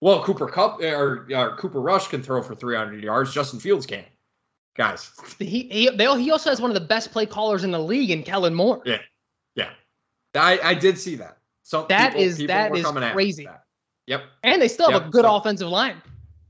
Well, 0.00 0.22
Cooper 0.24 0.46
Kupp 0.46 0.80
eh, 0.82 0.92
or, 0.94 1.26
or 1.34 1.56
Cooper 1.56 1.80
Rush 1.80 2.08
can 2.08 2.22
throw 2.22 2.42
for 2.42 2.54
300 2.54 3.02
yards. 3.02 3.32
Justin 3.34 3.60
Fields 3.60 3.86
can. 3.86 4.04
Guys, 4.76 5.10
He 5.38 5.64
he 5.70 5.90
he 5.90 6.30
also 6.30 6.48
has 6.48 6.60
one 6.60 6.70
of 6.70 6.74
the 6.74 6.80
best 6.86 7.10
play 7.12 7.26
callers 7.26 7.64
in 7.64 7.70
the 7.70 7.78
league 7.78 8.10
in 8.10 8.22
Kellen 8.22 8.54
Moore. 8.54 8.80
Yeah. 8.86 8.98
yeah, 9.56 9.70
I, 10.34 10.58
I 10.62 10.74
did 10.74 10.96
see 10.96 11.16
that. 11.16 11.38
So 11.62 11.86
That 11.88 12.10
people, 12.12 12.22
is- 12.22 12.36
people 12.38 12.54
that 12.54 12.76
is 12.76 12.84
coming 12.84 13.02
at 13.02 13.08
me 13.08 13.12
crazy. 13.14 13.44
that. 13.44 13.64
Yep. 14.06 14.22
And 14.44 14.62
they 14.62 14.68
still 14.68 14.90
have 14.90 15.02
Yep, 15.02 15.08
a 15.08 15.10
good 15.10 15.24
so- 15.24 15.36
offensive 15.36 15.68
line. 15.68 16.00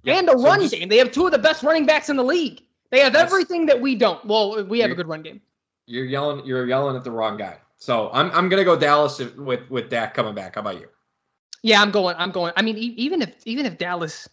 yep. 0.04 0.18
And 0.18 0.28
a 0.28 0.32
So 0.32 0.44
run 0.44 0.60
just- 0.60 0.74
game. 0.74 0.88
They 0.88 0.98
have 0.98 1.10
two 1.10 1.26
of 1.26 1.32
the 1.32 1.38
best 1.38 1.62
running 1.62 1.86
backs 1.86 2.08
in 2.08 2.16
the 2.16 2.22
league. 2.24 2.62
They 2.90 3.00
have 3.00 3.14
everything 3.16 3.66
that 3.66 3.80
we 3.80 3.94
don't. 3.96 4.24
Well, 4.24 4.64
we 4.64 4.78
have 4.80 4.90
a 4.90 4.94
good 4.94 5.08
run 5.08 5.22
game. 5.22 5.40
You're 5.86 6.04
yelling. 6.04 6.44
You're 6.46 6.66
yelling 6.66 6.96
at 6.96 7.04
the 7.04 7.10
wrong 7.10 7.36
guy. 7.36 7.56
So 7.78 8.10
I'm 8.12 8.30
I'm 8.32 8.48
gonna 8.48 8.64
go 8.64 8.76
Dallas 8.78 9.18
if- 9.18 9.34
with 9.36 9.68
with 9.70 9.88
Dak 9.90 10.12
coming 10.14 10.34
back. 10.34 10.54
How 10.56 10.60
about 10.60 10.78
you? 10.78 10.88
Yeah, 11.62 11.80
I'm 11.82 11.90
going. 11.90 12.16
I'm 12.18 12.30
going. 12.30 12.52
I 12.56 12.62
mean, 12.62 12.76
e- 12.78 12.94
even 12.96 13.22
if 13.22 13.34
even 13.44 13.66
if 13.66 13.76
Dallas 13.78 14.28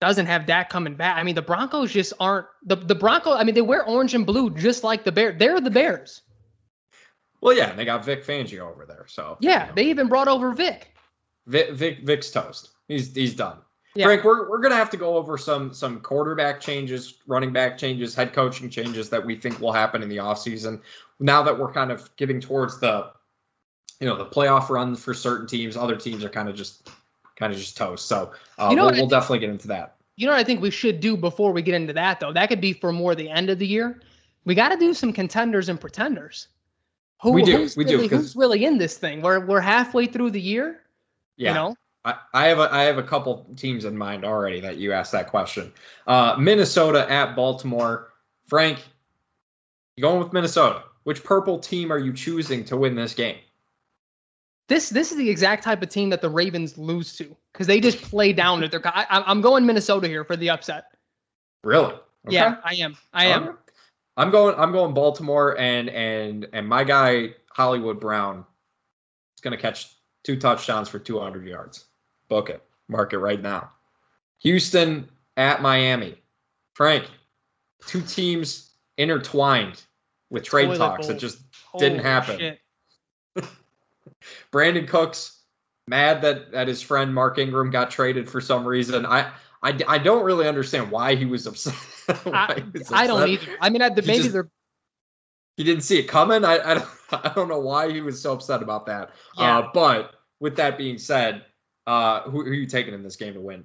doesn't 0.00 0.26
have 0.26 0.46
Dak 0.46 0.70
coming 0.70 0.94
back, 0.94 1.16
I 1.16 1.22
mean, 1.22 1.34
the 1.34 1.42
Broncos 1.42 1.92
just 1.92 2.12
aren't 2.18 2.46
the 2.64 2.76
the 2.76 2.94
Bronco. 2.94 3.34
I 3.34 3.44
mean, 3.44 3.54
they 3.54 3.62
wear 3.62 3.84
orange 3.84 4.14
and 4.14 4.24
blue 4.26 4.50
just 4.50 4.82
like 4.84 5.04
the 5.04 5.12
Bear. 5.12 5.32
They're 5.32 5.60
the 5.60 5.70
Bears. 5.70 6.22
Well, 7.40 7.56
yeah, 7.56 7.74
they 7.74 7.84
got 7.84 8.04
Vic 8.04 8.24
Fangio 8.24 8.60
over 8.70 8.86
there. 8.86 9.04
So 9.08 9.36
Yeah, 9.40 9.62
you 9.62 9.66
know. 9.68 9.72
they 9.74 9.84
even 9.86 10.08
brought 10.08 10.28
over 10.28 10.52
Vic. 10.52 10.92
Vic, 11.46 11.72
Vic 11.72 11.98
Vic's 12.04 12.30
toast. 12.30 12.70
He's 12.88 13.14
he's 13.14 13.34
done. 13.34 13.58
Yeah. 13.94 14.06
Frank, 14.06 14.24
we're 14.24 14.48
we're 14.48 14.60
gonna 14.60 14.76
have 14.76 14.90
to 14.90 14.96
go 14.96 15.16
over 15.16 15.36
some 15.36 15.74
some 15.74 16.00
quarterback 16.00 16.60
changes, 16.60 17.18
running 17.26 17.52
back 17.52 17.76
changes, 17.76 18.14
head 18.14 18.32
coaching 18.32 18.70
changes 18.70 19.10
that 19.10 19.24
we 19.26 19.36
think 19.36 19.60
will 19.60 19.72
happen 19.72 20.02
in 20.02 20.08
the 20.08 20.16
offseason. 20.18 20.80
Now 21.20 21.42
that 21.42 21.58
we're 21.58 21.72
kind 21.72 21.90
of 21.92 22.14
getting 22.16 22.40
towards 22.40 22.80
the 22.80 23.10
you 24.02 24.08
know 24.08 24.16
the 24.16 24.26
playoff 24.26 24.68
run 24.68 24.96
for 24.96 25.14
certain 25.14 25.46
teams, 25.46 25.76
other 25.76 25.96
teams 25.96 26.24
are 26.24 26.28
kind 26.28 26.48
of 26.48 26.56
just 26.56 26.90
kind 27.36 27.52
of 27.52 27.58
just 27.58 27.76
toast. 27.76 28.06
So 28.08 28.32
uh, 28.58 28.66
You 28.70 28.76
know 28.76 28.86
we'll, 28.86 28.94
we'll 28.94 29.06
definitely 29.08 29.38
get 29.38 29.50
into 29.50 29.68
that. 29.68 29.94
You 30.16 30.26
know 30.26 30.32
what 30.32 30.40
I 30.40 30.44
think 30.44 30.60
we 30.60 30.70
should 30.70 31.00
do 31.00 31.16
before 31.16 31.52
we 31.52 31.62
get 31.62 31.74
into 31.74 31.92
that 31.94 32.18
though? 32.20 32.32
That 32.32 32.48
could 32.48 32.60
be 32.60 32.72
for 32.72 32.92
more 32.92 33.14
the 33.14 33.30
end 33.30 33.48
of 33.48 33.58
the 33.58 33.66
year. 33.66 34.00
We 34.44 34.54
got 34.56 34.70
to 34.70 34.76
do 34.76 34.92
some 34.92 35.12
contenders 35.12 35.68
and 35.68 35.80
pretenders. 35.80 36.48
Who, 37.22 37.30
We 37.30 37.44
do, 37.44 37.58
Who's 37.58 37.76
we 37.76 37.84
do, 37.84 37.96
really, 37.96 38.08
'cause- 38.08 38.18
Who's 38.18 38.36
really 38.36 38.64
in 38.64 38.76
this 38.78 38.98
thing? 38.98 39.22
We're 39.22 39.46
we're 39.46 39.60
halfway 39.60 40.06
through 40.06 40.32
the 40.32 40.40
year. 40.40 40.82
Yeah. 41.36 41.50
You 41.50 41.54
know. 41.54 41.76
I, 42.04 42.16
I 42.34 42.46
have 42.48 42.58
a 42.58 42.74
I 42.74 42.82
have 42.82 42.98
a 42.98 43.02
couple 43.04 43.46
teams 43.56 43.84
in 43.84 43.96
mind 43.96 44.24
already 44.24 44.60
that 44.60 44.76
you 44.78 44.92
asked 44.92 45.12
that 45.12 45.28
question. 45.28 45.72
Uh, 46.08 46.34
Minnesota 46.36 47.08
at 47.10 47.36
Baltimore. 47.36 48.08
Frank, 48.48 48.82
you 49.96 50.02
going 50.02 50.18
with 50.18 50.32
Minnesota? 50.32 50.82
Which 51.04 51.22
purple 51.24 51.58
team 51.60 51.92
are 51.92 51.98
you 51.98 52.12
choosing 52.12 52.64
to 52.66 52.76
win 52.76 52.94
this 52.96 53.14
game? 53.14 53.36
This 54.68 54.88
this 54.88 55.12
is 55.12 55.18
the 55.18 55.28
exact 55.28 55.64
type 55.64 55.82
of 55.82 55.88
team 55.88 56.10
that 56.10 56.22
the 56.22 56.30
Ravens 56.30 56.78
lose 56.78 57.16
to 57.16 57.36
because 57.52 57.66
they 57.66 57.80
just 57.80 58.00
play 58.00 58.32
down 58.32 58.60
to 58.60 58.68
their. 58.68 58.80
I, 58.84 59.06
I'm 59.26 59.40
going 59.40 59.66
Minnesota 59.66 60.08
here 60.08 60.24
for 60.24 60.36
the 60.36 60.50
upset. 60.50 60.84
Really? 61.64 61.94
Yeah, 62.28 62.56
I 62.64 62.74
am. 62.74 62.96
I 63.12 63.26
am. 63.26 63.42
Okay. 63.42 63.52
I'm 64.16 64.30
going. 64.30 64.54
I'm 64.56 64.72
going 64.72 64.94
Baltimore, 64.94 65.58
and 65.58 65.88
and 65.90 66.46
and 66.52 66.68
my 66.68 66.84
guy 66.84 67.34
Hollywood 67.50 68.00
Brown 68.00 68.44
is 69.36 69.40
going 69.40 69.56
to 69.56 69.60
catch 69.60 69.96
two 70.22 70.38
touchdowns 70.38 70.88
for 70.88 70.98
200 70.98 71.46
yards. 71.46 71.86
Book 72.28 72.50
it. 72.50 72.62
Mark 72.88 73.12
it 73.12 73.18
right 73.18 73.40
now. 73.40 73.70
Houston 74.40 75.08
at 75.36 75.62
Miami. 75.62 76.16
Frank, 76.74 77.04
two 77.86 78.02
teams 78.02 78.70
intertwined 78.96 79.82
with 80.30 80.44
trade 80.44 80.66
Toilet 80.66 80.78
talks 80.78 81.06
that 81.06 81.14
bowl. 81.14 81.20
just 81.20 81.38
didn't 81.78 81.98
Holy 81.98 82.08
happen. 82.08 82.56
Brandin 84.52 84.86
Cooks 84.88 85.38
mad 85.88 86.22
that 86.22 86.52
that 86.52 86.68
his 86.68 86.80
friend 86.82 87.14
Mark 87.14 87.38
Ingram 87.38 87.70
got 87.70 87.90
traded 87.90 88.28
for 88.28 88.40
some 88.40 88.66
reason. 88.66 89.04
I 89.06 89.32
I, 89.62 89.78
I 89.86 89.98
don't 89.98 90.24
really 90.24 90.48
understand 90.48 90.90
why 90.90 91.14
he 91.14 91.24
was 91.24 91.46
upset. 91.46 91.74
I, 92.26 92.62
he 92.72 92.78
was 92.78 92.90
I 92.92 93.06
don't 93.06 93.28
either. 93.28 93.52
I 93.60 93.70
mean, 93.70 93.80
I, 93.82 93.90
He 93.90 94.00
maybe 94.00 94.18
just- 94.18 94.32
they're 94.32 94.50
He 95.56 95.64
didn't 95.64 95.84
see 95.84 95.98
it 95.98 96.08
coming. 96.08 96.44
I 96.44 96.58
I 96.58 96.74
don't, 96.74 96.88
I 97.12 97.32
don't 97.34 97.48
know 97.48 97.60
why 97.60 97.90
he 97.92 98.00
was 98.00 98.20
so 98.20 98.32
upset 98.32 98.62
about 98.62 98.86
that. 98.86 99.10
Yeah. 99.38 99.58
Uh, 99.58 99.70
but 99.72 100.14
with 100.40 100.56
that 100.56 100.76
being 100.78 100.98
said, 100.98 101.44
uh, 101.86 102.22
who, 102.22 102.42
who 102.44 102.50
are 102.50 102.54
you 102.54 102.66
taking 102.66 102.94
in 102.94 103.02
this 103.02 103.16
game 103.16 103.34
to 103.34 103.40
win? 103.40 103.64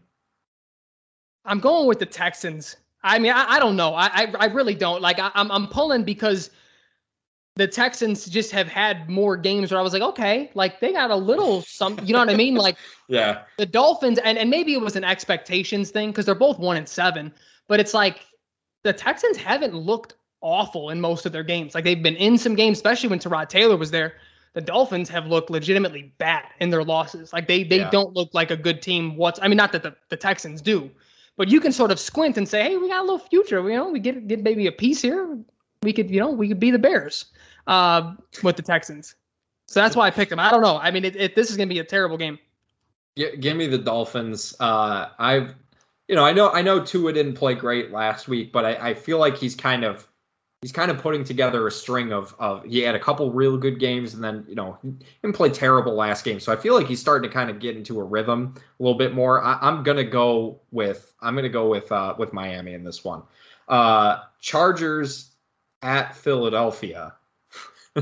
I'm 1.45 1.59
going 1.59 1.87
with 1.87 1.99
the 1.99 2.05
Texans. 2.05 2.75
I 3.03 3.19
mean, 3.19 3.31
I, 3.31 3.53
I 3.53 3.59
don't 3.59 3.75
know. 3.75 3.93
I, 3.95 4.07
I 4.07 4.33
I 4.39 4.45
really 4.47 4.75
don't. 4.75 5.01
Like 5.01 5.17
I, 5.19 5.31
I'm 5.33 5.51
I'm 5.51 5.67
pulling 5.67 6.03
because 6.03 6.49
the 7.57 7.67
Texans 7.67 8.25
just 8.27 8.51
have 8.51 8.67
had 8.67 9.09
more 9.09 9.35
games 9.35 9.71
where 9.71 9.79
I 9.79 9.83
was 9.83 9.91
like, 9.91 10.01
okay, 10.03 10.51
like 10.53 10.79
they 10.79 10.93
got 10.93 11.09
a 11.11 11.15
little 11.15 11.61
some. 11.63 11.99
You 12.03 12.13
know 12.13 12.19
what 12.19 12.29
I 12.29 12.35
mean? 12.35 12.55
Like 12.55 12.77
Yeah, 13.07 13.43
the 13.57 13.65
Dolphins, 13.65 14.19
and 14.19 14.37
and 14.37 14.49
maybe 14.49 14.73
it 14.73 14.81
was 14.81 14.95
an 14.95 15.03
expectations 15.03 15.89
thing 15.91 16.09
because 16.11 16.25
they're 16.25 16.35
both 16.35 16.59
one 16.59 16.77
and 16.77 16.87
seven. 16.87 17.33
But 17.67 17.79
it's 17.79 17.93
like 17.93 18.25
the 18.83 18.93
Texans 18.93 19.37
haven't 19.37 19.73
looked 19.73 20.13
awful 20.41 20.91
in 20.91 21.01
most 21.01 21.25
of 21.25 21.31
their 21.31 21.43
games. 21.43 21.73
Like 21.73 21.83
they've 21.83 22.01
been 22.01 22.15
in 22.15 22.37
some 22.37 22.55
games, 22.55 22.77
especially 22.77 23.09
when 23.09 23.19
Tyrod 23.19 23.49
Taylor 23.49 23.75
was 23.75 23.91
there. 23.91 24.13
The 24.53 24.61
Dolphins 24.61 25.09
have 25.09 25.27
looked 25.27 25.49
legitimately 25.49 26.13
bad 26.17 26.45
in 26.59 26.69
their 26.69 26.83
losses. 26.83 27.33
Like 27.33 27.47
they 27.47 27.63
they 27.63 27.77
Yeah. 27.79 27.89
don't 27.89 28.13
look 28.13 28.33
like 28.33 28.51
a 28.51 28.57
good 28.57 28.81
team. 28.81 29.15
What's 29.17 29.39
I 29.41 29.47
mean, 29.47 29.57
not 29.57 29.71
that 29.71 29.83
the, 29.83 29.95
the 30.09 30.17
Texans 30.17 30.61
do, 30.61 30.89
but 31.37 31.47
you 31.47 31.59
can 31.59 31.71
sort 31.71 31.91
of 31.91 31.99
squint 31.99 32.37
and 32.37 32.47
say, 32.47 32.61
hey, 32.63 32.77
we 32.77 32.87
got 32.87 32.99
a 32.99 33.03
little 33.03 33.19
future. 33.19 33.67
You 33.67 33.75
know, 33.75 33.89
we 33.89 33.99
get 33.99 34.27
get 34.27 34.43
maybe 34.43 34.67
a 34.67 34.71
piece 34.71 35.01
here. 35.01 35.37
We 35.83 35.93
could, 35.93 36.09
you 36.11 36.19
know, 36.19 36.29
we 36.31 36.47
could 36.47 36.59
be 36.59 36.71
the 36.71 36.79
Bears 36.79 37.25
uh, 37.67 38.15
with 38.43 38.55
the 38.55 38.61
Texans. 38.61 39.15
So 39.67 39.81
that's 39.81 39.95
why 39.95 40.07
I 40.07 40.11
picked 40.11 40.29
them. 40.29 40.39
I 40.39 40.49
don't 40.49 40.61
know. 40.61 40.77
I 40.77 40.91
mean, 40.91 41.05
it, 41.05 41.15
it, 41.15 41.35
this 41.35 41.51
is 41.51 41.57
going 41.57 41.67
to 41.67 41.73
be 41.73 41.79
a 41.79 41.83
terrible 41.83 42.17
game. 42.17 42.39
Gi- 43.17 43.37
give 43.37 43.57
me 43.57 43.67
the 43.67 43.77
Dolphins. 43.77 44.55
Uh, 44.59 45.09
I've, 45.19 45.53
you 46.07 46.15
know, 46.15 46.23
I 46.23 46.31
know 46.31 46.51
I 46.51 46.61
know 46.61 46.83
Tua 46.83 47.11
didn't 47.11 47.33
play 47.33 47.53
great 47.53 47.91
last 47.91 48.27
week, 48.27 48.53
but 48.53 48.65
I, 48.65 48.89
I 48.89 48.93
feel 48.93 49.19
like 49.19 49.37
he's 49.37 49.55
kind 49.55 49.83
of 49.83 50.07
he's 50.61 50.71
kind 50.71 50.89
of 50.89 50.97
putting 50.97 51.23
together 51.23 51.67
a 51.67 51.71
string 51.71 52.13
of 52.13 52.33
of 52.39 52.63
he 52.63 52.79
had 52.79 52.95
a 52.95 52.99
couple 52.99 53.29
real 53.31 53.57
good 53.57 53.79
games 53.79 54.13
and 54.13 54.23
then 54.23 54.45
you 54.47 54.55
know 54.55 54.77
didn't 55.21 55.35
play 55.35 55.49
terrible 55.49 55.93
last 55.95 56.23
game. 56.23 56.39
So 56.39 56.53
I 56.53 56.55
feel 56.55 56.75
like 56.75 56.87
he's 56.87 57.01
starting 57.01 57.29
to 57.29 57.33
kind 57.33 57.49
of 57.49 57.59
get 57.59 57.75
into 57.75 57.99
a 57.99 58.03
rhythm 58.03 58.55
a 58.57 58.83
little 58.83 58.97
bit 58.97 59.13
more. 59.13 59.43
I, 59.43 59.57
I'm 59.61 59.83
gonna 59.83 60.05
go 60.05 60.61
with 60.71 61.13
I'm 61.21 61.35
gonna 61.35 61.49
go 61.49 61.67
with 61.67 61.91
uh, 61.91 62.15
with 62.17 62.31
Miami 62.31 62.73
in 62.73 62.85
this 62.85 63.03
one. 63.03 63.23
Uh, 63.67 64.19
Chargers 64.39 65.31
at 65.81 66.15
Philadelphia. 66.15 67.13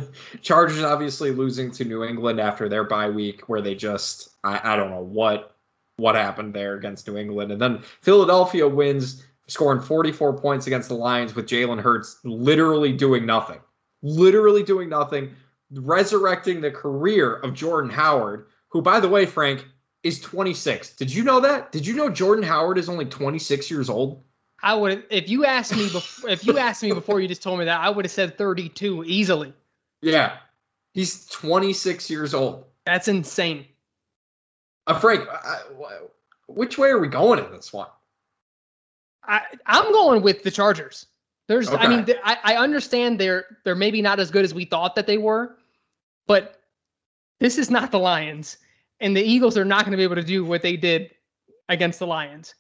Chargers 0.42 0.84
obviously 0.84 1.32
losing 1.32 1.72
to 1.72 1.86
New 1.86 2.04
England 2.04 2.40
after 2.40 2.70
their 2.70 2.84
bye 2.84 3.10
week, 3.10 3.48
where 3.48 3.62
they 3.62 3.76
just 3.76 4.30
I, 4.44 4.74
I 4.74 4.76
don't 4.76 4.92
know 4.92 5.04
what 5.04 5.56
what 5.98 6.16
happened 6.16 6.54
there 6.54 6.76
against 6.76 7.08
New 7.08 7.18
England, 7.18 7.52
and 7.52 7.62
then 7.62 7.82
Philadelphia 8.02 8.68
wins, 8.68 9.24
scoring 9.48 9.82
44 9.82 10.38
points 10.38 10.68
against 10.68 10.90
the 10.90 10.96
Lions 10.96 11.36
with 11.36 11.48
Jalen 11.48 11.82
Hurts 11.82 12.20
literally 12.24 12.92
doing 12.92 13.26
nothing, 13.26 13.60
literally 14.02 14.64
doing 14.64 14.90
nothing, 14.90 15.34
resurrecting 15.72 16.62
the 16.62 16.72
career 16.72 17.36
of 17.36 17.54
Jordan 17.54 17.90
Howard, 17.90 18.48
who, 18.70 18.82
by 18.82 19.00
the 19.00 19.10
way, 19.10 19.26
Frank, 19.26 19.66
is 20.04 20.20
26. 20.20 20.96
Did 20.98 21.14
you 21.14 21.24
know 21.24 21.40
that? 21.40 21.72
Did 21.72 21.88
you 21.88 21.96
know 21.96 22.10
Jordan 22.10 22.44
Howard 22.44 22.78
is 22.78 22.90
only 22.90 23.06
26 23.06 23.72
years 23.72 23.90
old? 23.90 24.22
I 24.62 24.74
would 24.74 25.04
if 25.10 25.30
you 25.30 25.46
asked 25.46 25.76
me 25.76 25.90
before 25.90 26.30
if 26.30 26.46
you 26.46 26.58
asked 26.58 26.82
me 26.82 26.92
before 26.92 27.20
you 27.20 27.28
just 27.28 27.44
told 27.44 27.60
me 27.60 27.66
that 27.66 27.80
I 27.82 27.90
would 27.90 28.06
have 28.06 28.12
said 28.12 28.38
32 28.38 29.04
easily. 29.06 29.54
Yeah. 30.02 30.38
He's 30.94 31.26
26 31.28 32.10
years 32.10 32.34
old. 32.34 32.66
That's 32.86 33.08
insane. 33.08 33.66
Uh, 34.88 35.00
Frank, 35.00 35.28
I, 35.30 35.62
which 36.48 36.78
way 36.78 36.90
are 36.90 37.00
we 37.00 37.08
going 37.08 37.44
in 37.44 37.52
this 37.52 37.74
one? 37.74 37.88
I 39.24 39.42
I'm 39.66 39.92
going 39.92 40.22
with 40.22 40.44
the 40.44 40.52
Chargers. 40.52 41.08
There's 41.48 41.70
I 41.70 41.88
mean 41.88 42.06
th- 42.06 42.20
I 42.24 42.38
I 42.44 42.56
understand 42.58 43.20
they're 43.20 43.46
they're 43.64 43.76
maybe 43.76 44.02
not 44.02 44.20
as 44.20 44.32
good 44.32 44.46
as 44.46 44.54
we 44.54 44.66
thought 44.66 44.96
that 44.96 45.08
they 45.08 45.18
were, 45.18 45.58
but 46.28 46.62
this 47.40 47.58
is 47.58 47.70
not 47.70 47.92
the 47.92 48.00
Lions, 48.00 48.58
and 49.00 49.16
the 49.16 49.24
Eagles 49.24 49.58
are 49.58 49.66
not 49.66 49.86
going 49.86 49.92
to 49.92 49.98
be 49.98 50.04
able 50.04 50.16
to 50.16 50.24
do 50.24 50.46
what 50.46 50.62
they 50.62 50.78
did 50.78 51.12
against 51.70 52.00
the 52.00 52.08
Lions. 52.08 52.56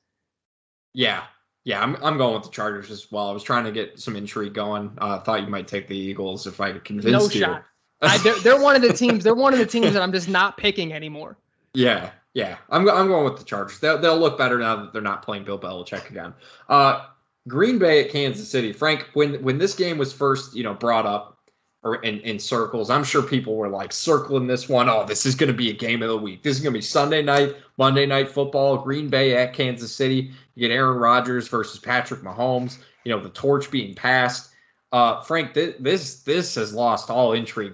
Yeah. 0.93 1.23
Yeah, 1.65 1.81
I'm, 1.81 1.95
I'm 2.03 2.17
going 2.17 2.35
with 2.35 2.43
the 2.43 2.51
Chargers 2.51 2.91
as 2.91 3.11
well. 3.11 3.27
I 3.27 3.33
was 3.33 3.43
trying 3.43 3.65
to 3.65 3.71
get 3.71 3.99
some 3.99 4.15
intrigue 4.15 4.53
going. 4.53 4.91
Uh, 4.99 5.19
thought 5.19 5.41
you 5.41 5.47
might 5.47 5.67
take 5.67 5.87
the 5.87 5.97
Eagles 5.97 6.45
if 6.47 6.61
I 6.61 6.71
convinced 6.73 7.11
No 7.11 7.23
you. 7.23 7.41
shot. 7.41 7.65
I, 8.01 8.17
they're, 8.19 8.39
they're 8.41 8.61
one 8.61 8.75
of 8.75 8.83
the 8.83 8.93
teams. 8.93 9.23
They're 9.23 9.33
one 9.33 9.51
of 9.51 9.59
the 9.59 9.65
teams 9.65 9.93
that 9.93 10.01
I'm 10.01 10.11
just 10.11 10.29
not 10.29 10.57
picking 10.57 10.93
anymore. 10.93 11.37
Yeah, 11.77 12.11
yeah. 12.33 12.55
I'm 12.69 12.87
I'm 12.89 13.07
going 13.07 13.25
with 13.25 13.37
the 13.37 13.43
Chargers. 13.43 13.79
They'll 13.79 13.97
they'll 13.97 14.17
look 14.17 14.37
better 14.37 14.57
now 14.57 14.77
that 14.77 14.93
they're 14.93 15.01
not 15.01 15.23
playing 15.23 15.43
Bill 15.43 15.59
Belichick 15.59 16.09
again. 16.09 16.33
Uh, 16.69 17.07
Green 17.49 17.77
Bay 17.77 18.05
at 18.05 18.11
Kansas 18.11 18.49
City. 18.49 18.71
Frank, 18.71 19.09
when 19.13 19.43
when 19.43 19.57
this 19.57 19.75
game 19.75 19.97
was 19.97 20.13
first 20.13 20.55
you 20.55 20.63
know 20.63 20.73
brought 20.73 21.05
up 21.05 21.34
or 21.85 21.95
in, 21.97 22.19
in 22.21 22.39
circles, 22.39 22.89
I'm 22.89 23.03
sure 23.03 23.21
people 23.21 23.55
were 23.55 23.69
like 23.69 23.93
circling 23.93 24.47
this 24.47 24.67
one. 24.67 24.89
Oh, 24.89 25.05
this 25.05 25.25
is 25.25 25.35
going 25.35 25.51
to 25.51 25.57
be 25.57 25.69
a 25.69 25.73
game 25.73 26.01
of 26.01 26.09
the 26.09 26.17
week. 26.17 26.43
This 26.43 26.57
is 26.57 26.61
going 26.63 26.73
to 26.73 26.77
be 26.77 26.81
Sunday 26.81 27.21
night, 27.21 27.55
Monday 27.77 28.05
night 28.05 28.27
football. 28.29 28.77
Green 28.79 29.07
Bay 29.07 29.37
at 29.37 29.53
Kansas 29.53 29.95
City. 29.95 30.31
You 30.55 30.67
get 30.67 30.73
Aaron 30.73 30.97
Rodgers 30.97 31.47
versus 31.47 31.79
Patrick 31.79 32.21
Mahomes. 32.21 32.79
You 33.05 33.15
know 33.15 33.21
the 33.21 33.29
torch 33.29 33.71
being 33.71 33.93
passed. 33.95 34.51
Uh, 34.91 35.21
Frank, 35.21 35.53
th- 35.53 35.75
this 35.79 36.23
this 36.23 36.55
has 36.55 36.73
lost 36.73 37.09
all 37.09 37.33
intrigue 37.33 37.73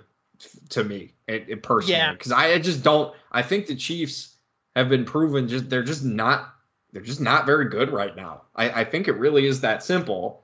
to 0.69 0.83
me 0.83 1.13
it, 1.27 1.45
it 1.47 1.63
personally 1.63 1.93
Yeah. 1.93 2.13
because 2.13 2.31
I, 2.31 2.53
I 2.53 2.57
just 2.59 2.81
don't 2.81 3.13
i 3.31 3.43
think 3.43 3.67
the 3.67 3.75
chiefs 3.75 4.37
have 4.75 4.89
been 4.89 5.05
proven 5.05 5.47
just 5.47 5.69
they're 5.69 5.83
just 5.83 6.03
not 6.03 6.55
they're 6.91 7.03
just 7.03 7.21
not 7.21 7.45
very 7.45 7.69
good 7.69 7.91
right 7.91 8.15
now 8.15 8.41
i, 8.55 8.81
I 8.81 8.83
think 8.83 9.07
it 9.07 9.11
really 9.17 9.45
is 9.45 9.61
that 9.61 9.83
simple 9.83 10.43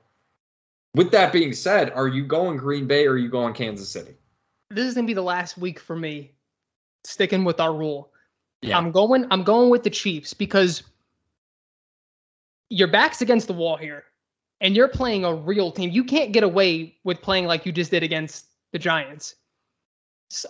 with 0.97 1.11
that 1.11 1.31
being 1.31 1.53
said 1.53 1.91
are 1.91 2.07
you 2.07 2.25
going 2.25 2.57
green 2.57 2.87
bay 2.87 3.05
or 3.05 3.11
are 3.11 3.17
you 3.17 3.29
going 3.29 3.53
kansas 3.53 3.89
city 3.89 4.15
This 4.69 4.85
is 4.85 4.93
going 4.95 5.05
to 5.05 5.09
be 5.09 5.13
the 5.13 5.21
last 5.21 5.57
week 5.57 5.79
for 5.79 5.95
me, 5.95 6.33
sticking 7.05 7.45
with 7.45 7.59
our 7.59 7.73
rule. 7.73 8.11
Yeah. 8.61 8.77
I'm 8.77 8.91
going. 8.91 9.25
I'm 9.31 9.43
going 9.43 9.69
with 9.69 9.83
the 9.83 9.89
Chiefs 9.89 10.33
because 10.33 10.83
your 12.69 12.89
back's 12.89 13.21
against 13.21 13.47
the 13.47 13.53
wall 13.53 13.77
here, 13.77 14.03
and 14.59 14.75
you're 14.75 14.89
playing 14.89 15.23
a 15.23 15.33
real 15.33 15.71
team. 15.71 15.89
You 15.91 16.03
can't 16.03 16.33
get 16.33 16.43
away 16.43 16.97
with 17.03 17.21
playing 17.21 17.45
like 17.45 17.65
you 17.65 17.71
just 17.71 17.91
did 17.91 18.03
against 18.03 18.47
the 18.73 18.79
Giants. 18.79 19.35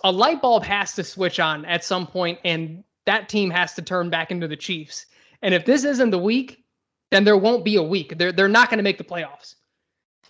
A 0.02 0.10
light 0.10 0.42
bulb 0.42 0.64
has 0.64 0.94
to 0.94 1.04
switch 1.04 1.38
on 1.38 1.64
at 1.64 1.84
some 1.84 2.06
point, 2.06 2.40
and 2.44 2.82
that 3.06 3.28
team 3.28 3.50
has 3.50 3.74
to 3.74 3.82
turn 3.82 4.10
back 4.10 4.32
into 4.32 4.48
the 4.48 4.56
Chiefs. 4.56 5.06
And 5.42 5.54
if 5.54 5.64
this 5.64 5.84
isn't 5.84 6.10
the 6.10 6.18
week, 6.18 6.64
then 7.12 7.22
there 7.22 7.36
won't 7.36 7.64
be 7.64 7.76
a 7.76 7.82
week. 7.82 8.18
They're 8.18 8.32
they're 8.32 8.48
not 8.48 8.68
going 8.68 8.78
to 8.78 8.82
make 8.82 8.98
the 8.98 9.04
playoffs. 9.04 9.54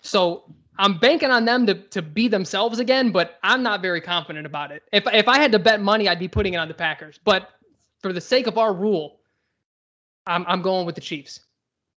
So 0.01 0.43
I'm 0.77 0.97
banking 0.97 1.29
on 1.31 1.45
them 1.45 1.65
to 1.67 1.73
to 1.75 2.01
be 2.01 2.27
themselves 2.27 2.79
again, 2.79 3.11
but 3.11 3.37
I'm 3.43 3.61
not 3.63 3.81
very 3.81 4.01
confident 4.01 4.45
about 4.45 4.71
it. 4.71 4.83
If 4.91 5.03
if 5.13 5.27
I 5.27 5.37
had 5.39 5.51
to 5.51 5.59
bet 5.59 5.81
money, 5.81 6.07
I'd 6.07 6.19
be 6.19 6.27
putting 6.27 6.53
it 6.53 6.57
on 6.57 6.67
the 6.67 6.73
Packers. 6.73 7.19
But 7.23 7.49
for 8.01 8.13
the 8.13 8.21
sake 8.21 8.47
of 8.47 8.57
our 8.57 8.73
rule, 8.73 9.19
I'm 10.27 10.45
I'm 10.47 10.61
going 10.61 10.85
with 10.85 10.95
the 10.95 11.01
Chiefs. 11.01 11.41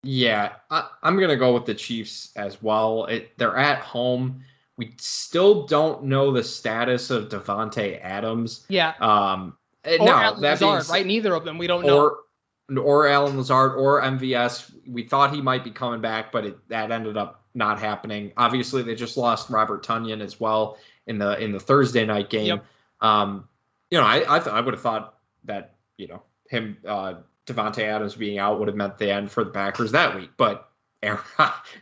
yeah 0.05 0.55
I, 0.71 0.89
i'm 1.05 1.17
gonna 1.21 1.37
go 1.37 1.55
with 1.55 1.65
the 1.65 1.75
chiefs 1.75 2.33
as 2.35 2.61
well 2.61 3.05
it, 3.07 3.31
they're 3.39 3.57
at 3.57 3.79
home 3.79 4.43
we 4.77 4.95
still 4.99 5.65
don't 5.65 6.03
know 6.03 6.33
the 6.33 6.43
status 6.43 7.09
of 7.11 7.29
davante 7.29 8.01
adams 8.03 8.67
Yeah. 8.69 8.95
um 9.01 9.57
and 9.85 10.01
Or 10.01 10.07
now 10.07 10.23
Allen 10.23 10.41
that 10.41 10.61
Lazard, 10.61 10.83
said- 10.85 10.93
right? 10.93 11.07
Neither 11.07 11.35
of 11.35 11.45
them. 11.45 11.57
We 11.59 11.67
don't 11.69 11.85
know. 11.87 12.01
or 12.01 12.79
or 12.83 13.07
Allen 13.09 13.37
Lazard 13.37 13.73
or 13.77 14.01
MVS. 14.03 14.73
We 14.89 15.03
thought 15.05 15.33
he 15.35 15.41
might 15.43 15.63
be 15.65 15.71
coming 15.71 16.01
back, 16.01 16.31
but 16.33 16.47
it, 16.47 16.69
that 16.69 16.91
ended 16.93 17.17
up 17.17 17.42
not 17.55 17.79
happening. 17.79 18.33
Obviously, 18.37 18.83
they 18.83 18.95
just 18.95 19.17
lost 19.17 19.51
Robert 19.51 19.85
Tonyan 19.85 20.21
as 20.21 20.41
well 20.41 20.79
in 21.07 21.19
the 21.19 21.39
in 21.43 21.53
the 21.53 21.61
Thursday 21.61 22.05
night 22.05 22.31
game. 22.31 22.47
Yep. 22.47 22.65
Um, 23.01 23.49
you 23.91 23.99
know, 23.99 24.05
I 24.05 24.37
I, 24.37 24.39
th- 24.39 24.55
I 24.55 24.61
would 24.61 24.75
have 24.75 24.83
thought 24.83 25.15
that 25.45 25.75
you 25.97 26.09
know 26.09 26.23
him 26.49 26.77
uh, 26.87 27.15
Davante 27.47 27.83
Adams 27.83 28.15
being 28.15 28.39
out 28.39 28.59
would 28.59 28.69
have 28.69 28.77
meant 28.77 28.99
the 28.99 29.11
end 29.11 29.31
for 29.31 29.45
the 29.45 29.51
Packers 29.51 29.93
that 29.93 30.15
week, 30.15 30.31
but. 30.37 30.69
Aaron, 31.05 31.19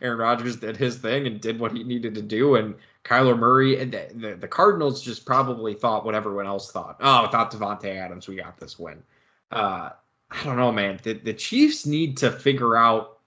Aaron 0.01 0.17
Rodgers 0.17 0.55
did 0.55 0.77
his 0.77 0.97
thing 0.97 1.27
and 1.27 1.39
did 1.39 1.59
what 1.59 1.71
he 1.73 1.83
needed 1.83 2.15
to 2.15 2.23
do, 2.23 2.55
and 2.55 2.73
Kyler 3.03 3.37
Murray 3.37 3.79
and 3.79 3.91
the, 3.91 4.09
the, 4.15 4.35
the 4.35 4.47
Cardinals 4.47 4.99
just 4.99 5.27
probably 5.27 5.75
thought 5.75 6.05
what 6.05 6.15
everyone 6.15 6.47
else 6.47 6.71
thought. 6.71 6.97
Oh, 6.99 7.23
without 7.23 7.51
Davante 7.51 7.95
Adams, 7.95 8.27
we 8.27 8.35
got 8.35 8.57
this 8.57 8.79
win. 8.79 9.03
Uh, 9.51 9.89
I 10.31 10.43
don't 10.43 10.57
know, 10.57 10.71
man. 10.71 10.99
The, 11.03 11.13
the 11.13 11.33
Chiefs 11.33 11.85
need 11.85 12.17
to 12.17 12.31
figure 12.31 12.75
out 12.75 13.19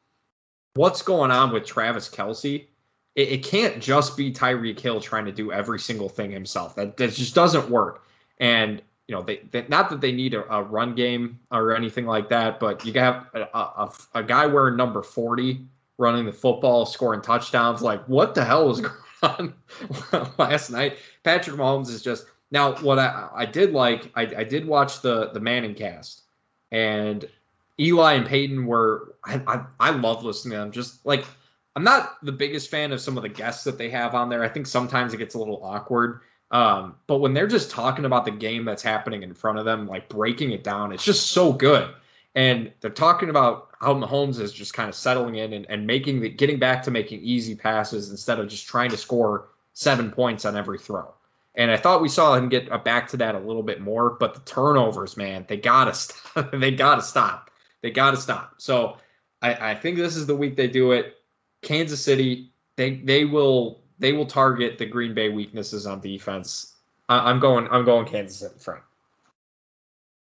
what's 0.75 1.03
going 1.03 1.31
on 1.31 1.53
with 1.53 1.65
Travis 1.65 2.09
Kelce. 2.09 2.67
It, 3.15 3.29
it 3.29 3.45
can't 3.45 3.81
just 3.81 4.17
be 4.17 4.33
Tyreek 4.33 4.79
Hill 4.79 5.01
trying 5.01 5.25
to 5.25 5.33
do 5.33 5.53
every 5.53 5.79
single 5.79 6.09
thing 6.09 6.31
himself. 6.31 6.75
That, 6.75 6.97
that 6.97 7.13
just 7.13 7.35
doesn't 7.35 7.71
work. 7.71 8.05
And 8.39 8.83
you 9.07 9.15
know, 9.15 9.23
they, 9.23 9.43
they 9.51 9.67
not 9.69 9.91
that 9.91 10.01
they 10.01 10.13
need 10.13 10.35
a, 10.35 10.51
a 10.53 10.63
run 10.63 10.95
game 10.95 11.39
or 11.51 11.77
anything 11.77 12.07
like 12.07 12.29
that, 12.31 12.59
but 12.59 12.85
you 12.85 12.93
have 12.95 13.27
a, 13.35 13.43
a, 13.55 13.93
a 14.15 14.23
guy 14.23 14.47
wearing 14.47 14.77
number 14.77 15.03
forty 15.03 15.67
running 15.99 16.25
the 16.27 16.33
football, 16.33 16.87
scoring 16.87 17.21
touchdowns. 17.21 17.83
Like, 17.83 18.03
what 18.09 18.35
the 18.35 18.45
hell 18.45 18.67
was 18.67 18.81
going 18.81 18.95
on 19.23 19.55
last 20.39 20.71
night? 20.71 20.97
Patrick 21.23 21.57
Mahomes 21.57 21.89
is 21.91 22.03
just 22.03 22.27
now. 22.51 22.75
What 22.77 22.99
I, 22.99 23.29
I 23.35 23.45
did 23.47 23.73
like, 23.73 24.11
I, 24.15 24.23
I 24.23 24.45
did 24.45 24.67
watch 24.67 25.03
the 25.03 25.31
the 25.31 25.41
Manning 25.41 25.75
cast, 25.75 26.23
and 26.73 27.29
Eli 27.81 28.15
and 28.15 28.27
Peyton 28.27 28.67
were. 28.67 29.15
I, 29.25 29.41
I 29.47 29.65
I 29.81 29.91
love 29.91 30.25
listening 30.25 30.53
to 30.53 30.59
them. 30.59 30.73
Just 30.73 31.05
like 31.05 31.25
I'm 31.77 31.85
not 31.85 32.17
the 32.23 32.33
biggest 32.33 32.71
fan 32.71 32.93
of 32.93 33.01
some 33.01 33.17
of 33.17 33.23
the 33.23 33.29
guests 33.29 33.65
that 33.65 33.79
they 33.79 33.91
have 33.91 34.15
on 34.15 34.29
there. 34.29 34.45
I 34.45 34.49
think 34.49 34.67
sometimes 34.67 35.13
it 35.13 35.19
gets 35.19 35.35
a 35.35 35.39
little 35.39 35.61
awkward. 35.65 36.21
Um, 36.51 36.95
but 37.09 37.19
when 37.19 37.35
they're 37.35 37.49
just 37.49 37.71
talking 37.71 38.05
about 38.05 38.25
the 38.25 38.31
game 38.31 38.65
that's 38.65 38.83
happening 38.83 39.23
in 39.23 39.35
front 39.35 39.59
of 39.59 39.65
them, 39.65 39.89
like 39.89 40.09
breaking 40.09 40.53
it 40.53 40.63
down, 40.63 40.93
it's 40.93 41.05
just 41.05 41.33
so 41.33 41.53
good. 41.53 41.93
And 42.37 42.73
they're 42.81 42.91
talking 42.91 43.31
about 43.31 43.71
how 43.81 43.95
Mahomes 43.95 44.41
is 44.41 44.53
just 44.53 44.75
kind 44.75 44.89
of 44.89 44.95
settling 44.95 45.37
in 45.37 45.53
and, 45.53 45.67
and 45.69 45.87
making 45.87 46.21
the 46.21 46.29
getting 46.29 46.59
back 46.59 46.83
to 46.85 46.91
making 46.91 47.21
easy 47.23 47.55
passes 47.55 48.11
instead 48.11 48.39
of 48.39 48.49
just 48.49 48.67
trying 48.67 48.91
to 48.91 48.97
score 48.97 49.49
seven 49.73 50.11
points 50.11 50.45
on 50.45 50.57
every 50.57 50.79
throw. 50.79 51.13
And 51.57 51.71
I 51.71 51.77
thought 51.77 52.03
we 52.03 52.09
saw 52.09 52.35
him 52.35 52.49
get 52.49 52.71
uh, 52.71 52.79
back 52.79 53.09
to 53.11 53.17
that 53.19 53.35
a 53.35 53.39
little 53.39 53.63
bit 53.63 53.81
more, 53.81 54.11
but 54.11 54.35
the 54.35 54.41
turnovers, 54.41 55.17
man, 55.17 55.45
they 55.49 55.57
gotta 55.57 55.95
stop. 55.95 56.51
they 56.53 56.71
gotta 56.71 57.03
stop. 57.03 57.44
They 57.85 57.91
gotta 57.91 58.17
stop. 58.17 58.55
So 58.57 58.97
I, 59.43 59.73
I 59.73 59.75
think 59.75 59.99
this 59.99 60.17
is 60.17 60.25
the 60.27 60.35
week 60.35 60.57
they 60.57 60.69
do 60.69 60.93
it. 60.93 61.19
Kansas 61.61 62.03
City, 62.03 62.51
they 62.77 62.95
they 62.95 63.27
will 63.27 63.83
they 63.99 64.15
will 64.15 64.25
target 64.25 64.79
the 64.79 64.87
Green 64.87 65.13
Bay 65.13 65.29
weaknesses 65.29 65.87
on 65.87 66.01
defense. 66.01 66.77
I, 67.11 67.31
I'm 67.31 67.41
going 67.41 67.69
I'm 67.71 67.85
going 67.85 68.07
Kansas 68.07 68.39
City, 68.39 68.55
Frank. 68.59 68.83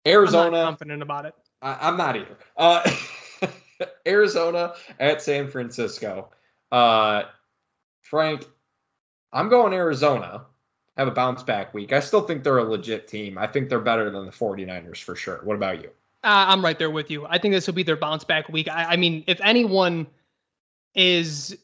I'm 0.05 0.12
not 0.12 0.12
Arizona. 0.12 0.62
confident 0.65 1.01
about 1.01 1.25
it. 1.25 1.35
I, 1.62 1.89
I'm 1.89 1.97
not 1.97 2.17
either. 2.17 2.37
Uh, 2.59 2.91
Arizona 4.07 4.75
at 5.01 5.23
San 5.23 5.49
Francisco. 5.49 6.29
Uh, 6.71 7.23
Frank, 8.03 8.47
I'm 9.33 9.49
going 9.49 9.73
Arizona. 9.73 10.45
Have 10.99 11.09
a 11.09 11.12
bounce 11.12 11.43
back 11.43 11.73
week. 11.73 11.95
I 11.95 12.01
still 12.01 12.21
think 12.21 12.45
they're 12.45 12.59
a 12.59 12.65
legit 12.65 13.09
team. 13.09 13.39
I 13.39 13.47
think 13.47 13.71
they're 13.71 13.81
better 13.81 14.11
than 14.11 14.27
the 14.27 14.33
49ers 14.33 14.99
for 15.03 15.17
sure. 15.17 15.41
What 15.45 15.57
about 15.57 15.83
you? 15.83 15.89
Uh, 16.25 16.47
I'm 16.49 16.64
right 16.64 16.79
there 16.79 16.91
with 16.91 17.11
you. 17.11 17.27
I 17.29 17.39
think 17.39 17.53
this 17.53 17.66
will 17.66 17.75
be 17.75 17.83
their 17.83 17.97
bounce 17.97 18.25
back 18.25 18.49
week. 18.49 18.68
I, 18.68 18.85
I 18.93 18.97
mean, 18.97 19.22
if 19.27 19.41
anyone 19.43 20.07
is 20.95 21.57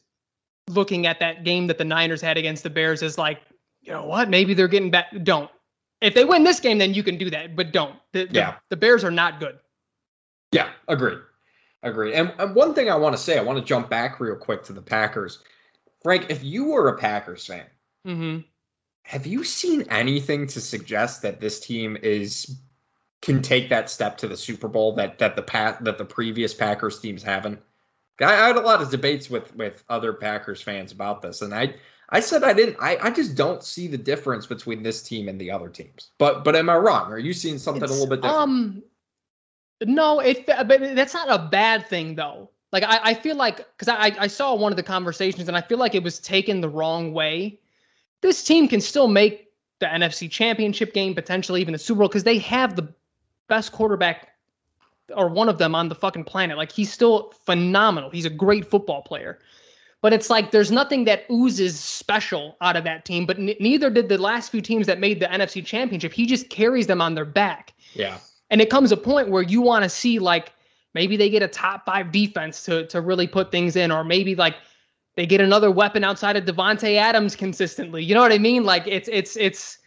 looking 0.69 1.07
at 1.07 1.19
that 1.19 1.43
game 1.43 1.67
that 1.67 1.77
the 1.77 1.85
Niners 1.85 2.21
had 2.21 2.37
against 2.37 2.63
the 2.63 2.69
Bears 2.69 3.01
as 3.03 3.17
like, 3.17 3.39
you 3.81 3.91
know 3.91 4.05
what, 4.05 4.29
maybe 4.29 4.53
they're 4.53 4.67
getting 4.67 4.91
back. 4.91 5.07
Don't. 5.23 5.49
If 6.01 6.13
they 6.13 6.25
win 6.25 6.43
this 6.43 6.59
game, 6.59 6.77
then 6.77 6.93
you 6.93 7.03
can 7.03 7.17
do 7.17 7.29
that, 7.31 7.55
but 7.55 7.71
don't. 7.71 7.95
The, 8.13 8.25
the- 8.25 8.33
Yeah. 8.33 8.55
the 8.69 8.77
Bears 8.77 9.03
are 9.03 9.11
not 9.11 9.39
good. 9.39 9.57
Yeah, 10.51 10.69
agree. 10.87 11.17
Agree. 11.83 12.13
And, 12.13 12.33
and 12.37 12.53
one 12.53 12.73
thing 12.73 12.89
I 12.89 12.95
want 12.95 13.15
to 13.15 13.21
say, 13.21 13.39
I 13.39 13.41
want 13.41 13.57
to 13.57 13.65
jump 13.65 13.89
back 13.89 14.19
real 14.19 14.35
quick 14.35 14.63
to 14.65 14.73
the 14.73 14.81
Packers. 14.81 15.39
Frank, 16.03 16.27
if 16.29 16.43
you 16.43 16.65
were 16.65 16.89
a 16.89 16.97
Packers 16.97 17.45
fan, 17.45 17.65
hmm 18.05 18.39
have 19.03 19.25
you 19.25 19.43
seen 19.43 19.81
anything 19.89 20.45
to 20.45 20.61
suggest 20.61 21.23
that 21.23 21.41
this 21.41 21.59
team 21.59 21.97
is 22.03 22.59
can 23.21 23.41
take 23.41 23.69
that 23.69 23.89
step 23.89 24.17
to 24.17 24.27
the 24.27 24.37
Super 24.37 24.67
Bowl 24.67 24.93
that 24.95 25.19
that 25.19 25.35
the 25.35 25.41
pat 25.41 25.83
that 25.83 25.97
the 25.97 26.05
previous 26.05 26.53
Packers 26.53 26.99
teams 26.99 27.23
haven't? 27.23 27.59
I, 28.19 28.25
I 28.25 28.47
had 28.47 28.57
a 28.57 28.61
lot 28.61 28.81
of 28.81 28.89
debates 28.89 29.29
with 29.29 29.55
with 29.55 29.83
other 29.89 30.13
Packers 30.13 30.61
fans 30.61 30.91
about 30.91 31.21
this, 31.21 31.41
and 31.41 31.53
I 31.53 31.75
I 32.09 32.19
said 32.19 32.43
I 32.43 32.53
didn't. 32.53 32.77
I, 32.79 32.97
I 33.01 33.09
just 33.11 33.35
don't 33.35 33.63
see 33.63 33.87
the 33.87 33.97
difference 33.97 34.45
between 34.45 34.83
this 34.83 35.01
team 35.01 35.29
and 35.29 35.39
the 35.39 35.51
other 35.51 35.69
teams. 35.69 36.11
But 36.17 36.43
but 36.43 36.55
am 36.55 36.69
I 36.69 36.75
wrong? 36.77 37.11
Are 37.11 37.19
you 37.19 37.33
seeing 37.33 37.57
something 37.57 37.83
It's, 37.83 37.91
a 37.91 37.93
little 37.93 38.09
bit 38.09 38.21
different? 38.21 38.41
Um, 38.41 38.83
no, 39.85 40.19
it 40.19 40.45
but 40.45 40.67
that's 40.95 41.13
not 41.13 41.27
a 41.29 41.47
bad 41.49 41.87
thing 41.87 42.15
though. 42.15 42.49
Like 42.71 42.83
I, 42.83 42.99
I 43.03 43.13
feel 43.13 43.35
like 43.35 43.57
because 43.77 43.87
I 43.87 44.15
I 44.19 44.27
saw 44.27 44.55
one 44.55 44.71
of 44.71 44.77
the 44.77 44.83
conversations 44.83 45.47
and 45.47 45.55
I 45.55 45.61
feel 45.61 45.77
like 45.77 45.95
it 45.95 46.03
was 46.03 46.19
taken 46.19 46.61
the 46.61 46.69
wrong 46.69 47.13
way. 47.13 47.59
This 48.21 48.43
team 48.43 48.67
can 48.67 48.81
still 48.81 49.07
make 49.07 49.51
the 49.79 49.87
NFC 49.87 50.29
Championship 50.29 50.93
game, 50.93 51.15
potentially 51.15 51.59
even 51.59 51.71
the 51.71 51.79
Super 51.79 51.99
Bowl, 51.99 52.07
because 52.07 52.23
they 52.23 52.37
have 52.37 52.75
the 52.75 52.93
best 53.51 53.73
quarterback 53.73 54.29
or 55.13 55.27
one 55.27 55.49
of 55.49 55.57
them 55.57 55.75
on 55.75 55.89
the 55.89 55.95
fucking 55.95 56.23
planet. 56.23 56.57
Like 56.57 56.71
he's 56.71 56.91
still 56.91 57.33
phenomenal. 57.45 58.09
He's 58.09 58.25
a 58.25 58.29
great 58.45 58.65
football 58.65 59.01
player. 59.01 59.39
But 60.01 60.13
it's 60.13 60.29
like 60.29 60.51
there's 60.51 60.71
nothing 60.71 61.03
that 61.05 61.25
oozes 61.29 61.77
special 61.77 62.55
out 62.61 62.75
of 62.77 62.85
that 62.85 63.03
team. 63.03 63.25
But 63.25 63.37
n- 63.37 63.53
neither 63.59 63.89
did 63.89 64.07
the 64.07 64.17
last 64.17 64.51
few 64.51 64.61
teams 64.61 64.87
that 64.87 64.99
made 64.99 65.19
the 65.19 65.27
NFC 65.27 65.63
Championship. 65.65 66.13
He 66.13 66.25
just 66.25 66.49
carries 66.49 66.87
them 66.87 67.01
on 67.01 67.13
their 67.13 67.25
back. 67.25 67.73
yeah. 67.93 68.17
And 68.49 68.61
it 68.61 68.69
comes 68.69 68.91
a 68.91 68.97
point 68.97 69.29
where 69.29 69.43
you 69.43 69.61
want 69.61 69.83
to 69.83 69.89
see 69.89 70.19
like 70.19 70.53
maybe 70.93 71.15
they 71.17 71.29
get 71.29 71.43
a 71.43 71.47
top 71.47 71.85
five 71.85 72.11
defense 72.11 72.63
to 72.65 72.85
to 72.87 72.99
really 72.99 73.27
put 73.27 73.51
things 73.51 73.75
in, 73.75 73.91
or 73.91 74.03
maybe 74.03 74.33
like 74.35 74.55
they 75.15 75.25
get 75.25 75.39
another 75.41 75.71
weapon 75.71 76.03
outside 76.03 76.35
of 76.37 76.45
Davante 76.45 76.95
Adams 76.97 77.35
consistently. 77.35 78.03
You 78.03 78.13
know 78.15 78.21
what 78.21 78.33
I 78.33 78.39
mean? 78.39 78.63
Like 78.63 78.87
it's 78.87 79.09
it's 79.11 79.37
it's 79.37 79.77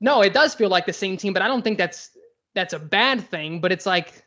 no, 0.00 0.22
it 0.22 0.32
does 0.32 0.54
feel 0.54 0.70
like 0.70 0.86
the 0.86 0.92
same 0.92 1.16
team, 1.16 1.32
but 1.32 1.42
I 1.42 1.48
don't 1.48 1.62
think 1.62 1.78
that's 1.78 2.10
that's 2.54 2.72
a 2.72 2.78
bad 2.78 3.20
thing. 3.28 3.60
But 3.60 3.72
it's 3.72 3.86
like 3.86 4.24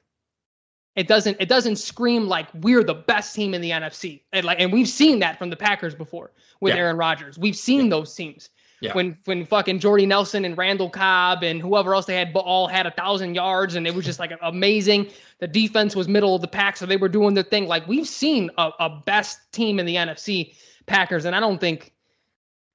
it 0.95 1.07
doesn't 1.07 1.37
it 1.39 1.49
doesn't 1.49 1.77
scream 1.77 2.27
like 2.27 2.47
we're 2.61 2.83
the 2.83 2.93
best 2.93 3.35
team 3.35 3.53
in 3.53 3.61
the 3.61 3.71
NFC. 3.71 4.21
And 4.31 4.45
like 4.45 4.59
and 4.59 4.71
we've 4.71 4.87
seen 4.87 5.19
that 5.19 5.37
from 5.37 5.49
the 5.49 5.55
Packers 5.55 5.95
before 5.95 6.31
with 6.61 6.73
Yeah. 6.73 6.81
Aaron 6.81 6.97
Rodgers. 6.97 7.37
We've 7.37 7.55
seen 7.55 7.89
those 7.89 8.13
teams. 8.13 8.49
Yeah. 8.81 8.93
When 8.93 9.17
when 9.25 9.45
fucking 9.45 9.79
Jordy 9.79 10.05
Nelson 10.05 10.43
and 10.43 10.57
Randall 10.57 10.89
Cobb 10.89 11.41
and 11.41 11.61
whoever 11.61 11.95
else 11.95 12.05
they 12.05 12.15
had 12.15 12.35
all 12.35 12.67
had 12.67 12.85
a 12.85 12.91
thousand 12.91 13.33
yards 13.33 13.75
and 13.75 13.87
it 13.87 13.95
was 13.95 14.05
just 14.05 14.19
like 14.19 14.31
amazing. 14.41 15.09
The 15.39 15.47
defense 15.47 15.95
was 15.95 16.07
middle 16.07 16.35
of 16.35 16.41
the 16.41 16.47
pack, 16.47 16.77
so 16.77 16.85
they 16.85 16.97
were 16.97 17.09
doing 17.09 17.33
their 17.33 17.43
thing. 17.43 17.67
Like 17.67 17.87
we've 17.87 18.07
seen 18.07 18.51
a, 18.57 18.71
a 18.79 19.01
best 19.05 19.39
team 19.53 19.79
in 19.79 19.85
the 19.85 19.95
NFC, 19.95 20.55
Packers, 20.85 21.25
and 21.25 21.35
I 21.35 21.39
don't 21.39 21.59
think 21.59 21.93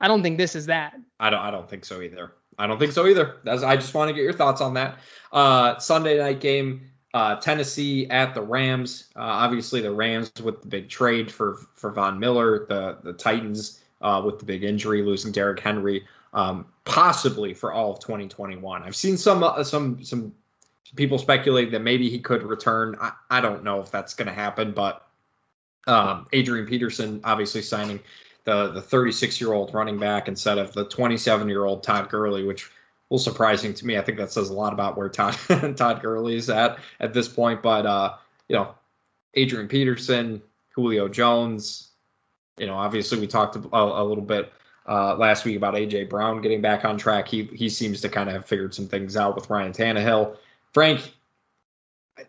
I 0.00 0.08
don't 0.08 0.22
think 0.22 0.38
this 0.38 0.54
is 0.54 0.66
that. 0.66 0.94
I 1.20 1.30
don't. 1.30 1.40
I 1.40 1.50
don't 1.50 1.68
think 1.68 1.84
so 1.84 2.00
either. 2.00 2.32
I 2.58 2.66
don't 2.66 2.78
think 2.78 2.92
so 2.92 3.06
either. 3.06 3.36
That's, 3.44 3.62
I 3.62 3.76
just 3.76 3.94
want 3.94 4.08
to 4.08 4.14
get 4.14 4.22
your 4.22 4.32
thoughts 4.32 4.60
on 4.60 4.74
that. 4.74 4.98
Uh, 5.32 5.78
Sunday 5.78 6.18
night 6.18 6.40
game, 6.40 6.82
uh, 7.14 7.36
Tennessee 7.36 8.08
at 8.10 8.34
the 8.34 8.42
Rams. 8.42 9.10
Uh, 9.16 9.20
obviously, 9.20 9.80
the 9.80 9.92
Rams 9.92 10.32
with 10.42 10.62
the 10.62 10.68
big 10.68 10.88
trade 10.88 11.30
for 11.30 11.58
for 11.74 11.92
Von 11.92 12.18
Miller. 12.18 12.66
The 12.68 12.98
the 13.02 13.12
Titans 13.12 13.80
uh, 14.00 14.22
with 14.24 14.38
the 14.38 14.44
big 14.44 14.64
injury, 14.64 15.02
losing 15.02 15.32
Derrick 15.32 15.60
Henry, 15.60 16.06
um, 16.34 16.66
possibly 16.84 17.54
for 17.54 17.72
all 17.72 17.92
of 17.92 18.00
2021. 18.00 18.82
I've 18.82 18.96
seen 18.96 19.16
some 19.16 19.42
uh, 19.42 19.62
some 19.64 20.02
some 20.04 20.34
people 20.96 21.18
speculate 21.18 21.70
that 21.70 21.80
maybe 21.80 22.08
he 22.10 22.18
could 22.18 22.42
return. 22.42 22.96
I, 23.00 23.12
I 23.30 23.40
don't 23.40 23.62
know 23.62 23.80
if 23.80 23.90
that's 23.90 24.14
going 24.14 24.28
to 24.28 24.34
happen, 24.34 24.72
but 24.72 25.06
um, 25.86 26.26
Adrian 26.32 26.66
Peterson 26.66 27.20
obviously 27.24 27.62
signing 27.62 28.00
the 28.44 28.68
the 28.68 28.82
36 28.82 29.40
year 29.40 29.52
old 29.52 29.72
running 29.74 29.98
back 29.98 30.28
instead 30.28 30.58
of 30.58 30.72
the 30.72 30.84
27 30.84 31.48
year 31.48 31.64
old 31.64 31.82
Todd 31.82 32.08
Gurley, 32.08 32.44
which 32.44 32.64
a 32.64 33.14
little 33.14 33.22
surprising 33.22 33.72
to 33.74 33.86
me. 33.86 33.96
I 33.96 34.02
think 34.02 34.18
that 34.18 34.30
says 34.30 34.50
a 34.50 34.54
lot 34.54 34.72
about 34.72 34.96
where 34.96 35.08
Todd 35.08 35.36
Todd 35.76 36.02
Gurley 36.02 36.36
is 36.36 36.50
at 36.50 36.78
at 37.00 37.14
this 37.14 37.28
point. 37.28 37.62
But 37.62 37.86
uh, 37.86 38.14
you 38.48 38.56
know, 38.56 38.74
Adrian 39.34 39.68
Peterson, 39.68 40.42
Julio 40.70 41.08
Jones. 41.08 41.88
You 42.58 42.66
know, 42.66 42.74
obviously 42.74 43.20
we 43.20 43.26
talked 43.26 43.56
a, 43.56 43.60
a 43.72 44.02
little 44.02 44.24
bit 44.24 44.52
uh, 44.88 45.14
last 45.16 45.44
week 45.44 45.56
about 45.56 45.74
AJ 45.74 46.10
Brown 46.10 46.40
getting 46.40 46.60
back 46.60 46.84
on 46.84 46.98
track. 46.98 47.28
He 47.28 47.44
he 47.44 47.68
seems 47.68 48.00
to 48.00 48.08
kind 48.08 48.28
of 48.28 48.34
have 48.34 48.46
figured 48.46 48.74
some 48.74 48.88
things 48.88 49.16
out 49.16 49.34
with 49.34 49.48
Ryan 49.48 49.72
Tannehill. 49.72 50.36
Frank, 50.72 51.12
I, 52.18 52.24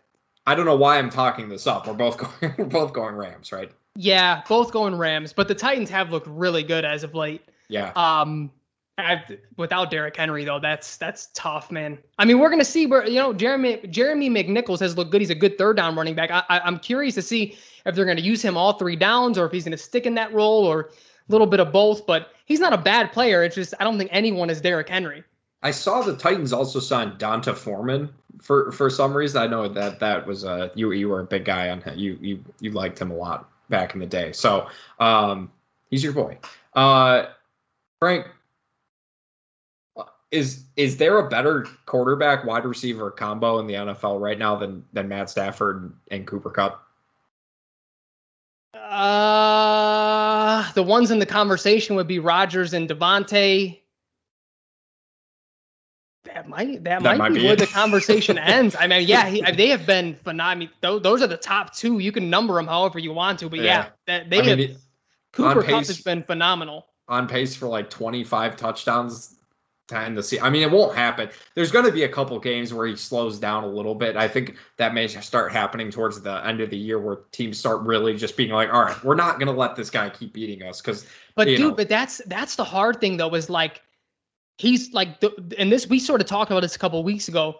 I 0.46 0.54
don't 0.54 0.66
know 0.66 0.76
why 0.76 0.98
I'm 0.98 1.10
talking 1.10 1.48
this 1.48 1.66
up. 1.66 1.86
We're 1.86 1.94
both 1.94 2.16
going 2.40 2.54
we're 2.56 2.64
both 2.64 2.92
going 2.92 3.16
Rams, 3.16 3.52
right? 3.52 3.70
Yeah, 4.02 4.40
both 4.48 4.72
going 4.72 4.94
Rams, 4.94 5.34
but 5.34 5.46
the 5.46 5.54
Titans 5.54 5.90
have 5.90 6.10
looked 6.10 6.26
really 6.26 6.62
good 6.62 6.86
as 6.86 7.04
of 7.04 7.14
late. 7.14 7.42
Yeah. 7.68 7.92
Um, 7.94 8.50
I've, 8.96 9.38
without 9.58 9.90
Derrick 9.90 10.16
Henry 10.16 10.42
though, 10.42 10.58
that's 10.58 10.96
that's 10.96 11.28
tough, 11.34 11.70
man. 11.70 11.98
I 12.18 12.24
mean, 12.24 12.38
we're 12.38 12.48
gonna 12.48 12.64
see 12.64 12.86
where 12.86 13.06
you 13.06 13.16
know 13.16 13.34
Jeremy 13.34 13.86
Jeremy 13.90 14.30
McNichols 14.30 14.80
has 14.80 14.96
looked 14.96 15.10
good. 15.10 15.20
He's 15.20 15.28
a 15.28 15.34
good 15.34 15.58
third 15.58 15.76
down 15.76 15.96
running 15.96 16.14
back. 16.14 16.30
I, 16.30 16.42
I, 16.48 16.60
I'm 16.60 16.78
curious 16.78 17.14
to 17.16 17.22
see 17.22 17.58
if 17.84 17.94
they're 17.94 18.06
gonna 18.06 18.22
use 18.22 18.40
him 18.40 18.56
all 18.56 18.72
three 18.72 18.96
downs 18.96 19.36
or 19.36 19.44
if 19.44 19.52
he's 19.52 19.64
gonna 19.64 19.76
stick 19.76 20.06
in 20.06 20.14
that 20.14 20.32
role 20.32 20.64
or 20.64 20.80
a 20.80 20.88
little 21.28 21.46
bit 21.46 21.60
of 21.60 21.70
both. 21.70 22.06
But 22.06 22.28
he's 22.46 22.60
not 22.60 22.72
a 22.72 22.78
bad 22.78 23.12
player. 23.12 23.44
It's 23.44 23.54
just 23.54 23.74
I 23.80 23.84
don't 23.84 23.98
think 23.98 24.08
anyone 24.14 24.48
is 24.48 24.62
Derrick 24.62 24.88
Henry. 24.88 25.24
I 25.62 25.72
saw 25.72 26.00
the 26.00 26.16
Titans 26.16 26.54
also 26.54 26.80
signed 26.80 27.18
D'Onta 27.18 27.54
Foreman 27.54 28.08
for 28.40 28.72
for 28.72 28.88
some 28.88 29.14
reason. 29.14 29.42
I 29.42 29.46
know 29.46 29.68
that 29.68 30.00
that 30.00 30.26
was 30.26 30.44
a 30.44 30.70
you 30.74 30.90
you 30.92 31.10
were 31.10 31.20
a 31.20 31.26
big 31.26 31.44
guy 31.44 31.68
on 31.68 31.82
him. 31.82 31.98
You 31.98 32.16
you 32.18 32.42
you 32.60 32.70
liked 32.70 32.98
him 32.98 33.10
a 33.10 33.14
lot 33.14 33.50
back 33.70 33.94
in 33.94 34.00
the 34.00 34.06
day. 34.06 34.32
So 34.32 34.68
um, 34.98 35.50
he's 35.88 36.04
your 36.04 36.12
boy. 36.12 36.38
Uh, 36.74 37.26
Frank, 37.98 38.26
is 40.30 40.64
is 40.76 40.96
there 40.96 41.18
a 41.18 41.28
better 41.28 41.66
quarterback 41.86 42.44
wide 42.44 42.64
receiver 42.64 43.10
combo 43.10 43.58
in 43.58 43.66
the 43.66 43.74
NFL 43.74 44.20
right 44.20 44.38
now 44.38 44.56
than 44.56 44.84
than 44.92 45.08
Matt 45.08 45.30
Stafford 45.30 45.92
and 46.10 46.26
Cooper 46.26 46.50
Kupp? 46.50 46.86
Uh, 48.74 50.70
the 50.72 50.82
ones 50.82 51.10
in 51.10 51.18
the 51.18 51.26
conversation 51.26 51.96
would 51.96 52.06
be 52.06 52.18
Rodgers 52.18 52.72
and 52.72 52.88
Davante. 52.88 53.80
That 56.34 56.48
might 56.48 56.84
that, 56.84 57.02
That 57.02 57.02
might, 57.02 57.18
might 57.18 57.28
be, 57.34 57.40
be 57.40 57.46
where 57.46 57.56
the 57.56 57.66
conversation 57.66 58.38
ends. 58.56 58.76
I 58.78 58.86
mean, 58.86 59.06
yeah, 59.06 59.28
he, 59.28 59.42
they 59.52 59.68
have 59.68 59.86
been 59.86 60.14
phenomenal. 60.14 60.72
Those, 60.80 61.02
those 61.02 61.22
are 61.22 61.26
the 61.26 61.36
top 61.36 61.74
two. 61.74 61.98
You 61.98 62.12
can 62.12 62.30
number 62.30 62.54
them 62.54 62.66
however 62.66 62.98
you 62.98 63.12
want 63.12 63.38
to, 63.40 63.48
but 63.48 63.58
yeah, 63.60 63.64
Yeah. 63.64 63.86
that 64.06 64.30
they 64.30 64.38
I 64.38 64.40
mean, 64.42 64.48
have. 64.50 64.60
it- 64.60 64.76
Cooper 65.32 65.60
on 65.60 65.64
Kupp 65.64 65.86
has 65.86 66.00
been 66.00 66.24
phenomenal. 66.24 66.86
on 67.06 67.28
pace 67.28 67.54
for 67.54 67.68
like 67.68 67.88
25 67.88 68.56
touchdowns 68.56 69.36
to 69.86 69.96
end 69.96 70.16
the 70.18 70.22
season. 70.24 70.44
I 70.44 70.50
mean, 70.50 70.62
it 70.62 70.70
won't 70.72 70.92
happen. 70.96 71.28
There's 71.54 71.70
going 71.70 71.84
to 71.84 71.92
be 71.92 72.02
a 72.02 72.08
couple 72.08 72.36
games 72.40 72.74
where 72.74 72.86
he 72.88 72.96
slows 72.96 73.38
down 73.38 73.62
a 73.62 73.68
little 73.68 73.94
bit. 73.94 74.16
I 74.16 74.26
think 74.26 74.56
that 74.76 74.92
may 74.92 75.06
start 75.06 75.52
happening 75.52 75.88
towards 75.90 76.20
the 76.20 76.44
end 76.44 76.60
of 76.60 76.70
the 76.70 76.76
year 76.76 76.98
where 76.98 77.18
teams 77.30 77.58
start 77.58 77.82
really 77.82 78.16
just 78.16 78.36
being 78.36 78.50
like, 78.50 78.72
all 78.74 78.82
right, 78.82 79.04
we're 79.04 79.14
not 79.14 79.38
going 79.38 79.46
to 79.46 79.52
let 79.52 79.76
this 79.76 79.88
guy 79.88 80.10
keep 80.10 80.32
beating 80.32 80.64
us 80.66 80.80
because 80.80 81.06
But 81.36 81.44
dude, 81.46 81.60
know. 81.60 81.70
but 81.72 81.88
that's 81.88 82.20
that's 82.26 82.56
the 82.56 82.64
hard 82.64 83.00
thing 83.00 83.16
though. 83.16 83.32
Is 83.36 83.48
like 83.48 83.82
he's 84.60 84.92
like 84.92 85.20
the 85.20 85.32
and 85.58 85.72
this 85.72 85.88
we 85.88 85.98
sort 85.98 86.20
of 86.20 86.26
talked 86.26 86.50
about 86.50 86.60
this 86.60 86.76
a 86.76 86.78
couple 86.78 87.02
weeks 87.02 87.28
ago. 87.28 87.56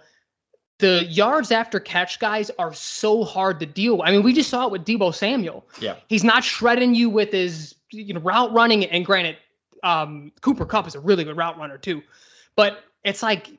The 0.79 1.05
yards 1.05 1.51
after 1.51 1.79
catch 1.79 2.19
guys 2.21 2.51
are 2.59 2.73
so 2.73 3.25
hard 3.25 3.61
to 3.61 3.67
deal 3.67 3.99
with. 3.99 4.09
I 4.09 4.13
mean, 4.13 4.23
we 4.23 4.33
just 4.33 4.49
saw 4.49 4.67
it 4.67 4.73
with 4.73 4.85
Deebo 4.87 5.15
Samuel. 5.15 5.67
Yeah. 5.79 5.97
He's 6.09 6.25
not 6.25 6.43
shredding 6.43 6.95
you 6.95 7.11
with 7.11 7.33
his 7.33 7.75
you 7.91 8.15
know 8.15 8.21
route 8.21 8.53
running. 8.53 8.85
And 8.85 9.05
granted, 9.05 9.37
um, 9.83 10.33
Cooper 10.43 10.67
Kupp 10.67 10.87
is 10.87 10.95
a 10.95 11.01
really 11.01 11.25
good 11.25 11.37
route 11.37 11.59
runner 11.59 11.79
too. 11.79 12.03
But 12.57 12.85
it's 13.05 13.23
like, 13.23 13.51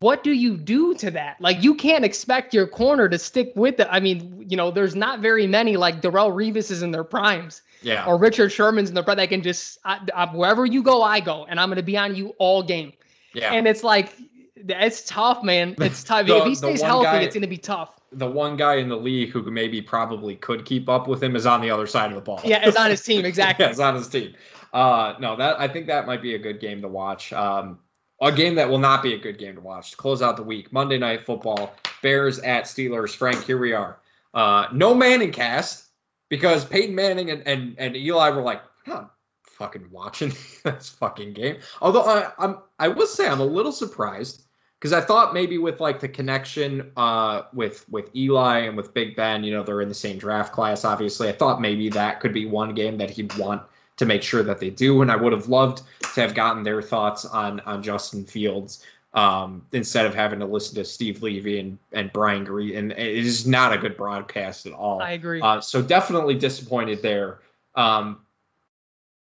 what 0.00 0.22
do 0.22 0.32
you 0.32 0.56
do 0.56 0.94
to 0.94 1.10
that? 1.12 1.40
Like, 1.40 1.62
you 1.62 1.74
can't 1.74 2.04
expect 2.04 2.54
your 2.54 2.66
corner 2.66 3.08
to 3.08 3.18
stick 3.18 3.52
with 3.56 3.80
it. 3.80 3.88
I 3.90 4.00
mean, 4.00 4.44
you 4.48 4.56
know, 4.56 4.70
there's 4.70 4.94
not 4.94 5.20
very 5.20 5.46
many 5.46 5.76
like 5.76 6.00
Darrelle 6.00 6.32
Revis 6.32 6.70
is 6.70 6.82
in 6.82 6.90
their 6.90 7.04
primes 7.04 7.62
yeah, 7.84 8.06
or 8.06 8.18
Richard 8.18 8.50
Sherman's 8.50 8.88
in 8.88 8.94
the 8.94 9.02
front 9.04 9.18
that 9.18 9.28
can 9.28 9.42
just 9.42 9.78
I, 9.84 10.00
I, 10.14 10.26
wherever 10.34 10.64
you 10.66 10.82
go, 10.82 11.02
I 11.02 11.20
go, 11.20 11.44
and 11.46 11.60
I'm 11.60 11.68
going 11.68 11.76
to 11.76 11.82
be 11.82 11.96
on 11.96 12.14
you 12.16 12.28
all 12.38 12.62
game. 12.62 12.92
yeah. 13.34 13.52
And 13.52 13.66
it's 13.68 13.82
like 13.84 14.14
it's 14.56 15.04
tough, 15.04 15.42
man. 15.42 15.74
It's 15.80 16.02
tough. 16.02 16.26
The- 16.26 16.38
if 16.38 16.44
he 16.44 16.54
stays 16.54 16.80
healthy, 16.82 17.04
guy- 17.04 17.20
it's 17.22 17.34
going 17.34 17.42
to 17.42 17.48
be 17.48 17.58
tough. 17.58 17.90
the 18.12 18.26
one 18.30 18.56
guy 18.56 18.76
in 18.76 18.88
the 18.88 18.96
league 18.96 19.30
who 19.30 19.42
maybe 19.50 19.82
probably 19.82 20.36
could 20.36 20.64
keep 20.64 20.88
up 20.88 21.08
with 21.08 21.22
him 21.22 21.34
is 21.36 21.46
on 21.46 21.60
the 21.60 21.70
other 21.70 21.86
side 21.86 22.10
of 22.10 22.14
the 22.14 22.20
ball. 22.22 22.40
Yeah, 22.44 22.66
it's 22.66 22.76
on 22.76 22.88
his 22.90 23.02
team 23.02 23.24
exactly. 23.32 23.64
yeah, 23.64 23.70
it's 23.70 23.80
on 23.80 23.94
his 23.96 24.08
team. 24.08 24.34
Uh, 24.72 25.14
no, 25.20 25.36
that 25.36 25.60
I 25.60 25.68
think 25.68 25.86
that 25.88 26.06
might 26.06 26.22
be 26.22 26.34
a 26.34 26.38
good 26.38 26.60
game 26.60 26.80
to 26.82 26.88
watch. 26.88 27.32
Um, 27.32 27.78
a 28.22 28.30
game 28.32 28.54
that 28.54 28.68
will 28.68 28.78
not 28.78 29.02
be 29.02 29.14
a 29.14 29.18
good 29.18 29.38
game 29.38 29.56
to 29.56 29.60
watch 29.60 29.90
to 29.90 29.96
close 29.96 30.22
out 30.22 30.36
the 30.36 30.42
week. 30.42 30.72
Monday 30.72 30.96
Night 30.98 31.26
Football, 31.26 31.74
Bears 32.02 32.38
at 32.38 32.64
Steelers. 32.64 33.14
Frank, 33.14 33.44
here 33.44 33.58
we 33.58 33.72
are. 33.72 33.98
Uh, 34.32 34.66
no 34.72 34.94
Manning 34.94 35.32
cast 35.32 35.86
because 36.34 36.64
Peyton 36.64 36.96
Manning 36.96 37.30
and, 37.30 37.46
and, 37.46 37.76
and 37.78 37.96
Eli 37.96 38.28
were 38.30 38.42
like, 38.42 38.60
not 38.88 39.14
fucking 39.44 39.86
watching 39.92 40.32
this 40.64 40.88
fucking 40.88 41.32
game. 41.32 41.58
Although 41.80 42.02
I, 42.02 42.32
I'm, 42.38 42.58
I 42.80 42.88
will 42.88 43.06
say 43.06 43.28
I'm 43.28 43.38
a 43.38 43.44
little 43.44 43.70
surprised 43.70 44.42
because 44.80 44.92
I 44.92 45.00
thought 45.00 45.32
maybe 45.32 45.58
with 45.58 45.78
like 45.78 46.00
the 46.00 46.08
connection 46.08 46.90
uh, 46.96 47.42
with 47.52 47.88
with 47.88 48.10
Eli 48.16 48.62
and 48.62 48.76
with 48.76 48.92
Big 48.92 49.14
Ben, 49.14 49.44
you 49.44 49.52
know, 49.52 49.62
they're 49.62 49.80
in 49.80 49.88
the 49.88 49.94
same 49.94 50.18
draft 50.18 50.52
class. 50.52 50.84
Obviously, 50.84 51.28
I 51.28 51.32
thought 51.32 51.60
maybe 51.60 51.88
that 51.90 52.18
could 52.18 52.32
be 52.32 52.46
one 52.46 52.74
game 52.74 52.98
that 52.98 53.10
he'd 53.10 53.32
want 53.36 53.62
to 53.96 54.06
make 54.06 54.24
sure 54.24 54.42
that 54.42 54.58
they 54.58 54.70
do. 54.70 55.02
And 55.02 55.12
I 55.12 55.14
would 55.14 55.32
have 55.32 55.48
loved 55.48 55.82
to 56.14 56.20
have 56.20 56.34
gotten 56.34 56.64
their 56.64 56.82
thoughts 56.82 57.24
on 57.24 57.60
on 57.60 57.80
Justin 57.80 58.24
Fields 58.24 58.84
um, 59.14 59.64
instead 59.72 60.06
of 60.06 60.14
having 60.14 60.40
to 60.40 60.46
listen 60.46 60.74
to 60.74 60.84
Steve 60.84 61.22
Levy 61.22 61.60
and 61.60 61.78
and 61.92 62.12
Brian 62.12 62.44
Green. 62.44 62.76
And 62.76 62.92
it 62.92 62.98
is 62.98 63.46
not 63.46 63.72
a 63.72 63.78
good 63.78 63.96
broadcast 63.96 64.66
at 64.66 64.72
all. 64.72 65.00
I 65.00 65.12
agree. 65.12 65.40
Uh, 65.40 65.60
so 65.60 65.80
definitely 65.80 66.34
disappointed 66.34 67.00
there. 67.00 67.40
Um, 67.76 68.20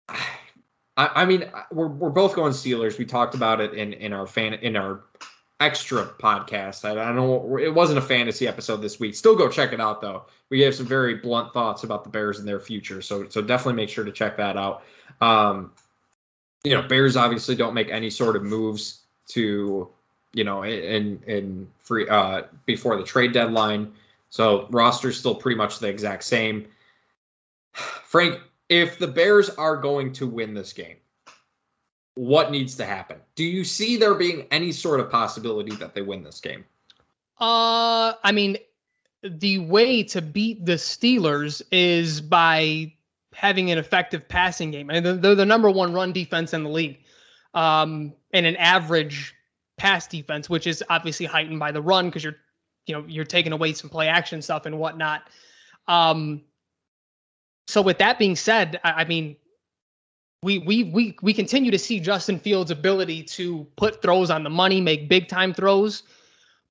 I, 0.09 0.17
I 0.97 1.25
mean, 1.25 1.49
we're 1.71 1.87
we're 1.87 2.09
both 2.09 2.35
going 2.35 2.51
Steelers. 2.51 2.97
We 2.97 3.05
talked 3.05 3.35
about 3.35 3.61
it 3.61 3.73
in 3.73 3.93
in 3.93 4.11
our 4.11 4.27
fan 4.27 4.55
in 4.55 4.75
our 4.75 5.03
extra 5.59 6.05
podcast. 6.05 6.83
I, 6.83 6.91
I 6.91 7.13
don't 7.13 7.15
know. 7.15 7.57
It 7.57 7.73
wasn't 7.73 7.99
a 7.99 8.01
fantasy 8.01 8.47
episode 8.47 8.77
this 8.77 8.99
week. 8.99 9.15
Still 9.15 9.35
go 9.35 9.49
check 9.49 9.71
it 9.71 9.79
out 9.79 10.01
though. 10.01 10.25
We 10.49 10.61
have 10.61 10.73
some 10.73 10.85
very 10.87 11.15
blunt 11.15 11.53
thoughts 11.53 11.83
about 11.83 12.03
the 12.03 12.09
Bears 12.09 12.39
and 12.39 12.47
their 12.47 12.59
future. 12.59 13.01
So 13.01 13.29
so 13.29 13.41
definitely 13.41 13.75
make 13.75 13.89
sure 13.89 14.03
to 14.03 14.11
check 14.11 14.35
that 14.37 14.57
out. 14.57 14.83
Um, 15.21 15.73
you 16.63 16.73
know, 16.73 16.81
Bears 16.81 17.15
obviously 17.15 17.55
don't 17.55 17.75
make 17.75 17.89
any 17.89 18.09
sort 18.09 18.35
of 18.35 18.41
moves 18.41 19.04
to 19.27 19.89
you 20.33 20.43
know 20.43 20.63
in 20.63 21.21
in 21.27 21.67
free 21.79 22.07
uh 22.09 22.43
before 22.65 22.97
the 22.97 23.03
trade 23.03 23.33
deadline. 23.33 23.91
So 24.29 24.67
roster's 24.69 25.17
still 25.17 25.35
pretty 25.35 25.57
much 25.57 25.79
the 25.79 25.87
exact 25.87 26.23
same. 26.23 26.67
Frank, 27.73 28.39
if 28.69 28.97
the 28.97 29.07
Bears 29.07 29.49
are 29.49 29.77
going 29.77 30.11
to 30.13 30.27
win 30.27 30.53
this 30.53 30.73
game, 30.73 30.97
what 32.15 32.51
needs 32.51 32.75
to 32.75 32.85
happen? 32.85 33.17
Do 33.35 33.43
you 33.43 33.63
see 33.63 33.97
there 33.97 34.15
being 34.15 34.47
any 34.51 34.71
sort 34.71 34.99
of 34.99 35.09
possibility 35.11 35.75
that 35.75 35.93
they 35.93 36.01
win 36.01 36.23
this 36.23 36.39
game? 36.39 36.65
Uh, 37.39 38.13
I 38.23 38.31
mean, 38.33 38.57
the 39.21 39.59
way 39.59 40.03
to 40.03 40.21
beat 40.21 40.65
the 40.65 40.73
Steelers 40.73 41.61
is 41.71 42.21
by 42.21 42.93
having 43.33 43.69
an 43.71 43.77
effective 43.77 44.27
passing 44.27 44.71
game. 44.71 44.87
Mean, 44.87 45.03
they're 45.03 45.35
the 45.35 45.45
number 45.45 45.69
one 45.69 45.93
run 45.93 46.13
defense 46.13 46.53
in 46.53 46.63
the 46.63 46.69
league, 46.69 46.99
um, 47.53 48.13
and 48.35 48.45
an 48.45 48.57
average 48.57 49.33
pass 49.77 50.07
defense, 50.07 50.49
which 50.49 50.67
is 50.67 50.83
obviously 50.89 51.25
heightened 51.25 51.57
by 51.57 51.71
the 51.71 51.81
run 51.81 52.07
because 52.07 52.23
you're, 52.23 52.35
you 52.85 52.93
know, 52.93 53.03
you're 53.07 53.25
taking 53.25 53.53
away 53.53 53.71
some 53.73 53.89
play 53.89 54.07
action 54.09 54.41
stuff 54.41 54.65
and 54.65 54.77
whatnot. 54.77 55.29
Um, 55.87 56.41
so 57.67 57.81
with 57.81 57.97
that 57.97 58.19
being 58.19 58.35
said, 58.35 58.79
I, 58.83 58.91
I 58.91 59.05
mean, 59.05 59.37
we 60.43 60.59
we 60.59 60.83
we 60.83 61.17
we 61.21 61.33
continue 61.33 61.71
to 61.71 61.79
see 61.79 61.99
Justin 61.99 62.37
Fields' 62.37 62.71
ability 62.71 63.23
to 63.23 63.65
put 63.77 64.01
throws 64.01 64.29
on 64.29 64.43
the 64.43 64.49
money, 64.49 64.81
make 64.81 65.09
big 65.09 65.29
time 65.29 65.53
throws, 65.53 66.03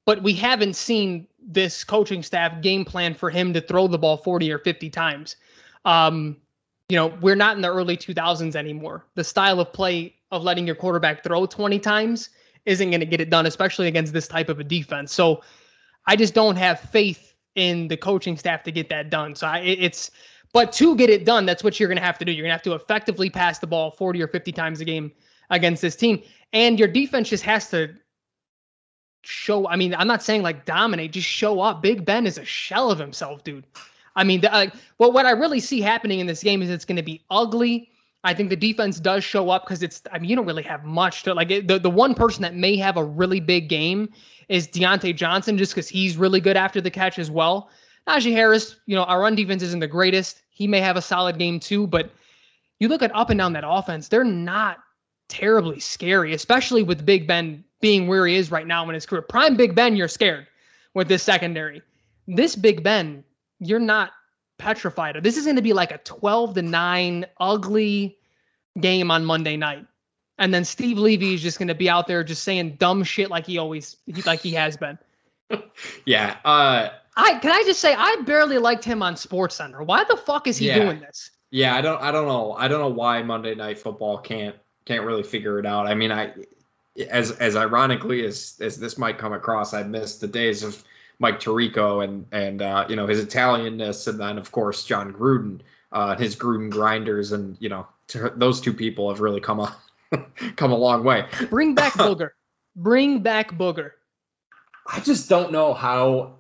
but 0.05 0.23
we 0.23 0.35
haven't 0.35 0.77
seen 0.77 1.27
this 1.47 1.83
coaching 1.83 2.23
staff 2.23 2.61
game 2.61 2.85
plan 2.85 3.15
for 3.15 3.31
him 3.31 3.53
to 3.55 3.61
throw 3.61 3.89
the 3.89 3.99
ball 3.99 4.19
40 4.19 4.53
or 4.53 4.59
50 4.59 4.91
times. 4.91 5.37
Um, 5.87 6.37
you 6.89 6.97
know, 6.97 7.09
we're 7.21 7.35
not 7.35 7.57
in 7.57 7.63
the 7.63 7.73
early 7.73 7.97
2000s 7.97 8.55
anymore. 8.55 9.07
The 9.15 9.25
style 9.25 9.61
of 9.61 9.73
play 9.73 10.15
of 10.31 10.43
letting 10.43 10.67
your 10.67 10.77
quarterback 10.77 11.23
throw 11.23 11.47
20 11.47 11.79
times 11.79 12.31
isn't 12.67 12.91
going 12.91 13.01
to 13.01 13.07
get 13.07 13.21
it 13.21 13.31
done, 13.31 13.47
especially 13.47 13.89
against 13.89 14.13
this 14.13 14.29
type 14.29 14.49
of 14.49 14.61
a 14.61 14.65
defense. 14.65 15.13
So 15.13 15.43
I 16.07 16.17
just 16.17 16.35
don't 16.35 16.57
have 16.57 16.81
faith 16.81 17.35
in 17.55 17.89
the 17.89 17.97
coaching 17.97 18.37
staff 18.37 18.63
to 18.65 18.73
get 18.73 18.89
that 18.91 19.11
done. 19.11 19.35
So 19.35 19.47
I, 19.47 19.59
it's 19.61 20.11
but 20.53 20.73
to 20.75 20.95
get 20.97 21.11
it 21.11 21.25
done, 21.25 21.47
that's 21.47 21.65
what 21.65 21.81
you're 21.81 21.89
going 21.89 21.99
to 21.99 22.05
have 22.05 22.19
to 22.19 22.25
do. 22.25 22.33
You're 22.33 22.45
going 22.45 22.51
to 22.51 22.55
have 22.55 22.63
to 22.63 22.75
effectively 22.75 23.29
pass 23.29 23.59
the 23.59 23.67
ball 23.67 23.91
40 23.91 24.23
or 24.23 24.29
50 24.29 24.53
times 24.53 24.81
a 24.81 24.85
game 24.85 25.11
against 25.51 25.83
this 25.83 25.97
team. 25.97 26.23
And 26.53 26.79
your 26.79 26.89
defense 26.89 27.31
just 27.31 27.43
has 27.45 27.69
to 27.71 27.95
show. 29.23 29.67
I 29.69 29.77
mean, 29.77 29.95
I'm 29.95 30.07
not 30.07 30.23
saying 30.23 30.43
like 30.43 30.65
dominate, 30.65 31.13
just 31.13 31.27
show 31.27 31.61
up. 31.61 31.83
Big 31.83 32.05
Ben 32.05 32.27
is 32.27 32.39
a 32.39 32.45
shell 32.45 32.91
of 32.91 32.99
himself, 32.99 33.43
dude. 33.43 33.67
I 34.17 34.25
mean, 34.25 34.41
the, 34.41 34.53
uh, 34.53 34.67
well, 34.99 35.13
what 35.13 35.27
I 35.27 35.33
really 35.33 35.61
see 35.61 35.81
happening 35.81 36.21
in 36.21 36.27
this 36.27 36.43
game 36.43 36.63
is 36.63 36.71
it's 36.71 36.85
going 36.85 36.97
to 36.97 37.03
be 37.03 37.23
ugly. 37.31 37.89
I 38.23 38.33
think 38.33 38.49
the 38.49 38.57
defense 38.57 39.01
does 39.01 39.23
show 39.23 39.51
up 39.51 39.65
because 39.65 39.83
it's. 39.83 40.03
I 40.11 40.19
mean, 40.19 40.31
you 40.31 40.37
don't 40.37 40.47
really 40.47 40.63
have 40.63 40.85
much 40.85 41.25
to 41.25 41.35
like. 41.35 41.49
The 41.49 41.79
the 41.79 41.91
one 41.91 42.15
person 42.15 42.43
that 42.43 42.55
may 42.55 42.77
have 42.77 42.97
a 42.97 43.05
really 43.05 43.41
big 43.41 43.69
game 43.69 44.09
is 44.49 44.67
Diontae 44.67 45.15
Johnson, 45.15 45.59
just 45.59 45.73
because 45.73 45.89
he's 45.89 46.17
really 46.17 46.41
good 46.41 46.57
after 46.57 46.81
the 46.81 46.91
catch 46.91 47.19
as 47.19 47.31
well. 47.31 47.69
Najee 48.09 48.33
Harris, 48.33 48.77
you 48.87 48.95
know, 48.95 49.05
our 49.05 49.21
run 49.21 49.35
defense 49.35 49.63
isn't 49.63 49.81
the 49.81 49.87
greatest. 49.87 50.43
He 50.51 50.67
may 50.67 50.81
have 50.81 50.97
a 50.97 51.03
solid 51.03 51.39
game 51.39 51.59
too, 51.59 51.87
but 51.87 52.11
you 52.79 52.89
look 52.89 53.03
at 53.03 53.15
up 53.15 53.31
and 53.31 53.39
down 53.39 53.53
that 53.55 53.65
offense, 53.67 54.09
they're 54.09 54.25
not 54.25 54.79
terribly 55.29 55.81
scary, 55.81 56.35
especially 56.35 56.83
with 56.83 57.07
Big 57.07 57.27
Ben 57.27 57.65
being 57.81 58.07
where 58.07 58.27
he 58.27 58.37
is 58.37 58.51
right 58.51 58.67
now 58.67 58.87
in 58.89 58.95
his 58.95 59.07
career. 59.07 59.23
Prime 59.23 59.57
Big 59.57 59.75
Ben, 59.75 59.97
you're 59.97 60.09
scared 60.09 60.47
with 60.95 61.09
this 61.09 61.23
secondary. 61.23 61.83
This 62.27 62.57
Big 62.57 62.83
Ben, 62.83 63.25
you're 63.67 63.79
not 63.79 64.13
petrified. 64.59 65.23
This 65.23 65.37
is 65.37 65.45
going 65.45 65.57
to 65.57 65.63
be 65.63 65.73
like 65.73 65.91
a 65.91 65.99
12 65.99 66.55
to 66.55 66.63
9 66.63 67.27
ugly 67.41 68.19
game 68.81 69.11
on 69.11 69.25
Monday 69.25 69.57
night. 69.57 69.87
And 70.39 70.53
then 70.53 70.65
Steve 70.65 70.99
Levy 70.99 71.35
is 71.35 71.43
just 71.43 71.59
going 71.59 71.69
to 71.69 71.75
be 71.75 71.89
out 71.89 72.07
there 72.07 72.25
just 72.25 72.43
saying 72.43 72.77
dumb 72.77 73.05
shit 73.05 73.31
like 73.31 73.47
he 73.47 73.59
always 73.59 73.97
like 74.27 74.41
he 74.41 74.53
has 74.53 74.77
been. 74.77 74.99
yeah, 76.07 76.39
uh 76.45 76.89
I 77.17 77.39
can 77.39 77.53
I 77.53 77.63
just 77.65 77.81
say 77.81 77.95
I 77.95 78.17
barely 78.27 78.59
liked 78.59 78.85
him 78.85 79.03
on 79.03 79.15
SportsCenter. 79.15 79.87
Why 79.87 80.03
the 80.05 80.17
fuck 80.17 80.49
is 80.49 80.57
he 80.57 80.69
yeah. 80.69 80.81
doing 80.81 81.01
this? 81.01 81.31
Yeah, 81.51 81.77
I 81.77 81.81
don't 81.81 82.01
I 82.03 82.11
don't 82.11 82.27
know. 82.27 82.55
I 82.55 82.67
don't 82.67 82.81
know 82.81 82.89
why 82.89 83.23
Monday 83.23 83.55
Night 83.55 83.79
Football 83.79 84.19
can't 84.19 84.57
can't 84.85 85.05
really 85.05 85.23
figure 85.23 85.59
it 85.61 85.67
out. 85.67 85.87
I 85.87 85.95
mean, 85.95 86.11
I 86.11 86.33
as 87.09 87.31
as 87.33 87.55
ironically 87.55 88.25
as 88.25 88.57
as 88.61 88.79
this 88.79 88.99
might 88.99 89.19
come 89.19 89.33
across, 89.33 89.73
I 89.73 89.85
miss 89.85 90.19
the 90.19 90.27
days 90.27 90.65
of 90.65 90.83
Mike 91.19 91.41
Tirico 91.41 92.05
and 92.05 92.27
and 92.33 92.63
uh, 92.63 92.87
you 92.89 92.97
know 92.97 93.07
his 93.07 93.25
Italianness, 93.25 94.09
and 94.09 94.19
then 94.19 94.39
of 94.39 94.53
course 94.53 94.85
Jon 94.85 95.13
Gruden, 95.13 95.61
uh, 95.93 96.17
his 96.17 96.37
Gruden 96.37 96.71
grinders, 96.71 97.33
and 97.33 97.57
you 97.61 97.69
know 97.69 97.87
those 98.37 98.61
two 98.61 98.73
people 98.73 99.09
have 99.09 99.21
really 99.21 99.41
come 99.41 99.61
a 99.61 99.77
come 100.57 100.73
a 100.73 100.77
long 100.77 101.05
way. 101.05 101.27
Bring 101.51 101.75
back 101.75 101.93
Booger. 101.95 102.31
Bring 102.77 103.21
back 103.21 103.53
Booger. 103.53 103.93
I 104.87 105.01
just 105.01 105.29
don't 105.29 105.51
know 105.53 105.73
how 105.73 106.35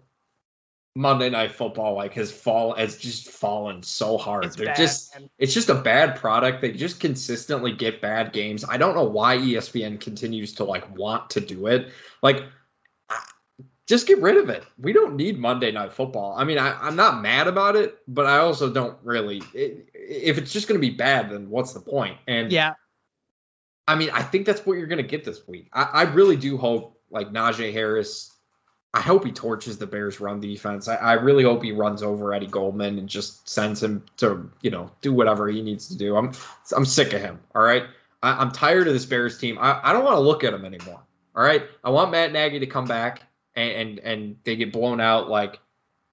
Monday 0.96 1.30
Night 1.30 1.50
Football 1.50 1.94
like 1.94 2.12
has 2.14 2.30
fall 2.30 2.74
has 2.74 2.96
just 2.98 3.28
fallen 3.28 3.82
so 3.82 4.18
hard. 4.18 4.44
It's 4.44 4.56
They're 4.56 4.66
bad, 4.66 4.76
just 4.76 5.18
man. 5.18 5.28
it's 5.38 5.54
just 5.54 5.68
a 5.68 5.74
bad 5.74 6.16
product. 6.16 6.60
They 6.60 6.72
just 6.72 7.00
consistently 7.00 7.72
get 7.72 8.00
bad 8.00 8.32
games. 8.32 8.64
I 8.68 8.76
don't 8.76 8.94
know 8.94 9.04
why 9.04 9.38
ESPN 9.38 10.00
continues 10.00 10.52
to 10.54 10.64
like 10.64 10.96
want 10.96 11.30
to 11.30 11.40
do 11.40 11.66
it. 11.66 11.90
Like 12.22 12.44
just 13.86 14.06
get 14.06 14.20
rid 14.20 14.36
of 14.36 14.48
it. 14.48 14.64
We 14.78 14.92
don't 14.92 15.16
need 15.16 15.38
Monday 15.38 15.70
Night 15.70 15.92
Football. 15.92 16.34
I 16.36 16.44
mean, 16.44 16.58
I, 16.58 16.88
am 16.88 16.96
not 16.96 17.20
mad 17.20 17.46
about 17.46 17.76
it, 17.76 17.98
but 18.08 18.26
I 18.26 18.38
also 18.38 18.72
don't 18.72 18.96
really. 19.02 19.42
It, 19.52 19.88
if 19.94 20.38
it's 20.38 20.52
just 20.52 20.68
going 20.68 20.80
to 20.80 20.86
be 20.86 20.94
bad, 20.94 21.30
then 21.30 21.50
what's 21.50 21.72
the 21.72 21.80
point? 21.80 22.16
And 22.26 22.50
yeah, 22.50 22.74
I 23.86 23.94
mean, 23.94 24.10
I 24.10 24.22
think 24.22 24.46
that's 24.46 24.64
what 24.64 24.78
you're 24.78 24.86
going 24.86 25.02
to 25.02 25.08
get 25.08 25.24
this 25.24 25.46
week. 25.46 25.68
I, 25.72 25.82
I 25.82 26.02
really 26.02 26.36
do 26.36 26.56
hope 26.56 26.98
like 27.10 27.32
Najee 27.32 27.72
Harris 27.72 28.34
I 28.94 29.00
hope 29.00 29.24
he 29.24 29.32
torches 29.32 29.76
the 29.76 29.88
Bears 29.88 30.20
run 30.20 30.38
defense. 30.38 30.86
I, 30.86 30.94
I, 30.94 31.12
really 31.14 31.42
hope 31.42 31.64
he 31.64 31.72
runs 31.72 32.00
over 32.00 32.32
Eddie 32.32 32.46
Goldman 32.46 32.96
and 32.96 33.08
just 33.08 33.48
sends 33.48 33.82
him 33.82 34.04
to, 34.18 34.48
you 34.62 34.70
know, 34.70 34.88
do 35.00 35.12
whatever 35.12 35.48
he 35.48 35.62
needs 35.62 35.88
to 35.88 35.98
do. 35.98 36.16
I'm 36.16 36.30
I'm 36.76 36.84
sick 36.84 37.12
of 37.12 37.20
him. 37.20 37.40
All 37.56 37.62
right. 37.62 37.86
I, 38.22 38.40
am 38.40 38.52
tired 38.52 38.86
of 38.86 38.94
this 38.94 39.04
Bears 39.04 39.36
team. 39.36 39.58
I, 39.60 39.80
I 39.82 39.92
don't 39.92 40.04
want 40.04 40.14
to 40.14 40.20
look 40.20 40.44
at 40.44 40.54
him 40.54 40.64
anymore. 40.64 41.02
All 41.34 41.42
right. 41.42 41.64
I 41.82 41.90
want 41.90 42.12
Matt 42.12 42.32
Nagy 42.32 42.60
to 42.60 42.66
come 42.66 42.84
back 42.84 43.22
and 43.56 43.72
and, 43.72 43.98
and 44.00 44.36
they 44.44 44.56
get 44.56 44.72
blown 44.72 45.00
out 45.00 45.28
like 45.28 45.58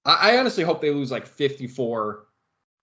I, 0.06 0.32
I 0.32 0.38
honestly 0.38 0.64
hope 0.64 0.82
they 0.82 0.92
lose 0.92 1.12
like 1.12 1.28
54 1.28 2.26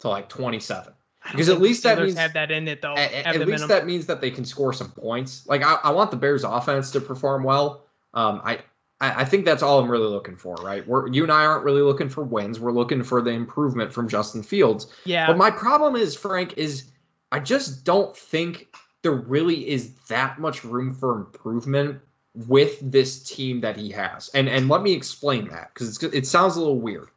to 0.00 0.09
like 0.09 0.28
27. 0.28 0.92
Because 1.30 1.48
at 1.48 1.61
least 1.61 1.82
that 1.82 1.98
means 1.98 2.16
have 2.16 2.32
that 2.32 2.50
in 2.50 2.68
it 2.68 2.80
though. 2.80 2.94
At, 2.94 3.12
at 3.12 3.46
least 3.46 3.68
that 3.68 3.86
means 3.86 4.06
that 4.06 4.20
they 4.20 4.30
can 4.30 4.44
score 4.44 4.72
some 4.72 4.90
points. 4.92 5.46
Like 5.46 5.62
I, 5.62 5.78
I 5.84 5.90
want 5.90 6.11
the 6.11 6.16
Bears 6.16 6.44
offense 6.44 6.90
to 6.92 7.00
perform 7.00 7.42
well. 7.42 7.84
Um, 8.14 8.40
I 8.44 8.61
I, 9.00 9.22
I 9.22 9.24
think 9.24 9.44
that's 9.44 9.62
all 9.62 9.78
I'm 9.78 9.90
really 9.90 10.09
looking 10.09 10.36
for, 10.36 10.54
right? 10.56 10.86
We're 10.86 11.09
you 11.09 11.22
and 11.22 11.32
I 11.32 11.44
aren't 11.44 11.64
really 11.64 11.82
looking 11.82 12.09
for 12.09 12.22
wins. 12.22 12.61
We're 12.61 12.72
looking 12.72 13.02
for 13.02 13.20
the 13.20 13.30
improvement 13.30 13.92
from 13.92 14.09
Justin 14.09 14.42
Fields. 14.42 14.86
Yeah. 15.04 15.26
But 15.26 15.36
my 15.36 15.50
problem 15.50 15.96
is, 15.96 16.16
Frank, 16.16 16.56
is 16.56 16.90
I 17.32 17.40
just 17.40 17.84
don't 17.84 18.16
think 18.16 18.68
there 19.02 19.12
really 19.12 19.68
is 19.68 19.94
that 20.09 20.38
much 20.38 20.64
room 20.64 20.94
for 20.94 21.16
improvement 21.16 22.00
with 22.47 22.78
this 22.80 23.22
team 23.22 23.61
that 23.61 23.76
he 23.76 23.91
has. 23.91 24.28
And 24.34 24.49
and 24.49 24.68
let 24.68 24.82
me 24.82 24.93
explain 24.93 25.49
that 25.49 25.72
because 25.74 26.03
it 26.03 26.26
sounds 26.26 26.57
a 26.57 26.61
little 26.61 26.80
weird. 26.80 27.09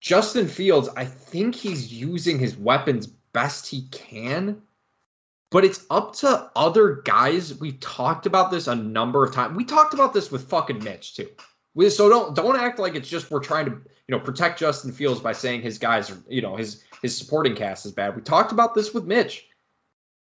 Justin 0.00 0.48
Fields, 0.48 0.88
I 0.96 1.04
think 1.04 1.54
he's 1.54 1.92
using 1.92 2.38
his 2.38 2.56
weapons 2.56 3.06
best 3.06 3.66
he 3.66 3.82
can, 3.90 4.60
but 5.50 5.64
it's 5.64 5.84
up 5.90 6.14
to 6.16 6.50
other 6.56 7.02
guys. 7.04 7.58
We've 7.58 7.80
talked 7.80 8.26
about 8.26 8.50
this 8.50 8.66
a 8.66 8.74
number 8.74 9.24
of 9.24 9.32
times. 9.32 9.56
We 9.56 9.64
talked 9.64 9.94
about 9.94 10.12
this 10.12 10.30
with 10.30 10.48
fucking 10.48 10.82
Mitch 10.82 11.14
too. 11.14 11.28
We, 11.74 11.90
so 11.90 12.08
don't 12.08 12.34
don't 12.34 12.58
act 12.58 12.78
like 12.78 12.94
it's 12.94 13.08
just 13.08 13.30
we're 13.30 13.40
trying 13.40 13.66
to 13.66 13.72
you 13.72 14.16
know 14.16 14.20
protect 14.20 14.58
Justin 14.58 14.92
Fields 14.92 15.20
by 15.20 15.32
saying 15.32 15.62
his 15.62 15.78
guys 15.78 16.10
are 16.10 16.18
you 16.28 16.42
know 16.42 16.56
his 16.56 16.84
his 17.02 17.16
supporting 17.16 17.54
cast 17.54 17.86
is 17.86 17.92
bad. 17.92 18.16
We 18.16 18.22
talked 18.22 18.52
about 18.52 18.74
this 18.74 18.92
with 18.92 19.04
Mitch. 19.04 19.46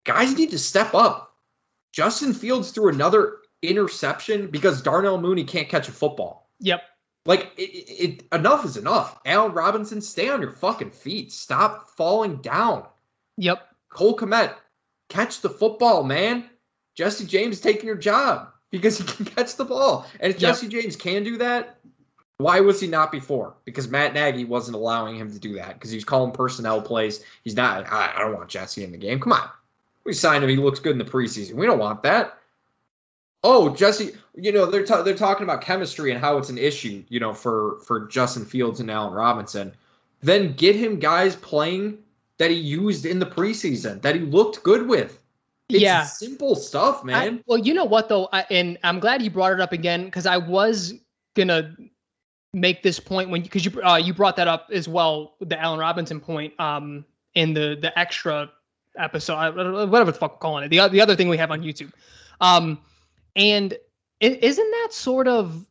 Guys 0.04 0.36
need 0.36 0.50
to 0.50 0.58
step 0.58 0.94
up. 0.94 1.34
Justin 1.92 2.32
Fields 2.32 2.70
threw 2.70 2.88
another 2.88 3.38
interception 3.62 4.48
because 4.48 4.82
Darnell 4.82 5.20
Mooney 5.20 5.44
can't 5.44 5.68
catch 5.68 5.88
a 5.88 5.92
football. 5.92 6.48
Yep. 6.60 6.82
Like 7.26 7.52
it, 7.56 7.62
it, 7.62 8.24
enough 8.32 8.64
is 8.64 8.76
enough. 8.76 9.20
Allen 9.26 9.52
Robinson, 9.52 10.00
stay 10.00 10.28
on 10.28 10.40
your 10.40 10.52
fucking 10.52 10.90
feet. 10.90 11.32
Stop 11.32 11.90
falling 11.90 12.36
down. 12.36 12.86
Yep. 13.36 13.66
Cole 13.90 14.16
Kmet, 14.16 14.54
catch 15.08 15.40
the 15.40 15.50
football, 15.50 16.02
man. 16.02 16.48
Jesse 16.94 17.26
James 17.26 17.60
taking 17.60 17.86
your 17.86 17.96
job 17.96 18.48
because 18.70 18.98
he 18.98 19.04
can 19.06 19.26
catch 19.26 19.56
the 19.56 19.64
ball. 19.64 20.06
And 20.20 20.32
if 20.34 20.40
yep. 20.40 20.50
Jesse 20.50 20.68
James 20.68 20.96
can 20.96 21.22
do 21.24 21.36
that, 21.38 21.78
why 22.38 22.60
was 22.60 22.80
he 22.80 22.86
not 22.86 23.12
before? 23.12 23.54
Because 23.66 23.88
Matt 23.88 24.14
Nagy 24.14 24.46
wasn't 24.46 24.76
allowing 24.76 25.16
him 25.16 25.30
to 25.30 25.38
do 25.38 25.54
that 25.54 25.74
because 25.74 25.90
he's 25.90 26.04
calling 26.04 26.32
personnel 26.32 26.80
plays. 26.80 27.22
He's 27.44 27.56
not. 27.56 27.86
I, 27.92 28.14
I 28.16 28.18
don't 28.20 28.34
want 28.34 28.48
Jesse 28.48 28.82
in 28.82 28.92
the 28.92 28.98
game. 28.98 29.20
Come 29.20 29.34
on, 29.34 29.48
We 30.04 30.14
signed 30.14 30.42
him. 30.42 30.48
He 30.48 30.56
looks 30.56 30.80
good 30.80 30.92
in 30.92 30.98
the 30.98 31.04
preseason. 31.04 31.54
We 31.54 31.66
don't 31.66 31.78
want 31.78 32.02
that. 32.04 32.38
Oh, 33.42 33.74
Jesse, 33.74 34.12
you 34.34 34.52
know 34.52 34.66
they're 34.66 34.84
ta- 34.84 35.02
they're 35.02 35.14
talking 35.14 35.44
about 35.44 35.62
chemistry 35.62 36.10
and 36.10 36.20
how 36.20 36.36
it's 36.36 36.50
an 36.50 36.58
issue, 36.58 37.02
you 37.08 37.20
know, 37.20 37.32
for 37.32 37.78
for 37.80 38.06
Justin 38.06 38.44
Fields 38.44 38.80
and 38.80 38.90
Allen 38.90 39.14
Robinson. 39.14 39.72
Then 40.22 40.52
get 40.52 40.76
him 40.76 40.98
guys 40.98 41.36
playing 41.36 41.98
that 42.38 42.50
he 42.50 42.56
used 42.56 43.06
in 43.06 43.18
the 43.18 43.26
preseason 43.26 44.02
that 44.02 44.14
he 44.14 44.20
looked 44.22 44.62
good 44.62 44.86
with. 44.86 45.18
It's 45.68 45.80
yeah, 45.80 46.04
simple 46.04 46.54
stuff, 46.54 47.04
man. 47.04 47.36
I, 47.36 47.42
well, 47.46 47.58
you 47.58 47.72
know 47.74 47.84
what 47.84 48.08
though, 48.08 48.28
I, 48.32 48.44
and 48.50 48.78
I'm 48.82 48.98
glad 48.98 49.22
you 49.22 49.30
brought 49.30 49.52
it 49.52 49.60
up 49.60 49.72
again 49.72 50.04
because 50.04 50.26
I 50.26 50.36
was 50.36 50.94
gonna 51.34 51.74
make 52.52 52.82
this 52.82 52.98
point 52.98 53.30
when 53.30 53.42
because 53.42 53.64
you 53.64 53.82
uh, 53.82 53.96
you 53.96 54.12
brought 54.12 54.36
that 54.36 54.48
up 54.48 54.68
as 54.72 54.88
well, 54.88 55.36
the 55.40 55.58
Allen 55.58 55.78
Robinson 55.78 56.20
point, 56.20 56.58
um, 56.58 57.04
in 57.34 57.54
the 57.54 57.76
the 57.80 57.96
extra 57.98 58.50
episode, 58.98 59.54
whatever 59.54 60.10
the 60.10 60.18
fuck 60.18 60.32
we're 60.32 60.38
calling 60.38 60.64
it, 60.64 60.68
the 60.68 60.88
the 60.88 61.00
other 61.00 61.16
thing 61.16 61.28
we 61.28 61.36
have 61.36 61.50
on 61.50 61.62
YouTube, 61.62 61.92
um, 62.40 62.78
and 63.36 63.76
isn't 64.20 64.70
that 64.70 64.88
sort 64.92 65.28
of 65.28 65.64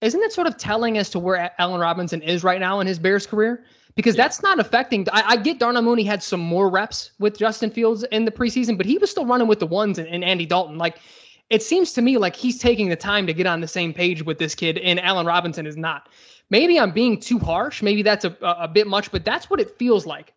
isn't 0.00 0.20
that 0.20 0.32
sort 0.32 0.46
of 0.46 0.56
telling 0.56 0.96
as 0.96 1.10
to 1.10 1.18
where 1.18 1.52
Allen 1.58 1.80
Robinson 1.80 2.22
is 2.22 2.42
right 2.42 2.58
now 2.58 2.80
in 2.80 2.86
his 2.86 2.98
Bears 2.98 3.26
career? 3.26 3.64
Because 3.96 4.16
yeah. 4.16 4.22
that's 4.24 4.42
not 4.42 4.58
affecting. 4.58 5.06
I, 5.12 5.22
I, 5.26 5.36
get 5.36 5.58
Darnell 5.58 5.82
Mooney 5.82 6.04
had 6.04 6.22
some 6.22 6.40
more 6.40 6.70
reps 6.70 7.10
with 7.18 7.38
Justin 7.38 7.70
Fields 7.70 8.02
in 8.04 8.24
the 8.24 8.30
preseason, 8.30 8.78
but 8.78 8.86
he 8.86 8.96
was 8.96 9.10
still 9.10 9.26
running 9.26 9.46
with 9.46 9.58
the 9.58 9.66
ones 9.66 9.98
and, 9.98 10.08
and 10.08 10.24
Andy 10.24 10.46
Dalton. 10.46 10.78
Like 10.78 11.00
it 11.50 11.62
seems 11.62 11.92
to 11.94 12.02
me 12.02 12.16
like 12.16 12.34
he's 12.34 12.58
taking 12.58 12.88
the 12.88 12.96
time 12.96 13.26
to 13.26 13.34
get 13.34 13.46
on 13.46 13.60
the 13.60 13.68
same 13.68 13.92
page 13.92 14.24
with 14.24 14.38
this 14.38 14.54
kid, 14.54 14.78
and 14.78 15.00
Allen 15.00 15.26
Robinson 15.26 15.66
is 15.66 15.76
not. 15.76 16.08
Maybe 16.48 16.80
I'm 16.80 16.92
being 16.92 17.20
too 17.20 17.38
harsh. 17.38 17.82
Maybe 17.82 18.02
that's 18.02 18.24
a, 18.24 18.36
a 18.40 18.68
bit 18.68 18.86
much, 18.86 19.12
but 19.12 19.24
that's 19.24 19.50
what 19.50 19.60
it 19.60 19.76
feels 19.78 20.06
like. 20.06 20.32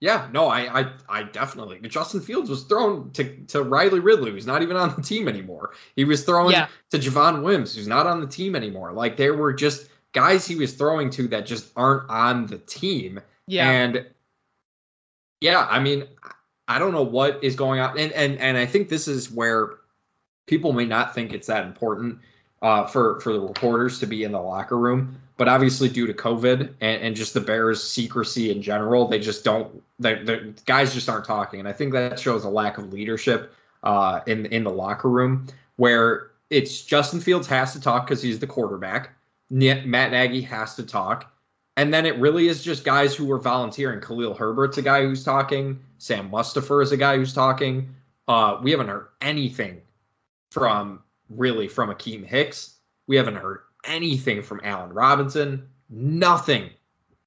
Yeah, 0.00 0.28
no, 0.32 0.46
I, 0.46 0.80
I, 0.80 0.92
I 1.10 1.22
definitely. 1.24 1.78
Justin 1.86 2.22
Fields 2.22 2.48
was 2.48 2.64
thrown 2.64 3.10
to, 3.12 3.36
to 3.48 3.62
Riley 3.62 4.00
Ridley, 4.00 4.30
who's 4.30 4.46
not 4.46 4.62
even 4.62 4.76
on 4.76 4.94
the 4.96 5.02
team 5.02 5.28
anymore. 5.28 5.72
He 5.94 6.04
was 6.04 6.24
throwing 6.24 6.52
yeah. 6.52 6.68
to 6.90 6.98
Javon 6.98 7.42
Wims, 7.42 7.74
who's 7.74 7.86
not 7.86 8.06
on 8.06 8.20
the 8.20 8.26
team 8.26 8.56
anymore. 8.56 8.92
Like 8.92 9.18
there 9.18 9.34
were 9.34 9.52
just 9.52 9.90
guys 10.12 10.46
he 10.46 10.56
was 10.56 10.72
throwing 10.72 11.10
to 11.10 11.28
that 11.28 11.44
just 11.44 11.70
aren't 11.76 12.08
on 12.08 12.46
the 12.46 12.58
team. 12.58 13.20
Yeah, 13.46 13.70
and 13.70 14.06
yeah, 15.42 15.66
I 15.68 15.80
mean, 15.80 16.04
I 16.66 16.78
don't 16.78 16.92
know 16.92 17.02
what 17.02 17.42
is 17.42 17.54
going 17.54 17.80
on, 17.80 17.98
and 17.98 18.12
and 18.12 18.38
and 18.38 18.56
I 18.56 18.64
think 18.64 18.88
this 18.88 19.06
is 19.06 19.30
where 19.30 19.78
people 20.46 20.72
may 20.72 20.86
not 20.86 21.14
think 21.14 21.32
it's 21.32 21.48
that 21.48 21.66
important 21.66 22.18
uh, 22.62 22.86
for 22.86 23.20
for 23.20 23.32
the 23.32 23.40
reporters 23.40 23.98
to 24.00 24.06
be 24.06 24.24
in 24.24 24.32
the 24.32 24.40
locker 24.40 24.78
room, 24.78 25.20
but 25.40 25.48
obviously 25.48 25.88
due 25.88 26.06
to 26.06 26.12
COVID 26.12 26.74
and, 26.82 27.02
and 27.02 27.16
just 27.16 27.32
the 27.32 27.40
Bears' 27.40 27.82
secrecy 27.82 28.50
in 28.50 28.60
general, 28.60 29.08
they 29.08 29.18
just 29.18 29.42
don't. 29.42 29.82
The 29.98 30.52
guys 30.66 30.92
just 30.92 31.08
aren't 31.08 31.24
talking, 31.24 31.60
and 31.60 31.66
I 31.66 31.72
think 31.72 31.94
that 31.94 32.20
shows 32.20 32.44
a 32.44 32.48
lack 32.50 32.76
of 32.76 32.92
leadership 32.92 33.54
uh, 33.82 34.20
in 34.26 34.44
in 34.46 34.64
the 34.64 34.70
locker 34.70 35.08
room 35.08 35.46
where 35.76 36.32
it's 36.50 36.82
Justin 36.82 37.20
Fields 37.20 37.46
has 37.46 37.72
to 37.72 37.80
talk 37.80 38.06
because 38.06 38.20
he's 38.20 38.38
the 38.38 38.46
quarterback. 38.46 39.12
Matt 39.48 39.86
Nagy 39.86 40.42
has 40.42 40.74
to 40.74 40.82
talk. 40.82 41.32
And 41.78 41.94
then 41.94 42.04
it 42.04 42.18
really 42.18 42.48
is 42.48 42.62
just 42.62 42.84
guys 42.84 43.14
who 43.14 43.32
are 43.32 43.38
volunteering. 43.38 44.02
Khalil 44.02 44.34
Herbert's 44.34 44.76
a 44.76 44.82
guy 44.82 45.04
who's 45.04 45.24
talking. 45.24 45.80
Sam 45.96 46.28
Mustipher 46.28 46.82
is 46.82 46.92
a 46.92 46.98
guy 46.98 47.16
who's 47.16 47.32
talking. 47.32 47.88
Uh, 48.28 48.58
we 48.62 48.72
haven't 48.72 48.88
heard 48.88 49.06
anything 49.22 49.80
from 50.50 51.02
really 51.30 51.66
from 51.66 51.88
Akiem 51.88 52.26
Hicks. 52.26 52.74
We 53.06 53.16
haven't 53.16 53.36
heard 53.36 53.60
anything 53.84 54.42
from 54.42 54.60
Allen 54.64 54.92
Robinson. 54.92 55.68
Nothing. 55.88 56.70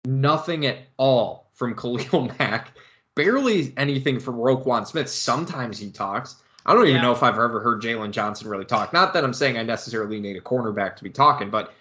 Nothing 0.06 0.66
at 0.66 0.80
all 0.98 1.50
from 1.54 1.76
Khalil 1.80 2.32
Mack. 2.40 2.78
Barely 3.16 3.74
anything 3.78 4.20
from 4.20 4.36
Roquan 4.36 4.88
Smith. 4.88 5.10
Sometimes 5.10 5.78
he 5.78 5.92
talks. 5.92 6.38
I 6.66 6.74
don't 6.74 6.84
even 6.84 6.96
yeah. 6.96 7.02
know 7.02 7.12
if 7.12 7.22
I've 7.22 7.36
ever 7.36 7.60
heard 7.60 7.82
Jaylon 7.82 8.12
Johnson 8.12 8.48
really 8.48 8.66
talk. 8.66 8.94
Not 8.94 9.14
that 9.14 9.24
I'm 9.24 9.34
saying 9.34 9.58
I 9.58 9.64
necessarily 9.64 10.20
need 10.20 10.38
a 10.38 10.42
cornerback 10.42 10.96
to 10.96 11.04
be 11.04 11.10
talking, 11.10 11.50
but 11.50 11.74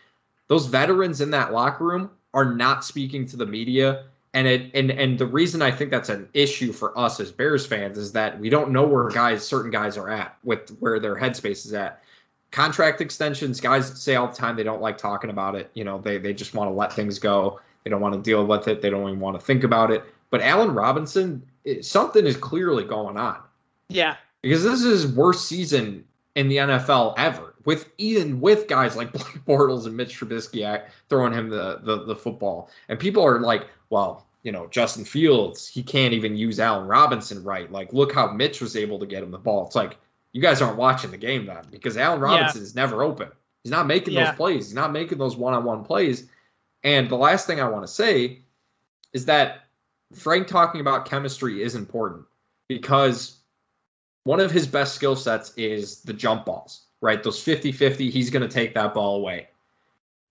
those 0.48 0.66
veterans 0.66 1.20
in 1.20 1.30
that 1.30 1.52
locker 1.52 1.84
room 1.84 2.10
are 2.34 2.44
not 2.44 2.84
speaking 2.84 3.24
to 3.26 3.36
the 3.36 3.46
media 3.46 4.04
and 4.34 4.46
it 4.46 4.70
and 4.74 4.90
and 4.90 5.18
the 5.18 5.26
reason 5.26 5.60
I 5.62 5.70
think 5.70 5.90
that's 5.90 6.08
an 6.08 6.28
issue 6.32 6.72
for 6.72 6.98
us 6.98 7.20
as 7.20 7.30
Bears 7.30 7.66
fans 7.66 7.98
is 7.98 8.12
that 8.12 8.38
we 8.38 8.48
don't 8.48 8.70
know 8.70 8.84
where 8.84 9.08
guys 9.08 9.46
certain 9.46 9.70
guys 9.70 9.96
are 9.96 10.08
at 10.08 10.36
with 10.42 10.70
where 10.80 10.98
their 10.98 11.16
headspace 11.16 11.66
is 11.66 11.74
at. 11.74 12.02
Contract 12.52 13.00
extensions, 13.00 13.60
guys 13.60 14.00
say 14.00 14.14
all 14.14 14.28
the 14.28 14.34
time 14.34 14.56
they 14.56 14.62
don't 14.62 14.82
like 14.82 14.98
talking 14.98 15.30
about 15.30 15.56
it. 15.56 15.70
You 15.74 15.84
know, 15.84 15.98
they 15.98 16.18
they 16.18 16.32
just 16.32 16.54
want 16.54 16.70
to 16.70 16.74
let 16.74 16.92
things 16.92 17.18
go. 17.18 17.60
They 17.82 17.90
don't 17.90 18.00
want 18.00 18.14
to 18.14 18.20
deal 18.20 18.46
with 18.46 18.68
it. 18.68 18.82
They 18.82 18.90
don't 18.90 19.08
even 19.08 19.20
want 19.20 19.40
to 19.40 19.44
think 19.44 19.64
about 19.64 19.90
it. 19.90 20.04
But 20.30 20.42
Allen 20.42 20.72
Robinson, 20.72 21.42
it, 21.64 21.84
something 21.84 22.26
is 22.26 22.36
clearly 22.36 22.84
going 22.84 23.16
on. 23.16 23.38
Yeah. 23.88 24.16
Because 24.42 24.62
this 24.62 24.82
is 24.82 25.02
his 25.02 25.12
worst 25.14 25.46
season 25.46 26.04
in 26.34 26.48
the 26.48 26.56
NFL 26.56 27.14
ever. 27.16 27.54
With 27.64 27.88
even 27.98 28.40
with 28.40 28.68
guys 28.68 28.96
like 28.96 29.12
Blake 29.12 29.44
Bortles 29.46 29.86
and 29.86 29.96
Mitch 29.96 30.18
Trubisky 30.18 30.82
throwing 31.08 31.32
him 31.32 31.48
the, 31.48 31.80
the 31.82 32.04
the 32.04 32.16
football, 32.16 32.70
and 32.88 32.98
people 32.98 33.24
are 33.24 33.40
like, 33.40 33.68
well, 33.90 34.26
you 34.42 34.50
know, 34.50 34.66
Justin 34.68 35.04
Fields, 35.04 35.68
he 35.68 35.82
can't 35.82 36.12
even 36.12 36.36
use 36.36 36.58
Allen 36.58 36.88
Robinson 36.88 37.42
right. 37.44 37.70
Like, 37.70 37.92
look 37.92 38.12
how 38.12 38.32
Mitch 38.32 38.60
was 38.60 38.76
able 38.76 38.98
to 38.98 39.06
get 39.06 39.22
him 39.22 39.30
the 39.30 39.38
ball. 39.38 39.66
It's 39.66 39.76
like 39.76 39.96
you 40.32 40.40
guys 40.40 40.62
aren't 40.62 40.78
watching 40.78 41.10
the 41.10 41.16
game 41.16 41.46
then 41.46 41.64
because 41.70 41.96
Allen 41.96 42.20
Robinson 42.20 42.60
yeah. 42.60 42.64
is 42.64 42.74
never 42.74 43.02
open. 43.02 43.28
He's 43.62 43.70
not 43.70 43.86
making 43.86 44.14
yeah. 44.14 44.26
those 44.26 44.36
plays. 44.36 44.66
He's 44.66 44.74
not 44.74 44.92
making 44.92 45.18
those 45.18 45.36
one-on-one 45.36 45.84
plays. 45.84 46.28
And 46.82 47.08
the 47.08 47.16
last 47.16 47.46
thing 47.46 47.60
I 47.60 47.68
want 47.68 47.86
to 47.86 47.92
say 47.92 48.40
is 49.12 49.24
that 49.26 49.66
Frank 50.14 50.48
talking 50.48 50.80
about 50.80 51.06
chemistry 51.06 51.62
is 51.62 51.74
important 51.74 52.24
because 52.68 53.38
one 54.24 54.40
of 54.40 54.50
his 54.50 54.66
best 54.66 54.94
skill 54.94 55.16
sets 55.16 55.52
is 55.56 56.00
the 56.02 56.12
jump 56.12 56.44
balls, 56.44 56.86
right? 57.00 57.22
Those 57.22 57.42
50-50, 57.44 58.10
he's 58.10 58.30
going 58.30 58.46
to 58.46 58.52
take 58.52 58.74
that 58.74 58.94
ball 58.94 59.16
away. 59.16 59.48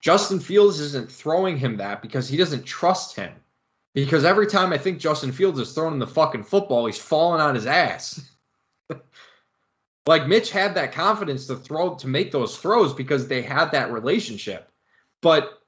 Justin 0.02 0.40
Fields 0.40 0.80
isn't 0.80 1.12
throwing 1.12 1.58
him 1.58 1.78
that 1.78 2.02
because 2.02 2.28
he 2.28 2.36
doesn't 2.36 2.66
trust 2.66 3.16
him. 3.16 3.32
Because 3.94 4.24
every 4.24 4.48
time 4.48 4.72
I 4.72 4.78
think 4.78 5.00
Justin 5.00 5.32
Fields 5.32 5.60
is 5.60 5.74
throwing 5.74 6.00
the 6.00 6.08
fucking 6.08 6.44
football, 6.44 6.86
he's 6.86 6.98
falling 6.98 7.42
on 7.42 7.56
his 7.56 7.66
ass. 7.66 8.22
like 10.08 10.28
Mitch 10.28 10.52
had 10.52 10.76
that 10.76 10.92
confidence 10.92 11.46
to 11.48 11.56
throw 11.56 11.96
to 11.96 12.08
make 12.08 12.32
those 12.32 12.58
throws 12.58 12.94
because 12.94 13.28
they 13.28 13.42
had 13.42 13.72
that 13.72 13.92
relationship. 13.92 14.70
But 15.22 15.62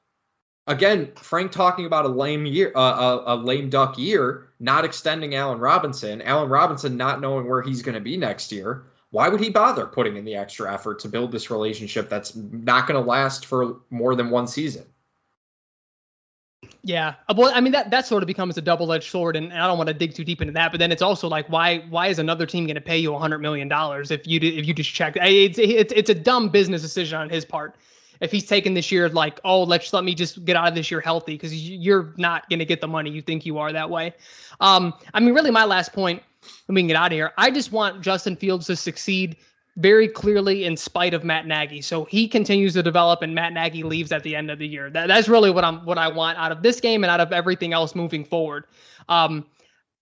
again, 0.67 1.11
Frank 1.15 1.51
talking 1.51 1.85
about 1.85 2.05
a 2.05 2.09
lame 2.09 2.45
year, 2.45 2.71
uh, 2.75 3.21
a, 3.25 3.33
a 3.33 3.35
lame 3.35 3.69
duck 3.69 3.97
year, 3.97 4.49
not 4.59 4.85
extending 4.85 5.35
Allen 5.35 5.59
Robinson, 5.59 6.21
Allen 6.21 6.49
Robinson 6.49 6.97
not 6.97 7.21
knowing 7.21 7.47
where 7.47 7.61
he's 7.61 7.81
going 7.81 7.95
to 7.95 8.01
be 8.01 8.17
next 8.17 8.51
year. 8.51 8.85
Why 9.11 9.29
would 9.29 9.41
he 9.41 9.51
bother 9.51 9.85
putting 9.85 10.17
in 10.17 10.25
the 10.25 10.35
extra 10.35 10.73
effort 10.73 10.97
to 10.99 11.07
build 11.07 11.31
this 11.31 11.51
relationship 11.51 12.09
that's 12.09 12.35
not 12.35 12.87
going 12.87 13.01
to 13.01 13.07
last 13.07 13.45
for 13.45 13.81
more 13.91 14.15
than 14.15 14.31
one 14.31 14.47
season? 14.47 14.85
Yeah, 16.85 17.15
uh, 17.29 17.33
well, 17.37 17.49
I 17.55 17.61
mean 17.61 17.71
that 17.71 17.91
that 17.91 18.05
sort 18.05 18.23
of 18.23 18.27
becomes 18.27 18.57
a 18.57 18.61
double-edged 18.61 19.09
sword, 19.09 19.37
and 19.37 19.53
I 19.53 19.67
don't 19.67 19.77
want 19.77 19.87
to 19.87 19.93
dig 19.93 20.13
too 20.13 20.25
deep 20.25 20.41
into 20.41 20.51
that. 20.53 20.71
But 20.71 20.79
then 20.79 20.91
it's 20.91 21.01
also 21.01 21.29
like, 21.29 21.47
why 21.47 21.79
why 21.89 22.07
is 22.07 22.19
another 22.19 22.45
team 22.45 22.65
going 22.65 22.75
to 22.75 22.81
pay 22.81 22.97
you 22.97 23.15
a 23.15 23.19
hundred 23.19 23.39
million 23.39 23.69
dollars 23.69 24.11
if 24.11 24.27
you 24.27 24.37
if 24.41 24.67
you 24.67 24.73
just 24.73 24.93
check? 24.93 25.15
It's 25.15 25.57
it's 25.57 25.93
it's 25.93 26.09
a 26.09 26.15
dumb 26.15 26.49
business 26.49 26.81
decision 26.81 27.17
on 27.19 27.29
his 27.29 27.45
part. 27.45 27.75
If 28.19 28.33
he's 28.33 28.45
taking 28.45 28.73
this 28.73 28.91
year 28.91 29.07
like, 29.07 29.39
oh, 29.45 29.63
let's 29.63 29.93
let 29.93 30.03
me 30.03 30.13
just 30.13 30.43
get 30.43 30.57
out 30.57 30.67
of 30.67 30.75
this 30.75 30.91
year 30.91 30.99
healthy 30.99 31.35
because 31.35 31.53
you're 31.69 32.13
not 32.17 32.49
going 32.49 32.59
to 32.59 32.65
get 32.65 32.81
the 32.81 32.87
money 32.87 33.11
you 33.11 33.21
think 33.21 33.45
you 33.45 33.59
are 33.59 33.71
that 33.71 33.89
way. 33.89 34.13
Um, 34.59 34.93
I 35.13 35.21
mean, 35.21 35.33
really, 35.33 35.51
my 35.51 35.63
last 35.63 35.93
point, 35.93 36.21
and 36.67 36.75
we 36.75 36.81
can 36.81 36.87
get 36.87 36.97
out 36.97 37.07
of 37.07 37.13
here. 37.13 37.31
I 37.37 37.49
just 37.49 37.71
want 37.71 38.01
Justin 38.01 38.35
Fields 38.35 38.67
to 38.67 38.75
succeed 38.75 39.37
very 39.77 40.07
clearly 40.07 40.65
in 40.65 40.77
spite 40.77 41.13
of 41.13 41.23
Matt 41.23 41.47
Nagy. 41.47 41.81
So 41.81 42.05
he 42.05 42.27
continues 42.27 42.73
to 42.73 42.83
develop 42.83 43.21
and 43.21 43.33
Matt 43.33 43.53
Nagy 43.53 43.83
leaves 43.83 44.11
at 44.11 44.23
the 44.23 44.35
end 44.35 44.51
of 44.51 44.59
the 44.59 44.67
year. 44.67 44.89
That, 44.89 45.07
that's 45.07 45.27
really 45.27 45.51
what 45.51 45.63
I'm 45.63 45.85
what 45.85 45.97
I 45.97 46.07
want 46.07 46.37
out 46.37 46.51
of 46.51 46.61
this 46.61 46.79
game 46.79 47.03
and 47.03 47.09
out 47.11 47.19
of 47.19 47.31
everything 47.31 47.73
else 47.73 47.95
moving 47.95 48.23
forward. 48.23 48.65
Um, 49.09 49.45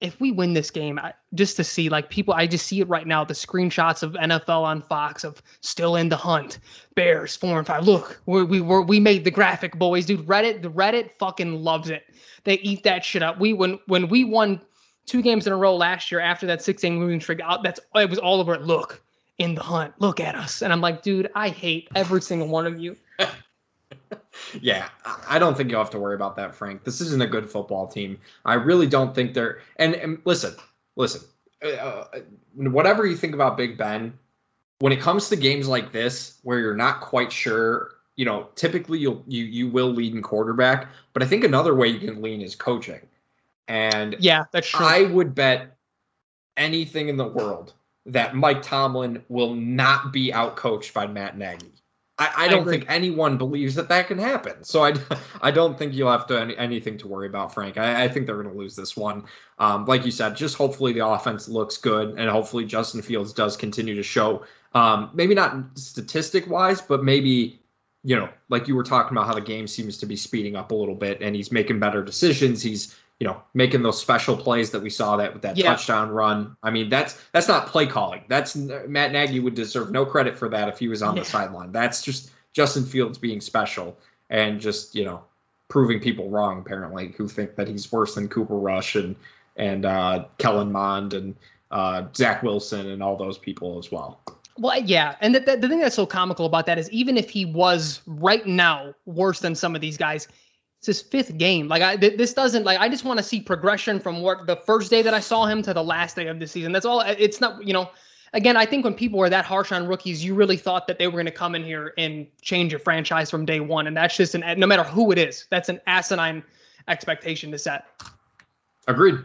if 0.02 0.20
we 0.20 0.32
win 0.32 0.54
this 0.54 0.72
game, 0.72 0.98
I, 0.98 1.14
just 1.36 1.56
to 1.58 1.64
see 1.64 1.88
like 1.88 2.10
people, 2.10 2.34
I 2.34 2.48
just 2.48 2.66
see 2.66 2.82
it 2.82 2.90
right 2.90 3.06
now. 3.06 3.24
The 3.24 3.36
screenshots 3.36 4.02
of 4.02 4.14
NFL 4.14 4.64
on 4.64 4.82
Fox 4.82 5.24
of 5.24 5.42
still 5.62 5.96
in 5.96 6.10
the 6.10 6.18
hunt, 6.18 6.60
Bears 6.96 7.36
four 7.36 7.60
and 7.60 7.68
five. 7.68 7.86
Look, 7.86 8.20
we 8.26 8.44
we 8.44 8.62
were 8.62 8.82
we 8.82 9.00
made 9.00 9.24
the 9.24 9.32
graphic, 9.32 9.78
boys, 9.78 10.06
dude. 10.08 10.26
Reddit, 10.26 10.64
the 10.64 10.72
Reddit 10.72 11.12
fucking 11.20 11.64
loves 11.64 11.90
it. 11.90 12.04
They 12.44 12.56
eat 12.56 12.84
that 12.84 13.06
shit 13.06 13.22
up. 13.22 13.40
We 13.40 13.54
when 13.54 13.80
when 13.86 14.10
we 14.10 14.26
won 14.26 14.60
two 15.06 15.22
games 15.22 15.46
in 15.46 15.54
a 15.54 15.58
row 15.58 15.76
last 15.76 16.12
year 16.12 16.20
after 16.20 16.48
that 16.48 16.64
six 16.64 16.82
game 16.82 17.00
losing 17.00 17.22
streak, 17.22 17.40
that's 17.64 17.80
it 17.96 18.10
was 18.10 18.20
all 18.20 18.40
over. 18.40 18.56
It. 18.56 18.64
Look, 18.64 19.04
in 19.42 19.56
the 19.56 19.64
hunt. 19.64 19.94
Look 20.00 20.20
at 20.20 20.36
us. 20.36 20.62
And 20.62 20.72
I'm 20.72 20.82
like, 20.82 21.02
dude, 21.02 21.30
I 21.34 21.50
hate 21.50 21.90
every 21.96 22.22
single 22.22 22.48
one 22.48 22.68
of 22.68 22.80
you. 22.80 22.96
yeah, 24.62 24.88
I 25.28 25.40
don't 25.40 25.58
think 25.58 25.72
you'll 25.72 25.80
have 25.80 25.90
to 25.92 26.00
worry 26.00 26.14
about 26.14 26.36
that, 26.36 26.54
Frank. 26.54 26.84
This 26.84 27.02
isn't 27.02 27.22
a 27.22 27.28
good 27.28 27.50
football 27.50 27.88
team. 27.88 28.20
I 28.46 28.54
really 28.54 28.86
don't 28.86 29.16
think 29.16 29.34
they're. 29.34 29.62
And, 29.78 29.96
and 29.96 30.22
listen, 30.26 30.54
listen, 30.96 31.22
uh, 31.64 31.70
uh, 31.70 32.20
whatever 32.56 33.06
you 33.08 33.18
think 33.18 33.34
about 33.34 33.58
Big 33.58 33.78
Ben, 33.78 34.14
when 34.80 34.94
it 34.94 35.02
comes 35.02 35.28
to 35.30 35.36
games 35.36 35.68
like 35.68 35.92
this 35.92 36.38
where 36.44 36.60
you're 36.60 36.76
not 36.76 37.02
quite 37.02 37.32
sure, 37.32 37.96
you 38.18 38.26
know, 38.26 38.48
typically 38.56 39.00
you'll 39.00 39.24
you 39.28 39.46
you 39.46 39.70
will 39.70 39.90
lead 39.90 40.14
in 40.14 40.22
quarterback, 40.22 40.88
but 41.14 41.24
I 41.24 41.26
think 41.26 41.44
another 41.44 41.74
way 41.74 41.88
you 41.88 42.00
can 42.00 42.22
lean 42.22 42.42
is 42.42 42.56
coaching. 42.56 43.02
And 43.68 44.16
yeah, 44.20 44.46
that's 44.52 44.68
true. 44.68 44.86
I 44.86 45.04
would 45.04 45.34
bet 45.34 45.78
anything 46.58 47.10
in 47.10 47.18
the 47.18 47.28
world 47.28 47.74
that 48.06 48.36
Mike 48.36 48.62
Tomlin 48.62 49.24
will 49.30 49.54
not 49.54 50.12
be 50.12 50.32
outcoached 50.32 50.94
by 50.94 51.08
Matt 51.08 51.38
Nagy. 51.38 51.72
I, 52.18 52.46
I 52.46 52.48
don't 52.48 52.68
I 52.68 52.72
think 52.72 52.86
anyone 52.88 53.38
believes 53.38 53.74
that 53.76 53.90
that 53.90 54.08
can 54.08 54.20
happen. 54.20 54.64
So 54.64 54.84
I, 54.84 54.94
I 55.42 55.50
don't 55.50 55.78
think 55.78 55.94
you'll 55.94 56.12
have 56.12 56.28
to 56.28 56.40
any, 56.40 56.56
anything 56.58 56.98
to 57.00 57.08
worry 57.08 57.28
about, 57.28 57.54
Frank. 57.54 57.78
I, 57.78 58.04
I 58.04 58.08
think 58.08 58.28
they're 58.28 58.42
going 58.42 58.54
to 58.54 58.58
lose 58.58 58.76
this 58.76 58.96
one. 58.96 59.24
Um, 59.58 59.86
like 59.86 60.06
you 60.06 60.12
said, 60.12 60.36
just 60.36 60.56
hopefully 60.56 60.94
the 60.94 61.06
offense 61.06 61.50
looks 61.50 61.78
good, 61.78 62.20
and 62.20 62.30
hopefully 62.30 62.66
Justin 62.66 63.02
Fields 63.02 63.34
does 63.34 63.58
continue 63.58 63.96
to 63.96 64.04
show, 64.04 64.44
um, 64.74 65.10
maybe 65.14 65.34
not 65.34 65.56
statistic 65.76 66.48
wise, 66.48 66.80
but 66.80 67.04
maybe 67.04 67.62
you 68.04 68.16
know, 68.16 68.30
like 68.50 68.68
you 68.68 68.76
were 68.76 68.84
talking 68.84 69.16
about 69.16 69.28
how 69.28 69.34
the 69.34 69.42
game 69.42 69.68
seems 69.68 69.98
to 69.98 70.08
be 70.08 70.16
speeding 70.16 70.56
up 70.56 70.72
a 70.72 70.76
little 70.76 70.96
bit, 70.96 71.22
and 71.22 71.36
he's 71.36 71.52
making 71.52 71.80
better 71.80 72.04
decisions. 72.04 72.62
He's 72.62 72.96
you 73.22 73.28
know, 73.28 73.40
making 73.54 73.84
those 73.84 74.02
special 74.02 74.36
plays 74.36 74.72
that 74.72 74.82
we 74.82 74.90
saw 74.90 75.16
that 75.16 75.32
with 75.32 75.44
that 75.44 75.56
yeah. 75.56 75.66
touchdown 75.66 76.10
run. 76.10 76.58
I 76.64 76.72
mean, 76.72 76.90
that's 76.90 77.24
that's 77.34 77.48
not 77.48 77.68
play 77.68 77.86
calling. 77.86 78.24
That's 78.28 78.56
Matt 78.56 79.12
Nagy 79.12 79.40
would 79.40 79.54
deserve 79.54 79.92
no 79.92 80.08
credit 80.08 80.36
for 80.36 80.50
that 80.50 80.68
if 80.68 80.80
he 80.80 80.88
was 80.88 81.04
on 81.04 81.16
yeah. 81.16 81.22
the 81.22 81.30
sideline. 81.30 81.72
That's 81.72 82.02
just 82.02 82.32
Justin 82.52 82.84
Fields 82.84 83.20
being 83.20 83.40
special 83.40 83.96
and 84.32 84.60
just 84.60 84.96
you 84.96 85.06
know 85.06 85.22
proving 85.68 86.00
people 86.00 86.32
wrong 86.32 86.62
apparently 86.62 87.14
who 87.16 87.28
think 87.28 87.56
that 87.58 87.68
he's 87.68 87.92
worse 87.92 88.16
than 88.16 88.28
Cooper 88.28 88.58
Rush 88.58 88.96
and 88.96 89.16
and 89.56 89.86
uh, 89.86 90.26
Kellen 90.40 90.72
Mond 90.72 91.14
and 91.14 91.36
uh, 91.70 92.06
Zach 92.16 92.42
Wilson 92.42 92.90
and 92.90 93.04
all 93.04 93.16
those 93.16 93.38
people 93.38 93.78
as 93.78 93.92
well. 93.92 94.20
Well, 94.58 94.82
yeah, 94.82 95.16
and 95.22 95.36
the, 95.36 95.42
the, 95.42 95.58
the 95.58 95.70
thing 95.70 95.80
that's 95.80 95.96
so 95.96 96.08
comical 96.08 96.48
about 96.48 96.66
that 96.66 96.80
is 96.80 96.90
even 96.90 97.18
if 97.18 97.30
he 97.30 97.46
was 97.46 98.02
right 98.08 98.48
now 98.48 98.96
worse 99.06 99.42
than 99.42 99.54
some 99.54 99.76
of 99.76 99.82
these 99.82 99.96
guys, 99.96 100.28
it's 100.82 100.88
his 100.88 101.00
fifth 101.00 101.38
game. 101.38 101.68
Like 101.68 101.84
I, 101.84 101.96
th- 101.96 102.18
this 102.18 102.34
doesn't 102.34 102.64
like 102.64 102.80
I 102.80 102.90
just 102.90 103.06
want 103.06 103.20
to 103.20 103.24
see 103.24 103.40
progression 103.40 104.00
from 104.00 104.24
what 104.24 104.48
the 104.48 104.56
first 104.56 104.90
day 104.90 105.04
that 105.04 105.14
I 105.14 105.20
saw 105.20 105.46
him 105.46 105.62
to 105.62 105.76
the 105.76 105.84
last 105.84 106.16
day 106.16 106.26
of 106.26 106.40
the 106.40 106.48
season. 106.48 106.72
That's 106.72 106.88
all. 106.88 107.02
It's 107.02 107.40
not 107.40 107.64
you 107.66 107.72
know. 107.72 107.92
Again, 108.34 108.58
I 108.58 108.66
think 108.66 108.86
when 108.86 108.94
people 108.96 109.20
were 109.20 109.30
that 109.30 109.44
harsh 109.46 109.74
on 109.74 109.86
rookies, 109.86 110.24
you 110.24 110.34
really 110.34 110.56
thought 110.56 110.88
that 110.88 110.98
they 110.98 111.06
were 111.06 111.12
going 111.12 111.26
to 111.26 111.32
come 111.32 111.54
in 111.54 111.64
here 111.64 111.94
and 111.98 112.26
change 112.42 112.72
your 112.72 112.80
franchise 112.80 113.30
from 113.30 113.46
day 113.46 113.60
one, 113.60 113.86
and 113.86 113.96
that's 113.96 114.18
just 114.18 114.34
an 114.34 114.44
no 114.60 114.66
matter 114.66 114.84
who 114.84 115.12
it 115.12 115.20
is, 115.20 115.46
that's 115.52 115.70
an 115.70 115.80
asinine 115.86 116.42
expectation 116.88 117.52
to 117.52 117.60
set. 117.60 117.86
Agreed. 118.88 119.20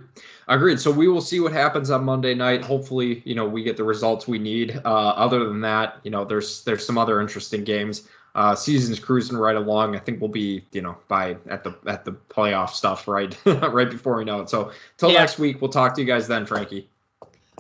Agreed. 0.48 0.78
So 0.78 0.90
we 0.90 1.08
will 1.08 1.22
see 1.22 1.40
what 1.40 1.52
happens 1.52 1.90
on 1.90 2.04
Monday 2.04 2.34
night. 2.34 2.62
Hopefully, 2.62 3.22
you 3.24 3.34
know, 3.34 3.48
we 3.48 3.62
get 3.62 3.78
the 3.78 3.84
results 3.84 4.28
we 4.28 4.38
need. 4.38 4.78
Uh, 4.84 4.88
other 4.88 5.46
than 5.46 5.62
that, 5.62 6.00
you 6.02 6.10
know, 6.10 6.24
there's 6.26 6.62
there's 6.64 6.86
some 6.86 6.98
other 6.98 7.22
interesting 7.22 7.64
games. 7.64 8.08
Uh, 8.36 8.54
season's 8.54 9.00
cruising 9.00 9.34
right 9.34 9.56
along. 9.56 9.96
I 9.96 9.98
think 9.98 10.20
we'll 10.20 10.28
be, 10.28 10.62
you 10.70 10.82
know, 10.82 10.98
by 11.08 11.38
at 11.48 11.64
the 11.64 11.74
at 11.86 12.04
the 12.04 12.12
playoff 12.12 12.68
stuff 12.70 13.08
right 13.08 13.34
right 13.46 13.90
before 13.90 14.18
we 14.18 14.24
know 14.24 14.42
it. 14.42 14.50
So 14.50 14.72
till 14.98 15.10
yeah. 15.10 15.20
next 15.20 15.38
week, 15.38 15.62
we'll 15.62 15.70
talk 15.70 15.94
to 15.94 16.02
you 16.02 16.06
guys 16.06 16.28
then, 16.28 16.44
Frankie. 16.44 16.86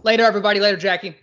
Later, 0.02 0.24
everybody. 0.24 0.60
Later, 0.60 0.76
Jackie. 0.76 1.16